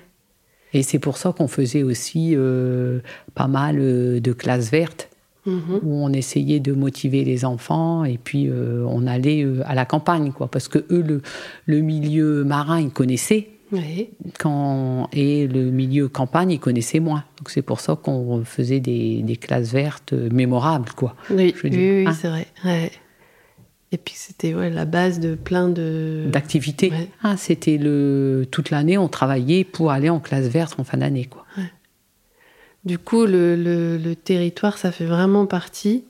Et 0.72 0.82
c'est 0.82 0.98
pour 0.98 1.18
ça 1.18 1.32
qu'on 1.36 1.48
faisait 1.48 1.82
aussi 1.82 2.32
euh, 2.34 3.00
pas 3.34 3.46
mal 3.46 3.76
euh, 3.78 4.20
de 4.20 4.32
classes 4.32 4.70
vertes, 4.70 5.08
Mhm. 5.44 5.80
où 5.82 5.96
on 6.04 6.12
essayait 6.12 6.60
de 6.60 6.72
motiver 6.72 7.24
les 7.24 7.44
enfants, 7.44 8.04
et 8.04 8.16
puis 8.16 8.46
euh, 8.48 8.86
on 8.88 9.06
allait 9.08 9.44
à 9.66 9.74
la 9.74 9.84
campagne, 9.84 10.30
quoi, 10.32 10.48
parce 10.48 10.68
que 10.68 10.78
eux, 10.90 11.02
le, 11.02 11.20
le 11.66 11.80
milieu 11.80 12.44
marin, 12.44 12.80
ils 12.80 12.90
connaissaient, 12.90 13.50
Quand, 14.38 15.08
et 15.12 15.46
le 15.46 15.70
milieu 15.70 16.08
campagne, 16.08 16.50
ils 16.52 16.60
connaissaient 16.60 17.00
moins. 17.00 17.24
Donc 17.38 17.50
c'est 17.50 17.62
pour 17.62 17.80
ça 17.80 17.96
qu'on 17.96 18.44
faisait 18.44 18.80
des, 18.80 19.22
des 19.22 19.36
classes 19.36 19.72
vertes 19.72 20.12
mémorables, 20.12 20.90
quoi. 20.96 21.14
Oui, 21.30 21.54
oui, 21.64 21.70
oui, 21.72 22.04
hein. 22.06 22.12
c'est 22.12 22.28
vrai. 22.28 22.46
Ouais. 22.64 22.90
Et 23.94 23.98
puis 23.98 24.14
c'était 24.16 24.54
ouais, 24.54 24.70
la 24.70 24.84
base 24.86 25.20
de 25.20 25.34
plein 25.34 25.68
de. 25.68 26.24
D'activité. 26.30 26.90
Ouais. 26.90 27.08
Hein, 27.22 27.36
C'était 27.36 27.76
le 27.78 28.46
toute 28.50 28.70
l'année, 28.70 28.96
on 28.98 29.08
travaillait 29.08 29.64
pour 29.64 29.90
aller 29.90 30.08
en 30.08 30.18
classe 30.20 30.46
verte 30.46 30.78
en 30.78 30.84
fin 30.84 30.98
d'année, 30.98 31.26
quoi. 31.26 31.44
Du 32.84 32.98
coup, 32.98 33.26
le, 33.26 33.54
le- 33.54 33.96
le 33.96 34.16
territoire, 34.16 34.76
ça 34.76 34.90
fait 34.90 35.04
vraiment 35.04 35.46
partie 35.46 36.04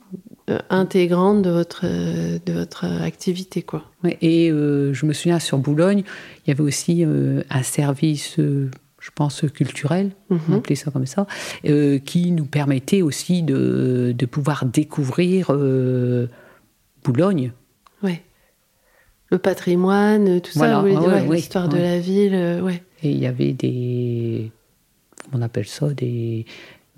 intégrante 0.70 1.42
de 1.42 1.50
votre, 1.50 1.82
euh, 1.84 2.38
de 2.46 2.52
votre 2.52 2.84
activité, 2.84 3.62
quoi. 3.62 3.84
Et 4.20 4.50
euh, 4.50 4.92
je 4.92 5.06
me 5.06 5.12
souviens 5.12 5.38
sur 5.38 5.58
Boulogne, 5.58 6.02
il 6.46 6.48
y 6.48 6.52
avait 6.52 6.62
aussi 6.62 7.04
euh, 7.04 7.42
un 7.50 7.62
service, 7.62 8.38
euh, 8.38 8.70
je 9.00 9.10
pense, 9.14 9.44
culturel, 9.52 10.10
on 10.30 10.34
Mhm. 10.34 10.54
appelait 10.58 10.74
ça 10.76 10.90
comme 10.90 11.06
ça, 11.06 11.26
euh, 11.66 11.98
qui 11.98 12.30
nous 12.32 12.44
permettait 12.46 13.02
aussi 13.02 13.42
de, 13.42 14.14
de 14.16 14.26
pouvoir 14.26 14.64
découvrir 14.66 15.46
euh, 15.50 16.26
Boulogne. 17.04 17.52
Ouais. 18.02 18.22
Le 19.30 19.38
patrimoine, 19.38 20.40
tout 20.40 20.50
Voilà, 20.54 20.74
ça, 20.74 20.82
ouais, 20.82 20.96
ouais, 20.96 21.36
l'histoire 21.36 21.68
de 21.68 21.78
la 21.78 21.98
ville, 21.98 22.34
euh, 22.34 22.60
ouais. 22.60 22.82
Et 23.02 23.10
il 23.10 23.18
y 23.18 23.26
avait 23.26 23.52
des. 23.52 24.52
Comment 25.30 25.42
on 25.42 25.46
appelle 25.46 25.66
ça 25.66 25.88
Des, 25.88 26.44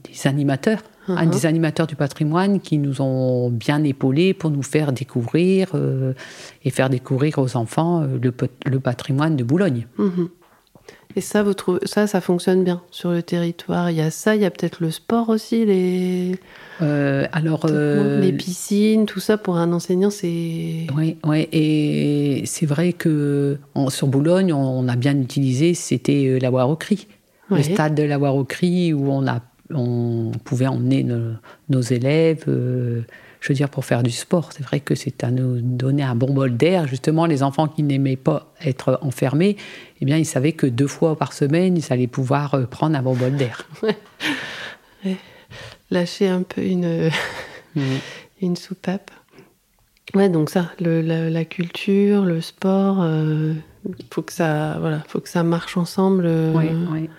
des 0.03 0.27
animateurs, 0.27 0.83
Un 1.09 1.27
des 1.27 1.45
animateurs 1.47 1.87
du 1.87 1.97
patrimoine 1.97 2.61
qui 2.61 2.79
nous 2.79 3.03
ont 3.03 3.51
bien 3.51 3.83
épaulés 3.85 4.33
pour 4.33 4.51
nous 4.51 4.63
faire 4.63 4.93
découvrir 4.93 5.69
euh, 5.75 6.15
et 6.65 6.71
faire 6.71 6.89
découvrir 6.89 7.39
aux 7.39 7.57
enfants 7.57 8.03
euh, 8.03 8.19
le, 8.67 8.81
patrimoine 8.81 9.37
de 9.37 9.45
Boulogne. 9.45 9.87
Mhm. 9.99 10.29
Et 11.17 11.21
ça, 11.21 11.43
vous 11.43 11.55
trouvez, 11.55 11.81
ça, 11.85 12.07
ça 12.07 12.21
fonctionne 12.21 12.65
bien 12.65 12.83
sur 12.91 13.11
le 13.11 13.23
territoire. 13.23 13.91
Il 13.91 13.97
y 13.97 14.01
a 14.01 14.11
ça, 14.11 14.35
il 14.35 14.43
y 14.43 14.45
a 14.45 14.51
peut-être 14.51 14.81
le 14.81 14.91
sport 14.91 15.29
aussi, 15.29 15.65
les, 15.65 16.37
Euh, 16.83 17.27
alors, 17.33 17.67
les 17.69 18.33
piscines, 18.33 19.07
tout 19.07 19.21
ça 19.21 19.39
pour 19.39 19.57
un 19.57 19.73
enseignant, 19.73 20.11
c'est. 20.11 20.87
Oui, 20.97 21.17
ouais, 21.25 21.49
et 21.53 22.43
c'est 22.47 22.67
vrai 22.67 22.93
que 22.93 23.59
en- 23.75 23.91
sur 23.91 24.09
Boulogne, 24.09 24.53
on, 24.53 24.81
on 24.81 24.89
a 24.89 24.97
bien 24.97 25.17
utilisé, 25.21 25.75
c'était 25.75 26.39
la 26.41 26.51
Warocry, 26.51 27.07
Ouais. 27.51 27.59
le 27.59 27.63
stade 27.63 27.95
de 27.95 28.03
la 28.03 28.19
Warocry 28.19 28.93
où 28.93 29.09
on, 29.11 29.27
a, 29.29 29.41
on 29.71 30.31
pouvait 30.45 30.67
emmener 30.67 31.03
nos, 31.05 31.33
nos 31.69 31.81
élèves, 31.81 32.45
euh, 32.49 33.03
je 33.41 33.49
veux 33.49 33.55
dire, 33.55 33.69
pour 33.69 33.85
faire 33.85 34.03
du 34.03 34.11
sport. 34.11 34.53
C'est 34.53 34.63
vrai 34.63 34.81
que 34.81 34.95
c'est 34.95 35.23
à 35.25 35.31
nous 35.31 35.61
donner 35.61 36.03
un 36.03 36.15
bon 36.15 36.33
bol 36.33 36.57
d'air. 36.57 36.87
Justement, 36.87 37.27
les 37.27 37.43
enfants 37.43 37.69
qui 37.69 37.83
n'aimaient 37.83 38.17
pas 38.17 38.53
être 38.65 38.99
enfermés, 39.03 39.57
eh 40.01 40.05
bien, 40.05 40.17
ils 40.19 40.25
savaient 40.27 40.53
que 40.53 40.67
deux 40.67 40.87
fois 40.87 41.17
par 41.17 41.33
semaine, 41.33 41.77
ils 41.77 41.93
allaient 41.93 42.07
pouvoir 42.07 42.55
euh, 42.55 42.65
prendre 42.67 42.97
un 42.97 43.03
bon 43.03 43.15
bol 43.15 43.35
d'air. 43.37 43.67
Lâcher 45.91 46.29
un 46.29 46.43
peu 46.43 46.63
une, 46.63 47.11
une 48.43 48.57
soupape. 48.57 49.11
Ouais, 50.15 50.29
donc 50.29 50.51
ça, 50.51 50.71
le- 50.81 51.01
la, 51.03 51.29
la 51.31 51.45
culture, 51.45 52.25
le 52.25 52.41
sport, 52.41 52.99
euh, 53.03 53.53
faut 54.13 54.23
que 54.23 54.33
ça, 54.33 54.77
voilà, 54.81 55.03
faut 55.09 55.21
que 55.21 55.29
ça 55.29 55.43
marche 55.43 55.77
ensemble. 55.77 56.25
euh, 56.27 56.53
Oui, 56.55 56.67
oui. 56.91 57.11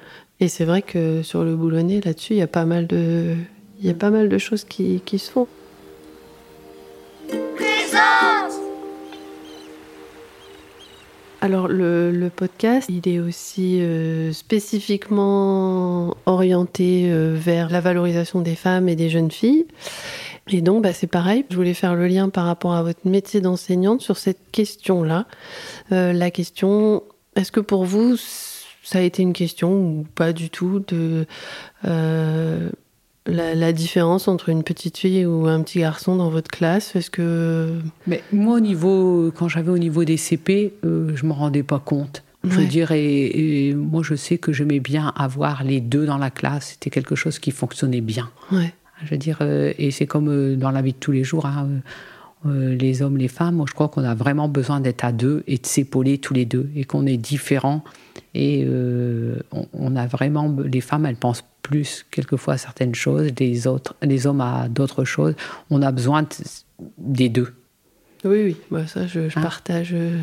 Et 0.46 0.48
c'est 0.48 0.66
vrai 0.66 0.84
que 0.84 1.24
sur 1.24 1.44
le 1.44 1.56
boulonnais, 1.56 2.02
là-dessus, 2.02 2.34
il 2.34 2.38
y 2.38 2.44
a 2.44 2.48
pas 2.48 2.66
mal 2.66 2.86
de, 2.86 3.34
il 3.80 3.88
y 3.88 3.90
a 3.90 3.96
pas 3.96 4.12
mal 4.12 4.30
de 4.30 4.38
choses 4.38 4.64
qui, 4.64 5.02
qui 5.04 5.18
se 5.18 5.32
font. 5.32 5.48
Présence 7.28 8.54
Alors 11.42 11.68
le, 11.68 12.12
le 12.12 12.30
podcast, 12.30 12.90
il 12.90 13.12
est 13.12 13.20
aussi 13.20 13.82
euh, 13.82 14.34
spécifiquement 14.34 16.16
orienté 16.28 17.10
euh, 17.10 17.34
vers 17.36 17.72
la 17.72 17.82
valorisation 17.82 18.42
des 18.42 18.54
femmes 18.54 18.88
et 18.88 18.96
des 18.96 19.10
jeunes 19.10 19.32
filles. 19.32 19.66
Et 20.52 20.62
donc 20.62 20.84
bah, 20.84 20.94
c'est 20.94 21.08
pareil, 21.08 21.44
je 21.50 21.56
voulais 21.56 21.74
faire 21.74 21.96
le 21.96 22.06
lien 22.06 22.30
par 22.30 22.46
rapport 22.46 22.76
à 22.76 22.84
votre 22.84 23.08
métier 23.08 23.42
d'enseignante 23.42 24.02
sur 24.02 24.18
cette 24.18 24.52
question-là. 24.52 25.26
Euh, 25.92 26.14
la 26.14 26.30
question, 26.30 27.02
est-ce 27.36 27.52
que 27.52 27.62
pour 27.62 27.84
vous, 27.84 28.16
ça 28.86 29.00
a 29.00 29.02
été 29.02 29.22
une 29.24 29.34
question 29.34 29.72
ou 29.74 30.06
pas 30.16 30.32
du 30.32 30.50
tout 30.50 30.82
de 30.88 31.26
euh, 31.86 32.70
la, 33.26 33.56
la 33.56 33.74
différence 33.74 34.28
entre 34.28 34.50
une 34.50 34.64
petite 34.64 34.98
fille 34.98 35.26
ou 35.26 35.48
un 35.48 35.62
petit 35.64 35.80
garçon 35.80 36.16
dans 36.16 36.30
votre 36.30 36.50
classe? 36.52 36.96
Est-ce 36.96 37.10
que... 37.10 37.80
Mais 38.08 38.22
moi, 38.32 38.58
au 38.58 38.60
niveau, 38.60 39.32
quand 39.36 39.48
j'avais 39.50 39.72
au 39.72 39.78
niveau 39.80 40.04
des 40.06 40.18
CP, 40.18 40.74
euh, 40.86 41.12
je 41.16 41.24
ne 41.24 41.30
me 41.30 41.34
rendais 41.34 41.64
pas 41.64 41.80
compte. 41.80 42.24
Je 42.44 42.50
Ouais. 42.56 42.62
veux 42.64 42.68
dire, 42.70 42.92
et, 42.92 43.70
et 43.70 43.74
moi, 43.74 44.04
je 44.04 44.14
sais 44.14 44.38
que 44.38 44.54
j'aimais 44.54 44.80
bien 44.80 45.12
avoir 45.18 45.64
les 45.64 45.82
deux 45.82 46.06
dans 46.06 46.20
la 46.20 46.30
classe. 46.30 46.74
C'était 46.74 46.92
quelque 46.92 47.16
chose 47.16 47.40
qui 47.40 47.50
fonctionnait 47.50 48.02
bien. 48.02 48.30
Ouais. 48.52 48.72
Je 49.04 49.10
veux 49.10 49.18
dire, 49.18 49.40
euh, 49.42 49.74
et 49.80 49.90
c'est 49.90 50.06
comme 50.06 50.30
euh, 50.30 50.56
dans 50.56 50.70
la 50.70 50.84
vie 50.84 50.94
de 50.94 50.98
tous 51.00 51.12
les 51.12 51.24
jours, 51.24 51.48
hein, 51.48 51.68
euh, 52.46 52.76
les 52.76 53.02
hommes, 53.02 53.18
les 53.18 53.28
femmes, 53.28 53.56
moi, 53.56 53.66
je 53.68 53.74
crois 53.74 53.88
qu'on 53.90 54.04
a 54.04 54.14
vraiment 54.14 54.48
besoin 54.48 54.80
d'être 54.80 55.04
à 55.04 55.12
deux 55.12 55.44
et 55.48 55.58
de 55.58 55.66
s'épauler 55.66 56.20
tous 56.20 56.36
les 56.36 56.46
deux, 56.46 56.70
et 56.76 56.84
qu'on 56.84 57.08
est 57.08 57.18
différents. 57.18 57.84
Et 58.38 58.66
euh, 58.68 59.40
on, 59.54 59.66
on 59.72 59.96
a 59.96 60.08
vraiment, 60.08 60.54
les 60.66 60.82
femmes, 60.82 61.06
elles 61.06 61.16
pensent 61.16 61.46
plus 61.62 62.06
quelquefois 62.12 62.56
à 62.56 62.58
certaines 62.58 62.94
choses, 62.94 63.30
les 63.40 63.66
autres, 63.66 63.96
les 64.02 64.28
hommes 64.28 64.42
à 64.42 64.68
d'autres 64.68 65.06
choses. 65.06 65.36
On 65.70 65.82
a 65.82 65.92
besoin 65.94 66.24
de- 66.24 66.28
des 66.98 67.30
deux. 67.30 67.54
Oui, 68.26 68.44
oui, 68.44 68.58
bah, 68.70 68.88
ça, 68.88 69.08
je, 69.08 69.30
je 69.30 69.40
Hein? 69.40 69.42
partage, 69.42 69.92
euh, 69.94 70.20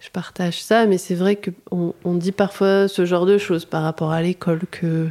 je 0.00 0.08
partage 0.10 0.62
ça, 0.62 0.86
mais 0.86 0.96
c'est 0.96 1.14
vrai 1.16 1.36
qu'on 1.36 1.94
on 2.04 2.14
dit 2.14 2.32
parfois 2.32 2.88
ce 2.88 3.04
genre 3.04 3.26
de 3.26 3.36
choses 3.36 3.66
par 3.66 3.82
rapport 3.82 4.10
à 4.12 4.22
l'école, 4.22 4.60
que 4.70 5.10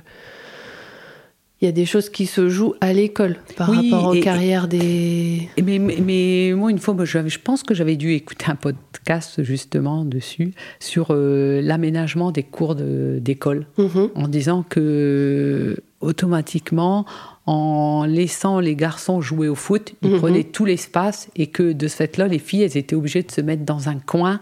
il 1.62 1.66
y 1.66 1.68
a 1.68 1.72
des 1.72 1.86
choses 1.86 2.10
qui 2.10 2.26
se 2.28 2.49
jouent 2.49 2.76
à 2.82 2.93
l'école 2.93 3.38
par 3.55 3.70
Oui, 3.72 3.89
rapport 3.91 4.10
aux 4.10 4.14
et- 4.14 4.20
carrières 4.20 4.68
des. 4.68 5.49
Mais, 5.64 5.80
mais, 5.80 5.97
mais 6.03 6.53
moi, 6.55 6.70
une 6.70 6.78
fois, 6.78 6.93
moi, 6.93 7.05
je 7.05 7.38
pense 7.43 7.64
que 7.64 7.74
j'avais 7.74 7.95
dû 7.95 8.12
écouter 8.14 8.45
un 8.49 8.55
podcast 8.55 9.41
justement 9.43 10.05
dessus, 10.05 10.53
sur 10.80 11.08
euh, 11.12 11.62
l'aménagement 11.62 12.32
des 12.32 12.43
cours 12.43 12.76
de- 12.76 13.18
d'école, 13.20 13.66
Mhm. 13.78 14.10
en 14.16 14.28
disant 14.28 14.64
que 14.68 15.78
automatiquement, 15.99 17.05
en 17.47 18.05
laissant 18.05 18.60
les 18.60 18.76
garçons 18.76 19.20
jouer 19.22 19.47
au 19.47 19.55
foot, 19.55 19.93
ils 20.03 20.12
Mhm. 20.12 20.18
prenaient 20.20 20.43
tout 20.43 20.66
l'espace 20.66 21.30
et 21.36 21.47
que 21.47 21.72
de 21.74 21.88
ce 21.88 21.95
fait-là, 21.95 22.28
les 22.28 22.39
filles, 22.39 22.64
elles 22.64 22.78
étaient 22.78 22.95
obligées 22.95 23.24
de 23.24 23.32
se 23.32 23.41
mettre 23.41 23.64
dans 23.64 23.89
un 23.89 23.95
coin 23.97 24.39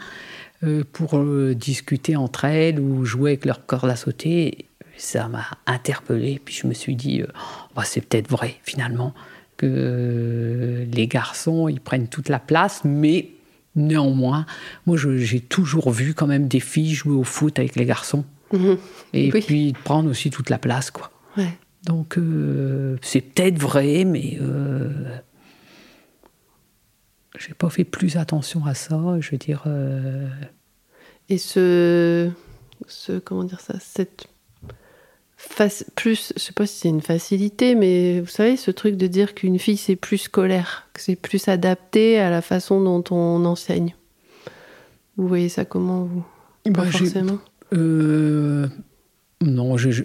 euh, 0.64 0.84
pour 0.94 1.18
euh, 1.18 1.54
discuter 1.54 2.16
entre 2.16 2.46
elles 2.46 2.80
ou 2.80 3.06
jouer 3.06 3.32
avec 3.32 3.46
leur 3.46 3.66
corde 3.66 3.90
à 3.90 3.96
sauter. 3.96 4.66
Ça 4.98 5.28
m'a 5.28 5.46
interpellé. 5.66 6.40
Puis 6.44 6.56
je 6.56 6.68
me 6.68 6.74
suis 6.74 6.96
dit, 6.96 7.22
euh, 7.22 7.28
bah, 7.76 7.84
c'est 7.86 8.02
peut-être 8.02 8.30
vrai 8.30 8.56
finalement 8.64 9.14
que 9.58 9.66
euh, 9.70 10.86
les 10.92 11.08
garçons, 11.08 11.68
ils 11.70 11.80
prennent 11.82 12.08
toute 12.08 12.30
la 12.30 12.40
place, 12.40 12.82
mais 12.84 13.30
néanmoins, 13.76 14.46
moi, 14.86 14.98
j'ai 14.98 15.40
toujours 15.42 15.92
vu 15.92 16.14
quand 16.14 16.28
même 16.28 16.48
des 16.48 16.60
filles 16.60 16.94
jouer 16.94 17.14
au 17.16 17.24
foot 17.24 17.58
avec 17.60 17.76
les 17.76 17.86
garçons. 17.86 18.26
Mhm. 18.54 18.78
Et 19.14 19.32
Oui. 19.34 19.42
puis 19.46 19.74
prendre 19.84 20.10
aussi 20.10 20.30
toute 20.30 20.50
la 20.50 20.58
place, 20.58 20.92
quoi. 20.92 21.12
Ouais. 21.38 21.58
Donc, 21.84 22.18
euh, 22.18 22.98
c'est 23.02 23.22
peut-être 23.22 23.60
vrai, 23.60 24.06
mais 24.06 24.38
euh, 24.42 24.90
j'ai 27.38 27.54
pas 27.54 27.70
fait 27.70 27.84
plus 27.84 28.18
attention 28.18 28.66
à 28.66 28.74
ça. 28.74 29.00
Je 29.20 29.32
veux 29.32 29.38
dire, 29.38 29.64
euh, 29.68 30.28
Et 31.30 31.38
ce, 31.38 32.30
ce, 32.88 33.20
comment 33.20 33.44
dire 33.44 33.60
ça, 33.60 33.76
cette 33.80 34.28
plus, 35.96 36.34
je 36.36 36.42
sais 36.42 36.54
pas 36.54 36.66
si 36.66 36.80
c'est 36.80 36.90
une 36.90 37.02
facilité, 37.02 37.76
mais 37.76 38.22
vous 38.22 38.28
savez, 38.28 38.58
ce 38.58 38.72
truc 38.72 38.96
de 38.96 39.08
dire 39.08 39.36
qu'une 39.36 39.60
fille 39.60 39.78
c'est 39.78 39.96
plus 39.96 40.18
scolaire, 40.18 40.88
que 40.94 41.02
c'est 41.02 41.16
plus 41.16 41.48
adapté 41.48 42.20
à 42.20 42.30
la 42.30 42.42
façon 42.42 42.82
dont 42.82 43.04
on 43.12 43.46
enseigne. 43.46 43.96
Vous 45.18 45.28
voyez 45.28 45.50
ça 45.50 45.66
comment 45.66 46.04
vous? 46.04 46.26
Bah, 46.66 46.86
forcément. 46.86 47.38
euh, 47.74 48.68
non, 49.42 49.78
je, 49.78 50.04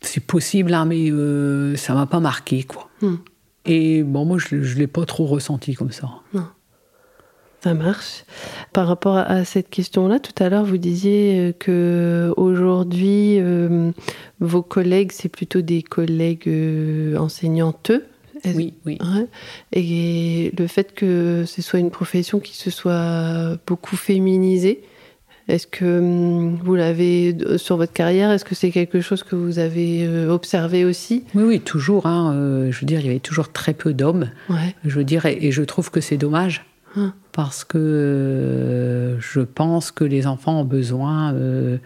c'est 0.00 0.24
possible, 0.24 0.72
hein, 0.74 0.84
mais 0.86 1.10
euh, 1.10 1.76
ça 1.76 1.94
m'a 1.94 2.06
pas 2.06 2.20
marqué, 2.20 2.64
quoi. 2.64 2.88
Hmm. 3.02 3.16
Et 3.66 4.02
bon, 4.02 4.24
moi, 4.24 4.38
je, 4.38 4.62
je 4.62 4.78
l'ai 4.78 4.86
pas 4.86 5.04
trop 5.04 5.26
ressenti 5.26 5.74
comme 5.74 5.92
ça. 5.92 6.08
Ça 7.62 7.74
marche. 7.74 8.24
Par 8.72 8.86
rapport 8.86 9.16
à- 9.18 9.44
cette 9.44 9.68
question-là, 9.68 10.18
tout 10.18 10.32
à 10.42 10.48
l'heure, 10.48 10.64
vous 10.64 10.78
disiez 10.78 11.38
euh, 11.38 11.52
que 11.52 12.32
aujourd'hui, 12.36 13.36
euh, 13.38 13.90
vos 14.40 14.62
collègues, 14.62 15.12
c'est 15.12 15.28
plutôt 15.28 15.60
des 15.60 15.82
collègues 15.82 16.48
euh, 16.48 17.16
enseignantes. 17.18 17.92
Est-ce- 18.42 18.56
Oui, 18.56 18.72
oui. 18.86 18.96
Ouais. 19.02 19.26
Et 19.74 20.52
le 20.58 20.66
fait 20.66 20.94
que 20.94 21.44
ce 21.46 21.60
soit 21.60 21.78
une 21.78 21.90
profession 21.90 22.40
qui 22.40 22.56
se 22.56 22.70
soit 22.70 23.58
beaucoup 23.66 23.96
féminisée, 23.96 24.80
est-ce 25.48 25.66
que 25.66 25.98
hum, 25.98 26.56
vous 26.64 26.74
l'avez 26.76 27.36
euh, 27.42 27.58
sur 27.58 27.76
votre 27.76 27.92
carrière 27.92 28.30
Est-ce 28.30 28.46
que 28.46 28.54
c'est 28.54 28.70
quelque 28.70 29.02
chose 29.02 29.22
que 29.22 29.36
vous 29.36 29.58
avez 29.58 30.08
observé 30.28 30.86
aussi? 30.86 31.24
Oui, 31.34 31.42
oui, 31.42 31.60
toujours. 31.60 32.06
hein, 32.06 32.32
euh, 32.34 32.70
je 32.72 32.80
veux 32.80 32.86
dire, 32.86 33.00
il 33.00 33.06
y 33.06 33.10
avait 33.10 33.18
toujours 33.20 33.52
très 33.52 33.74
peu 33.74 33.92
d'hommes. 33.92 34.30
Ouais. 34.48 34.74
Je 34.86 34.94
veux 34.96 35.04
dire, 35.04 35.26
et, 35.26 35.36
et 35.42 35.52
je 35.52 35.62
trouve 35.62 35.90
que 35.90 36.00
c'est 36.00 36.16
dommage. 36.16 36.64
Hum. 36.96 37.12
Parce 37.32 37.64
que 37.64 37.78
euh, 37.78 39.20
je 39.20 39.40
pense 39.40 39.90
que 39.92 40.04
les 40.04 40.26
enfants 40.26 40.60
ont 40.60 40.64
besoin 40.64 41.32
euh, 41.34 41.78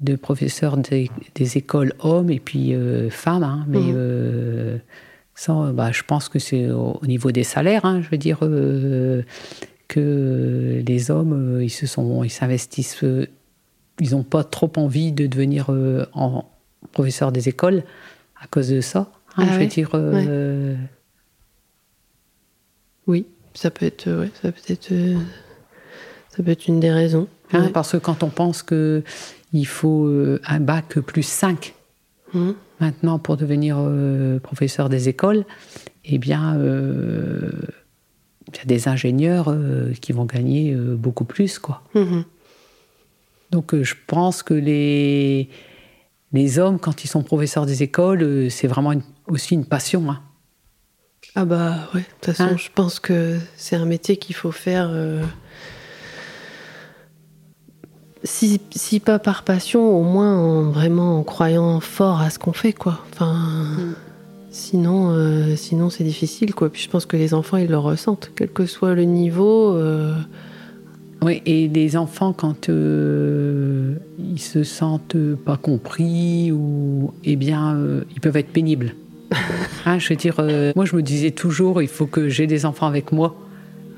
de 0.00 0.16
professeurs 0.16 0.76
des, 0.76 1.10
des 1.34 1.56
écoles 1.56 1.92
hommes 2.00 2.30
et 2.30 2.40
puis 2.40 2.74
euh, 2.74 3.10
femmes. 3.10 3.42
hein, 3.44 3.64
mais 3.68 3.78
euh, 3.94 4.78
ça, 5.34 5.70
bah, 5.72 5.92
je 5.92 6.02
pense 6.02 6.28
que 6.28 6.38
c'est 6.38 6.70
au, 6.70 6.98
au 7.00 7.06
niveau 7.06 7.30
des 7.30 7.44
salaires. 7.44 7.84
hein, 7.84 8.00
je 8.02 8.08
veux 8.10 8.18
dire 8.18 8.40
que 9.88 10.82
les 10.86 11.10
hommes, 11.10 11.60
ils 11.62 11.70
se 11.70 11.86
sont, 11.86 12.24
ils 12.24 12.30
s'investissent. 12.30 13.04
ils 14.00 14.10
n'ont 14.12 14.22
pas 14.24 14.44
trop 14.44 14.70
envie 14.76 15.12
de 15.12 15.26
devenir 15.26 15.70
en 16.12 16.44
professeur 16.92 17.30
des 17.32 17.48
écoles 17.48 17.82
à 18.42 18.46
cause 18.48 18.68
de 18.70 18.80
ça. 18.80 19.10
hein, 19.36 19.44
Ah 19.48 19.52
je 19.52 19.58
veux 19.60 19.66
dire. 19.66 19.90
Oui, 23.06 23.26
ça 23.54 23.70
peut 23.70 23.86
être, 23.86 24.08
ouais, 24.10 24.30
ça 24.42 24.52
peut 24.52 24.60
être, 24.72 24.92
euh, 24.92 25.16
ça 26.34 26.42
peut 26.42 26.50
être 26.50 26.66
une 26.68 26.80
des 26.80 26.92
raisons. 26.92 27.28
Hein, 27.52 27.64
Ouais. 27.64 27.70
Parce 27.70 27.92
que 27.92 27.96
quand 27.96 28.22
on 28.22 28.28
pense 28.30 28.62
que 28.62 29.02
il 29.52 29.66
faut 29.66 30.04
euh, 30.06 30.40
un 30.46 30.60
bac 30.60 30.98
plus 31.00 31.24
5 31.24 31.74
Mhm. 32.32 32.54
maintenant 32.78 33.18
pour 33.18 33.36
devenir 33.36 33.76
euh, 33.80 34.38
professeur 34.38 34.88
des 34.88 35.08
écoles, 35.08 35.44
eh 36.04 36.18
bien, 36.18 36.56
euh, 36.58 37.50
il 38.52 38.56
y 38.56 38.60
a 38.60 38.64
des 38.64 38.86
ingénieurs 38.86 39.46
euh, 39.48 39.92
qui 40.00 40.12
vont 40.12 40.26
gagner 40.26 40.72
euh, 40.72 40.94
beaucoup 40.94 41.24
plus, 41.24 41.58
quoi. 41.58 41.82
Mhm. 41.96 42.24
Donc, 43.50 43.74
euh, 43.74 43.82
je 43.82 43.94
pense 44.06 44.42
que 44.44 44.54
les 44.54 45.48
les 46.32 46.60
hommes, 46.60 46.78
quand 46.78 47.02
ils 47.02 47.08
sont 47.08 47.24
professeurs 47.24 47.66
des 47.66 47.82
écoles, 47.82 48.22
euh, 48.22 48.48
c'est 48.48 48.68
vraiment 48.68 48.92
une- 48.92 49.02
aussi 49.26 49.54
une 49.54 49.64
passion. 49.66 50.08
hein. 50.08 50.20
Ah 51.36 51.44
bah 51.44 51.74
ouais, 51.94 52.00
de 52.00 52.06
toute 52.20 52.34
façon, 52.36 52.42
Hein 52.52 52.56
je 52.56 52.68
pense 52.74 52.98
que 53.00 53.38
c'est 53.56 53.76
un 53.76 53.84
métier 53.86 54.16
qu'il 54.16 54.34
faut 54.34 54.52
faire. 54.52 54.88
euh, 54.90 55.22
Si, 58.22 58.60
si 58.74 59.00
pas 59.00 59.18
par 59.18 59.44
passion, 59.44 59.80
au 59.98 60.02
moins 60.02 60.36
en, 60.36 60.70
vraiment 60.70 61.18
en 61.18 61.22
croyant 61.22 61.80
fort 61.80 62.20
à 62.20 62.28
ce 62.28 62.38
qu'on 62.38 62.52
fait, 62.52 62.72
quoi. 62.74 62.98
Enfin, 63.12 63.32
Mm. 63.78 63.94
sinon, 64.50 65.10
euh, 65.12 65.56
sinon 65.56 65.88
c'est 65.88 66.04
difficile, 66.04 66.54
quoi. 66.54 66.68
Puis 66.70 66.82
je 66.82 66.90
pense 66.90 67.06
que 67.06 67.16
les 67.16 67.32
enfants, 67.32 67.56
ils 67.56 67.70
le 67.70 67.78
ressentent, 67.78 68.30
quel 68.36 68.48
que 68.50 68.66
soit 68.66 68.94
le 68.94 69.04
niveau. 69.04 69.74
euh, 69.74 70.14
Oui, 71.22 71.40
et 71.46 71.68
les 71.68 71.96
enfants, 71.96 72.32
quand 72.34 72.68
ils 72.68 74.38
se 74.40 74.64
sentent 74.64 75.16
pas 75.44 75.56
compris, 75.58 76.50
ou, 76.52 77.12
eh 77.24 77.36
bien, 77.36 77.78
ils 78.14 78.20
peuvent 78.20 78.36
être 78.38 78.52
pénibles. 78.52 78.94
Hein, 79.86 79.98
je 80.00 80.08
veux 80.08 80.16
dire, 80.16 80.36
euh, 80.38 80.72
moi, 80.76 80.84
je 80.84 80.96
me 80.96 81.02
disais 81.02 81.30
toujours, 81.30 81.82
il 81.82 81.88
faut 81.88 82.06
que 82.06 82.28
j'ai 82.28 82.46
des 82.46 82.64
enfants 82.66 82.86
avec 82.86 83.12
moi, 83.12 83.36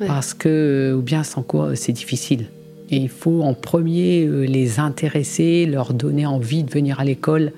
Ouais. 0.01 0.07
parce 0.07 0.35
que, 0.35 0.49
euh, 0.93 0.97
ou 0.97 1.03
bien 1.03 1.23
sans 1.23 1.43
quoi, 1.43 1.77
c'est 1.77 1.93
difficile. 1.93 2.47
Et 2.91 2.97
il 2.97 3.09
faut 3.09 3.43
en 3.43 3.55
premier 3.55 4.25
euh, 4.27 4.43
les 4.45 4.81
intéresser, 4.81 5.67
leur 5.67 5.93
donner 5.95 6.27
envie 6.27 6.65
de 6.65 6.71
venir 6.71 6.99
à 6.99 7.05
l'école. 7.05 7.53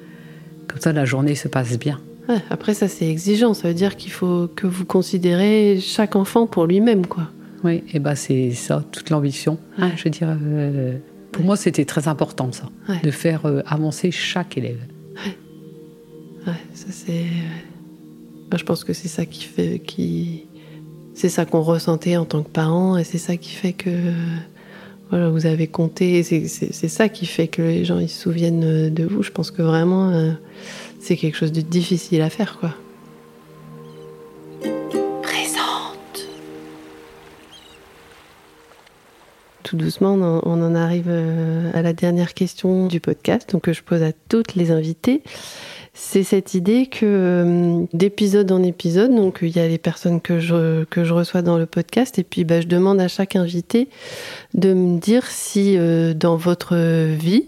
Comme 0.68 0.80
ça, 0.80 0.92
la 0.92 1.04
journée 1.04 1.34
se 1.36 1.48
passe 1.48 1.78
bien. 1.78 2.00
ouais, 2.28 2.38
après, 2.50 2.74
ça, 2.74 2.88
c'est 2.88 3.08
exigeant. 3.08 3.54
Ça 3.54 3.68
veut 3.68 3.74
dire 3.74 3.96
qu'il 3.96 4.10
faut 4.12 4.48
que 4.54 4.66
vous 4.66 4.84
considérez 4.84 5.78
chaque 5.80 6.16
enfant 6.16 6.46
pour 6.46 6.66
lui-même, 6.66 7.06
quoi. 7.06 7.28
Oui, 7.62 7.82
et 7.94 7.98
ben 7.98 8.14
c'est 8.14 8.50
ça, 8.50 8.84
toute 8.92 9.08
l'ambition. 9.10 9.58
Hein, 9.78 9.92
je 9.96 10.04
veux 10.04 10.10
dire, 10.10 10.28
euh, 10.30 10.98
pour 11.32 11.44
moi, 11.44 11.56
c'était 11.56 11.84
très 11.86 12.08
important, 12.08 12.50
ça, 12.52 12.68
de 13.02 13.10
faire 13.10 13.40
avancer 13.66 14.10
chaque 14.10 14.58
élève. 14.58 14.80
Ouais, 16.47 16.53
ça 16.74 16.86
c'est. 16.90 17.24
Moi, 18.51 18.59
je 18.59 18.64
pense 18.64 18.84
que 18.84 18.92
c'est 18.92 19.09
ça 19.09 19.24
qui 19.24 19.45
fait, 19.45 19.80
qui, 19.84 20.47
c'est 21.14 21.28
ça 21.28 21.45
qu'on 21.45 21.62
ressentait 21.62 22.16
en 22.16 22.24
tant 22.24 22.42
que 22.42 22.51
parent, 22.51 22.97
et 22.99 23.05
c'est 23.05 23.18
ça 23.18 23.36
qui 23.36 23.51
fait 23.51 23.72
que, 23.72 23.90
voilà, 25.11 25.30
vous 25.30 25.47
avez 25.47 25.66
compté. 25.66 26.22
C'est, 26.22 26.49
ça 26.88 27.09
qui 27.09 27.26
fait 27.26 27.49
que 27.49 27.62
les 27.62 27.84
gens 27.84 27.99
ils 27.99 28.09
se 28.09 28.20
souviennent 28.20 28.92
de 28.92 29.05
vous. 29.05 29.22
Je 29.22 29.30
pense 29.30 29.51
que 29.51 29.62
vraiment, 29.62 30.11
euh, 30.11 30.32
c'est 31.01 31.16
quelque 31.16 31.36
chose 31.36 31.53
de 31.53 31.62
difficile 31.62 32.20
à 32.20 32.30
faire, 32.30 32.59
quoi. 32.59 32.74
Présente. 35.22 36.28
Tout 39.62 39.76
doucement, 39.76 40.14
on 40.14 40.22
en, 40.22 40.42
on 40.45 40.62
en 40.62 40.74
arrive 40.74 41.07
euh, 41.09 41.70
à 41.74 41.82
la 41.82 41.92
dernière 41.92 42.34
question 42.34 42.86
du 42.86 43.01
podcast, 43.01 43.51
donc 43.53 43.62
que 43.62 43.72
je 43.72 43.82
pose 43.82 44.03
à 44.03 44.12
toutes 44.12 44.55
les 44.55 44.70
invités. 44.70 45.22
C'est 45.97 46.24
cette 46.24 46.55
idée 46.55 46.86
que 46.86 47.07
euh, 47.07 47.86
d'épisode 47.92 48.51
en 48.51 48.64
épisode, 48.64 49.14
donc 49.14 49.38
il 49.42 49.57
y 49.57 49.61
a 49.61 49.68
les 49.68 49.78
personnes 49.78 50.20
que 50.20 50.40
je, 50.40 50.84
reçois 51.12 51.40
dans 51.40 51.57
le 51.57 51.66
podcast, 51.66 52.18
et 52.18 52.24
puis 52.24 52.42
bah, 52.42 52.61
je 52.61 52.66
demande 52.66 53.01
à 53.01 53.07
chaque 53.07 53.36
invité 53.36 53.88
de 54.55 54.74
me 54.74 54.99
dire 54.99 55.24
si 55.26 55.78
euh, 55.78 56.12
dans 56.12 56.36
votre 56.36 56.74
vie, 57.14 57.47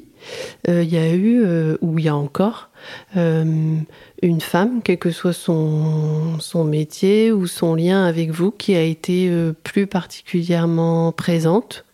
euh, 0.69 0.85
il 0.85 0.95
y 0.95 0.97
a 0.97 1.13
eu, 1.13 1.45
ou 1.81 1.99
il 1.99 2.05
y 2.05 2.09
a 2.09 2.15
encore, 2.15 2.71
une 3.17 4.41
femme, 4.41 4.81
quel 4.85 4.99
que 4.99 5.11
soit 5.11 5.33
son, 5.33 6.39
son 6.39 6.63
métier 6.63 7.33
ou 7.33 7.49
son 7.49 7.75
lien 7.75 8.05
avec 8.05 8.31
vous, 8.31 8.53
qui 8.53 8.77
a 8.77 8.83
été 8.83 9.29
plus 9.65 9.89
particulièrement 9.89 11.11
présente 11.11 11.85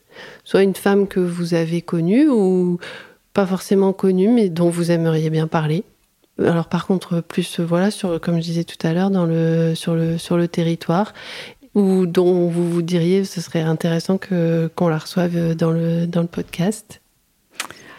soit 0.45 0.63
une 0.63 0.75
femme 0.75 1.09
que 1.09 1.21
vous 1.21 1.55
avez 1.55 1.81
connue 1.81 2.29
ou 2.29 2.79
pas 3.33 3.47
forcément 3.47 3.95
connue, 3.95 4.29
mais 4.29 4.51
dont 4.51 4.69
vous 4.69 4.91
aimeriez 4.91 5.31
bien 5.31 5.47
parler. 5.47 5.85
Alors 6.39 6.69
par 6.69 6.87
contre, 6.87 7.21
plus 7.21 7.61
euh, 7.61 7.65
voilà, 7.65 7.91
sur, 7.91 8.21
comme 8.21 8.37
je 8.37 8.43
disais 8.43 8.65
tout 8.65 8.87
à 8.87 8.93
l'heure, 8.93 9.11
dans 9.11 9.27
le, 9.27 9.75
sur, 9.75 9.95
le, 9.95 10.19
sur 10.19 10.37
le 10.37 10.49
territoire, 10.49 11.13
ou 11.75 12.07
dont 12.07 12.49
vous 12.49 12.71
vous 12.71 12.83
diriez 12.83 13.25
ce 13.25 13.41
serait 13.41 13.63
intéressant 13.63 14.19
que, 14.19 14.71
qu'on 14.75 14.89
la 14.89 14.99
reçoive 14.99 15.55
dans 15.55 15.71
le, 15.71 16.07
dans 16.07 16.23
le 16.23 16.29
podcast. 16.29 17.01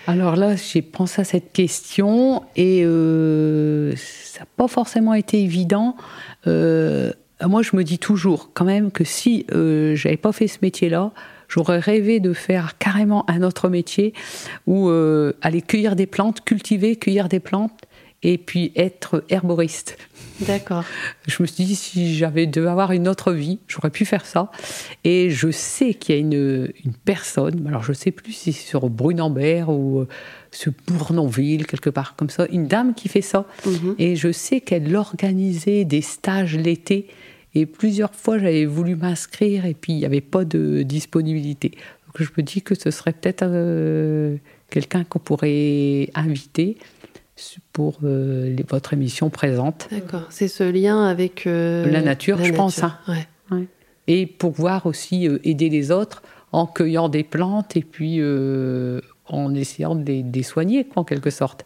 Alors 0.05 0.35
là, 0.35 0.55
j'ai 0.55 0.81
pensé 0.81 1.21
à 1.21 1.23
cette 1.23 1.53
question 1.53 2.43
et 2.57 2.83
euh, 2.83 3.95
ça 3.95 4.41
n'a 4.41 4.45
pas 4.57 4.67
forcément 4.67 5.13
été 5.13 5.41
évident. 5.41 5.95
Euh, 6.45 7.13
moi, 7.41 7.61
je 7.61 7.75
me 7.75 7.83
dis 7.83 7.99
toujours 7.99 8.51
quand 8.53 8.65
même 8.65 8.91
que 8.91 9.05
si 9.05 9.45
euh, 9.53 9.95
j'avais 9.95 10.17
pas 10.17 10.33
fait 10.33 10.47
ce 10.47 10.59
métier-là, 10.61 11.11
j'aurais 11.47 11.79
rêvé 11.79 12.19
de 12.19 12.33
faire 12.33 12.77
carrément 12.77 13.29
un 13.29 13.43
autre 13.43 13.69
métier 13.69 14.13
euh, 14.67 15.33
aller 15.41 15.61
cueillir 15.61 15.95
des 15.95 16.05
plantes, 16.05 16.41
cultiver, 16.41 16.97
cueillir 16.97 17.29
des 17.29 17.39
plantes 17.39 17.79
et 18.23 18.37
puis 18.37 18.71
être 18.75 19.23
herboriste. 19.29 19.97
D'accord. 20.41 20.83
Je 21.27 21.41
me 21.43 21.47
suis 21.47 21.63
dit, 21.63 21.75
si 21.75 22.15
j'avais 22.15 22.47
dû 22.47 22.67
avoir 22.67 22.91
une 22.91 23.07
autre 23.07 23.33
vie, 23.33 23.59
j'aurais 23.67 23.91
pu 23.91 24.05
faire 24.05 24.25
ça. 24.25 24.51
Et 25.03 25.29
je 25.29 25.51
sais 25.51 25.93
qu'il 25.93 26.15
y 26.15 26.17
a 26.17 26.21
une, 26.21 26.71
une 26.83 26.93
personne, 27.05 27.67
alors 27.67 27.83
je 27.83 27.91
ne 27.91 27.95
sais 27.95 28.11
plus 28.11 28.33
si 28.33 28.53
c'est 28.53 28.67
sur 28.67 28.89
Brunambert 28.89 29.69
ou 29.69 29.99
euh, 29.99 30.07
sur 30.51 30.71
Bournonville, 30.87 31.67
quelque 31.67 31.89
part 31.89 32.15
comme 32.15 32.29
ça, 32.29 32.47
une 32.51 32.67
dame 32.67 32.93
qui 32.93 33.09
fait 33.09 33.21
ça. 33.21 33.45
Mhm. 33.65 33.95
Et 33.99 34.15
je 34.15 34.31
sais 34.31 34.61
qu'elle 34.61 34.95
organisait 34.95 35.85
des 35.85 36.01
stages 36.01 36.57
l'été. 36.57 37.07
Et 37.55 37.65
plusieurs 37.67 38.15
fois, 38.15 38.39
j'avais 38.39 38.65
voulu 38.65 38.95
m'inscrire 38.95 39.65
et 39.65 39.75
puis 39.75 39.93
il 39.93 39.99
n'y 39.99 40.05
avait 40.05 40.21
pas 40.21 40.43
de 40.43 40.81
disponibilité. 40.81 41.71
Donc 42.07 42.27
je 42.27 42.29
me 42.35 42.43
dis 42.43 42.61
que 42.61 42.73
ce 42.73 42.89
serait 42.89 43.13
peut-être 43.13 43.43
euh, 43.43 44.37
quelqu'un 44.69 45.03
qu'on 45.03 45.19
pourrait 45.19 46.09
inviter 46.15 46.77
pour 47.71 47.97
euh, 48.03 48.53
les- 48.55 48.63
votre 48.69 48.93
émission 48.93 49.29
présente. 49.29 49.87
D'accord. 49.91 50.23
C'est 50.29 50.47
ce 50.47 50.63
lien 50.63 51.03
avec 51.05 51.47
euh, 51.47 51.85
La 51.89 52.01
nature, 52.01 52.43
je 52.43 52.53
pense, 52.53 52.83
hein. 52.83 52.97
Ouais. 53.07 53.67
et 54.07 54.25
pouvoir 54.25 54.85
aussi 54.85 55.27
euh, 55.27 55.39
aider 55.43 55.69
les 55.69 55.91
autres 55.91 56.21
en 56.51 56.67
cueillant 56.67 57.09
des 57.09 57.23
plantes 57.23 57.75
et 57.75 57.81
puis 57.81 58.21
en 59.27 59.55
essayant 59.55 59.95
de 59.95 60.03
les, 60.05 60.21
de 60.23 60.35
les 60.35 60.43
soigner, 60.43 60.83
quoi, 60.85 61.01
en 61.01 61.05
quelque 61.05 61.31
sorte. 61.31 61.65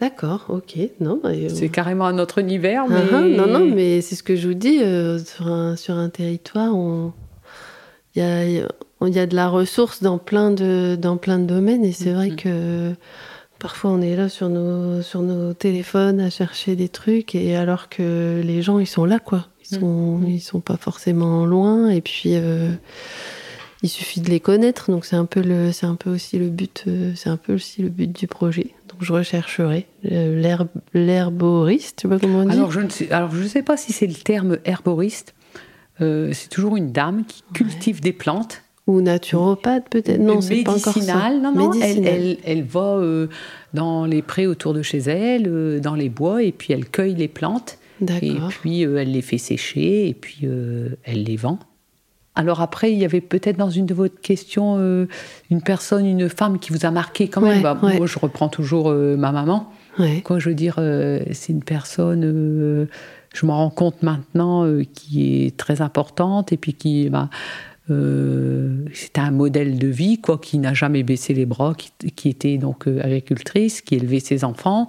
D'accord, 0.00 0.46
ok. 0.48 0.76
Non, 0.98 1.20
bah, 1.22 1.28
C'est 1.48 1.68
carrément 1.68 2.06
un 2.06 2.18
autre 2.18 2.38
univers, 2.38 2.88
mais... 2.88 2.96
Ah, 3.12 3.16
ah, 3.16 3.20
non, 3.20 3.46
non, 3.46 3.64
mais 3.72 4.00
c'est 4.00 4.14
ce 4.16 4.22
que 4.22 4.34
je 4.34 4.48
vous 4.48 4.54
dis. 4.54 4.78
sur, 5.24 5.46
un, 5.46 5.76
sur 5.76 5.94
un 5.94 6.08
territoire, 6.08 6.74
on- 6.74 7.12
il 8.16 8.22
y 8.22 8.24
a, 8.24 8.44
y 8.48 9.18
a 9.18 9.26
de 9.26 9.36
la 9.36 9.48
ressource 9.48 10.02
dans 10.02 10.18
plein 10.18 10.50
de, 10.50 10.96
dans 11.00 11.16
plein 11.18 11.38
de 11.38 11.44
domaines. 11.44 11.84
Et 11.84 11.92
c'est 11.92 12.12
vrai 12.12 12.30
Mhm. 12.30 12.36
que 12.36 12.92
parfois, 13.60 13.90
on 13.92 14.00
est 14.02 14.16
là 14.16 14.28
sur 14.28 14.48
nos, 14.48 15.02
sur 15.02 15.22
nos 15.22 15.52
téléphones 15.54 16.18
à 16.20 16.30
chercher 16.30 16.74
des 16.74 16.88
trucs, 16.88 17.34
et 17.36 17.54
alors 17.54 17.88
que 17.88 18.40
les 18.44 18.62
gens, 18.62 18.80
ils 18.80 18.86
sont 18.88 19.04
là, 19.04 19.18
quoi. 19.20 19.46
Ils 19.70 19.76
sont, 19.78 20.18
Mhm. 20.18 20.28
ils 20.28 20.40
sont 20.40 20.60
pas 20.60 20.76
forcément 20.76 21.46
loin. 21.46 21.90
Et 21.90 22.00
puis, 22.00 22.30
euh, 22.34 22.72
il 23.82 23.88
suffit 23.88 24.20
de 24.20 24.28
les 24.28 24.40
connaître. 24.40 24.90
Donc, 24.90 25.04
c'est 25.04 25.14
un 25.16 25.26
peu 25.26 25.40
le, 25.42 25.70
c'est 25.70 25.86
un 25.86 25.94
peu 25.94 26.10
aussi 26.10 26.38
le 26.38 26.48
but, 26.48 26.84
euh, 26.88 27.12
c'est 27.14 27.28
un 27.30 27.36
peu 27.36 27.54
aussi 27.54 27.82
le 27.82 27.88
but 27.88 28.10
du 28.10 28.26
projet. 28.26 28.74
Donc, 28.88 28.98
je 29.04 29.12
rechercherai 29.12 29.86
euh, 30.10 30.58
l'herboriste, 30.94 32.00
je 32.02 32.02
sais 32.02 32.08
pas 32.08 32.18
comment 32.18 32.40
on 32.40 32.44
dit? 32.46 32.52
Alors, 32.56 32.72
je 32.72 32.80
ne 32.80 32.88
sais, 32.88 33.10
alors, 33.12 33.30
je 33.34 33.46
sais 33.46 33.62
pas 33.62 33.76
si 33.76 33.92
c'est 33.92 34.06
le 34.08 34.14
terme 34.14 34.58
herboriste. 34.64 35.34
Euh, 36.00 36.30
c'est 36.32 36.48
toujours 36.48 36.76
une 36.76 36.92
dame 36.92 37.24
qui 37.26 37.42
cultive 37.52 38.00
des 38.00 38.12
plantes. 38.12 38.62
Ou 38.86 39.00
naturopathe 39.02 39.88
peut-être 39.88 40.20
Non, 40.20 40.40
c'est 40.40 40.62
pas 40.64 40.76
encore 40.76 40.94
ça. 40.94 41.30
Non, 41.30 41.52
non, 41.54 41.72
elle, 41.80 42.06
elle, 42.06 42.38
elle 42.44 42.62
va 42.64 42.96
euh, 42.96 43.28
dans 43.74 44.04
les 44.04 44.22
prés 44.22 44.46
autour 44.46 44.74
de 44.74 44.82
chez 44.82 44.98
elle, 44.98 45.46
euh, 45.46 45.80
dans 45.80 45.94
les 45.94 46.08
bois, 46.08 46.42
et 46.42 46.50
puis 46.50 46.72
elle 46.72 46.88
cueille 46.88 47.14
les 47.14 47.28
plantes. 47.28 47.78
Et 48.22 48.34
puis 48.48 48.86
euh, 48.86 48.96
elle 48.96 49.12
les 49.12 49.22
fait 49.22 49.38
sécher, 49.38 50.08
et 50.08 50.14
puis 50.14 50.48
elle 51.04 51.22
les 51.22 51.36
vend. 51.36 51.58
Alors 52.34 52.62
après, 52.62 52.90
il 52.92 52.98
y 52.98 53.04
avait 53.04 53.20
peut-être 53.20 53.58
dans 53.58 53.70
une 53.70 53.86
de 53.86 53.92
vos 53.92 54.08
questions 54.08 54.78
une 55.50 55.62
personne, 55.62 56.06
une 56.06 56.28
femme 56.28 56.58
qui 56.58 56.72
vous 56.72 56.86
a 56.86 56.90
marqué 56.90 57.28
quand 57.28 57.42
même. 57.42 57.58
Ouais, 57.58 57.62
Bah, 57.62 57.78
ouais. 57.82 57.98
Moi, 57.98 58.06
je 58.06 58.18
reprends 58.18 58.48
toujours 58.48 58.90
ma 58.90 59.30
maman. 59.30 59.70
Ouais. 59.98 60.22
Quoi, 60.22 60.38
je 60.38 60.48
veux 60.48 60.54
dire, 60.54 60.76
c'est 61.32 61.52
une 61.52 61.62
personne, 61.62 62.88
je 63.34 63.46
m'en 63.46 63.58
rends 63.58 63.70
compte 63.70 64.02
maintenant, 64.02 64.66
qui 64.94 65.44
est 65.44 65.56
très 65.56 65.82
importante 65.82 66.52
et 66.52 66.56
puis 66.56 66.72
qui, 66.72 67.10
bah, 67.10 67.28
c'était 68.92 69.20
un 69.20 69.30
modèle 69.30 69.78
de 69.78 69.88
vie, 69.88 70.20
quoi, 70.20 70.38
qui 70.38 70.58
n'a 70.58 70.74
jamais 70.74 71.02
baissé 71.02 71.34
les 71.34 71.46
bras, 71.46 71.74
qui, 71.76 71.90
qui 72.12 72.28
était 72.28 72.56
donc 72.58 72.86
euh, 72.86 73.00
agricultrice, 73.02 73.80
qui 73.80 73.94
élevait 73.96 74.20
ses 74.20 74.44
enfants, 74.44 74.88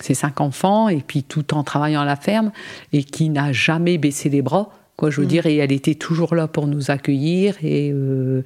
ses 0.00 0.14
cinq 0.14 0.40
enfants, 0.40 0.88
et 0.88 1.00
puis 1.06 1.22
tout 1.22 1.54
en 1.54 1.62
travaillant 1.64 2.00
à 2.02 2.04
la 2.04 2.16
ferme, 2.16 2.52
et 2.92 3.04
qui 3.04 3.28
n'a 3.30 3.52
jamais 3.52 3.96
baissé 3.98 4.28
les 4.28 4.42
bras, 4.42 4.70
quoi, 4.96 5.10
je 5.10 5.16
veux 5.20 5.24
Mhm. 5.26 5.28
dire, 5.30 5.46
et 5.46 5.56
elle 5.56 5.72
était 5.72 5.94
toujours 5.94 6.34
là 6.34 6.46
pour 6.48 6.66
nous 6.66 6.90
accueillir 6.90 7.56
et 7.62 7.90
euh, 7.92 8.42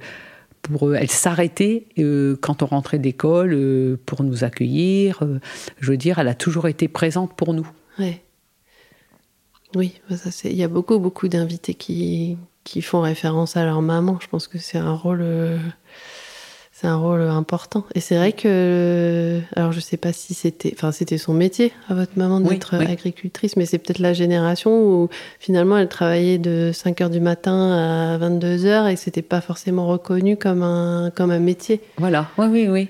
pour, 0.61 0.89
euh, 0.89 0.95
elle 0.99 1.09
s'arrêtait 1.09 1.85
euh, 1.99 2.35
quand 2.41 2.63
on 2.63 2.65
rentrait 2.67 2.99
d'école 2.99 3.53
euh, 3.53 3.97
pour 4.05 4.23
nous 4.23 4.43
accueillir. 4.43 5.19
euh, 5.23 5.39
je 5.79 5.91
veux 5.91 5.97
dire, 5.97 6.19
elle 6.19 6.27
a 6.27 6.35
toujours 6.35 6.67
été 6.67 6.87
présente 6.87 7.33
pour 7.35 7.53
nous. 7.53 7.67
Ouais. 7.97 8.21
Oui, 9.75 9.93
ça 10.09 10.31
c'est. 10.31 10.49
Il 10.49 10.57
y 10.57 10.63
a 10.63 10.67
beaucoup, 10.67 10.97
beaucoup 10.99 11.27
d'invités 11.27 11.75
qui, 11.75 12.37
qui 12.63 12.81
font 12.81 13.01
référence 13.01 13.57
à 13.57 13.65
leur 13.65 13.81
maman. 13.81 14.17
Je 14.21 14.27
pense 14.27 14.47
que 14.47 14.57
c'est 14.57 14.77
un 14.77 14.93
rôle. 14.93 15.21
euh, 15.21 15.57
C'est 16.71 16.87
un 16.87 16.95
rôle 16.95 17.21
important. 17.23 17.83
Et 17.93 17.99
c'est 17.99 18.15
vrai 18.15 18.31
que, 18.31 19.41
alors 19.57 19.73
je 19.73 19.81
sais 19.81 19.97
pas 19.97 20.13
si 20.13 20.33
c'était, 20.33 20.73
enfin 20.73 20.93
c'était 20.93 21.17
son 21.17 21.33
métier 21.33 21.73
à 21.89 21.93
votre 21.93 22.13
maman 22.15 22.39
d'être 22.39 22.73
agricultrice, 22.75 23.57
mais 23.57 23.65
c'est 23.65 23.79
peut-être 23.79 23.99
la 23.99 24.13
génération 24.13 24.71
où 24.81 25.09
finalement 25.41 25.77
elle 25.77 25.89
travaillait 25.89 26.37
de 26.37 26.71
5 26.73 27.01
heures 27.01 27.09
du 27.09 27.19
matin 27.19 28.13
à 28.13 28.17
22 28.17 28.65
heures 28.65 28.87
et 28.87 28.95
c'était 28.95 29.21
pas 29.21 29.41
forcément 29.41 29.87
reconnu 29.87 30.37
comme 30.37 30.63
un 30.63 31.11
comme 31.13 31.31
un 31.31 31.39
métier. 31.39 31.81
Voilà, 31.97 32.29
oui, 32.37 32.45
oui, 32.49 32.67
oui. 32.69 32.89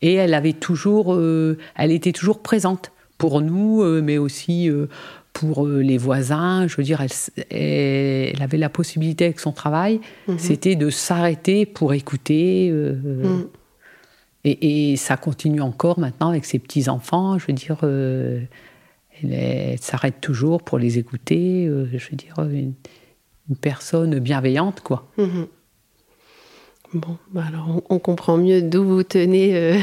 Et 0.00 0.14
elle 0.14 0.32
avait 0.32 0.54
toujours, 0.54 1.12
euh, 1.14 1.58
elle 1.76 1.92
était 1.92 2.12
toujours 2.12 2.38
présente 2.40 2.92
pour 3.18 3.42
nous, 3.42 3.82
euh, 3.82 4.00
mais 4.02 4.16
aussi 4.16 4.70
pour 5.38 5.66
euh, 5.66 5.80
les 5.80 5.98
voisins. 5.98 6.66
Je 6.66 6.76
veux 6.76 6.82
dire, 6.82 7.00
elle, 7.50 8.42
avait 8.42 8.58
la 8.58 8.68
possibilité 8.68 9.26
avec 9.26 9.40
son 9.40 9.52
travail, 9.52 10.00
mhm. 10.26 10.38
c'était 10.38 10.76
de 10.76 10.90
s'arrêter 10.90 11.66
pour 11.66 11.94
écouter. 11.94 12.70
Mhm. 12.70 13.48
et, 14.44 14.96
ça 14.96 15.16
continue 15.16 15.60
encore 15.60 15.98
maintenant 15.98 16.28
avec 16.30 16.44
ses 16.44 16.58
petits-enfants. 16.58 17.38
Je 17.38 17.46
veux 17.46 17.52
dire, 17.52 17.78
elle, 19.22 19.78
s'arrête 19.80 20.20
toujours 20.20 20.62
pour 20.62 20.78
les 20.78 20.98
écouter. 20.98 21.66
je 21.66 22.10
veux 22.10 22.16
dire, 22.16 22.38
une, 22.40 22.74
personne 23.60 24.18
bienveillante, 24.18 24.80
quoi. 24.80 25.08
Mhm. 25.16 25.46
Bon, 26.94 27.18
bah 27.32 27.44
alors 27.46 27.82
on, 27.90 27.98
comprend 27.98 28.38
mieux 28.38 28.62
d'où 28.62 28.82
vous 28.82 29.02
tenez 29.02 29.54
euh, 29.54 29.78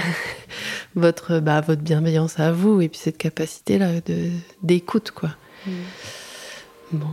votre, 0.96 1.40
bah, 1.40 1.62
votre 1.62 1.84
bienveillance 1.84 2.40
à 2.40 2.52
vous 2.52 2.82
et 2.82 2.90
puis 2.90 3.00
cette 3.00 3.20
capacité-là 3.20 4.02
de, 4.02 4.30
d'écoute, 4.64 5.12
quoi. 5.12 5.30
Mm. 5.66 5.72
Bon. 6.94 7.08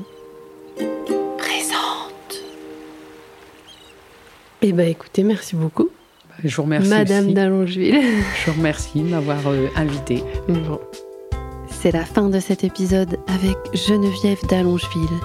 Présente. 1.39 2.43
Eh 4.61 4.73
bien, 4.73 4.87
écoutez, 4.87 5.23
merci 5.23 5.57
beaucoup. 5.57 5.89
Bah, 6.29 6.35
je 6.45 6.55
vous 6.57 6.63
remercie. 6.63 6.89
Madame 6.89 7.33
d'Allongeville. 7.33 8.01
Je 8.45 8.51
vous 8.51 8.59
remercie 8.59 9.01
de 9.01 9.09
m'avoir 9.09 9.39
euh, 9.47 9.69
invité. 9.77 10.23
Bon. 10.49 10.81
C'est 11.71 11.93
la 11.93 12.05
fin 12.05 12.29
de 12.29 12.39
cet 12.41 12.63
épisode 12.63 13.19
avec 13.27 13.57
Geneviève 13.75 14.41
d'Allongeville, 14.49 15.19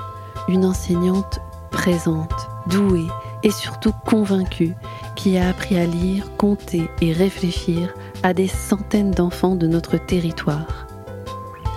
une 0.48 0.66
enseignante 0.66 1.40
présente, 1.72 2.48
douée 2.68 3.08
et 3.44 3.52
surtout 3.52 3.94
convaincue, 4.06 4.74
qui 5.16 5.38
a 5.38 5.50
appris 5.50 5.78
à 5.78 5.86
lire, 5.86 6.36
compter 6.38 6.90
et 7.02 7.12
réfléchir 7.12 7.94
à 8.24 8.34
des 8.34 8.48
centaines 8.48 9.12
d'enfants 9.12 9.56
de 9.56 9.68
notre 9.68 9.98
territoire. 9.98 10.88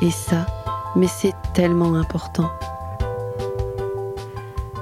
Et 0.03 0.11
ça, 0.11 0.47
mais 0.97 1.07
c'est 1.07 1.35
tellement 1.55 1.95
important. 1.95 2.51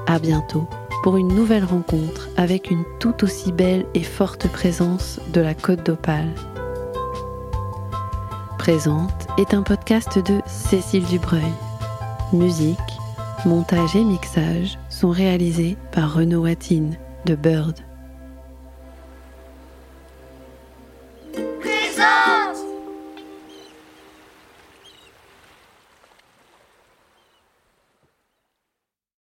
À 0.06 0.18
bientôt 0.18 0.66
pour 1.02 1.16
une 1.16 1.28
nouvelle 1.28 1.64
rencontre 1.64 2.28
avec 2.36 2.70
une 2.70 2.84
tout 2.98 3.24
aussi 3.24 3.52
belle 3.52 3.86
et 3.94 4.02
forte 4.02 4.48
présence 4.48 5.20
de 5.32 5.40
la 5.40 5.54
Côte 5.54 5.84
d'Opale. 5.84 6.34
Présente 8.58 9.26
est 9.38 9.54
un 9.54 9.62
podcast 9.62 10.18
de 10.18 10.40
Cécile 10.46 11.04
Dubreuil. 11.06 11.52
Musique, 12.32 12.78
montage 13.46 13.96
et 13.96 14.04
mixage 14.04 14.78
sont 14.90 15.10
réalisés 15.10 15.76
par 15.92 16.14
Renaud 16.14 16.42
Watine 16.42 16.96
de 17.24 17.34
Bird. 17.34 17.87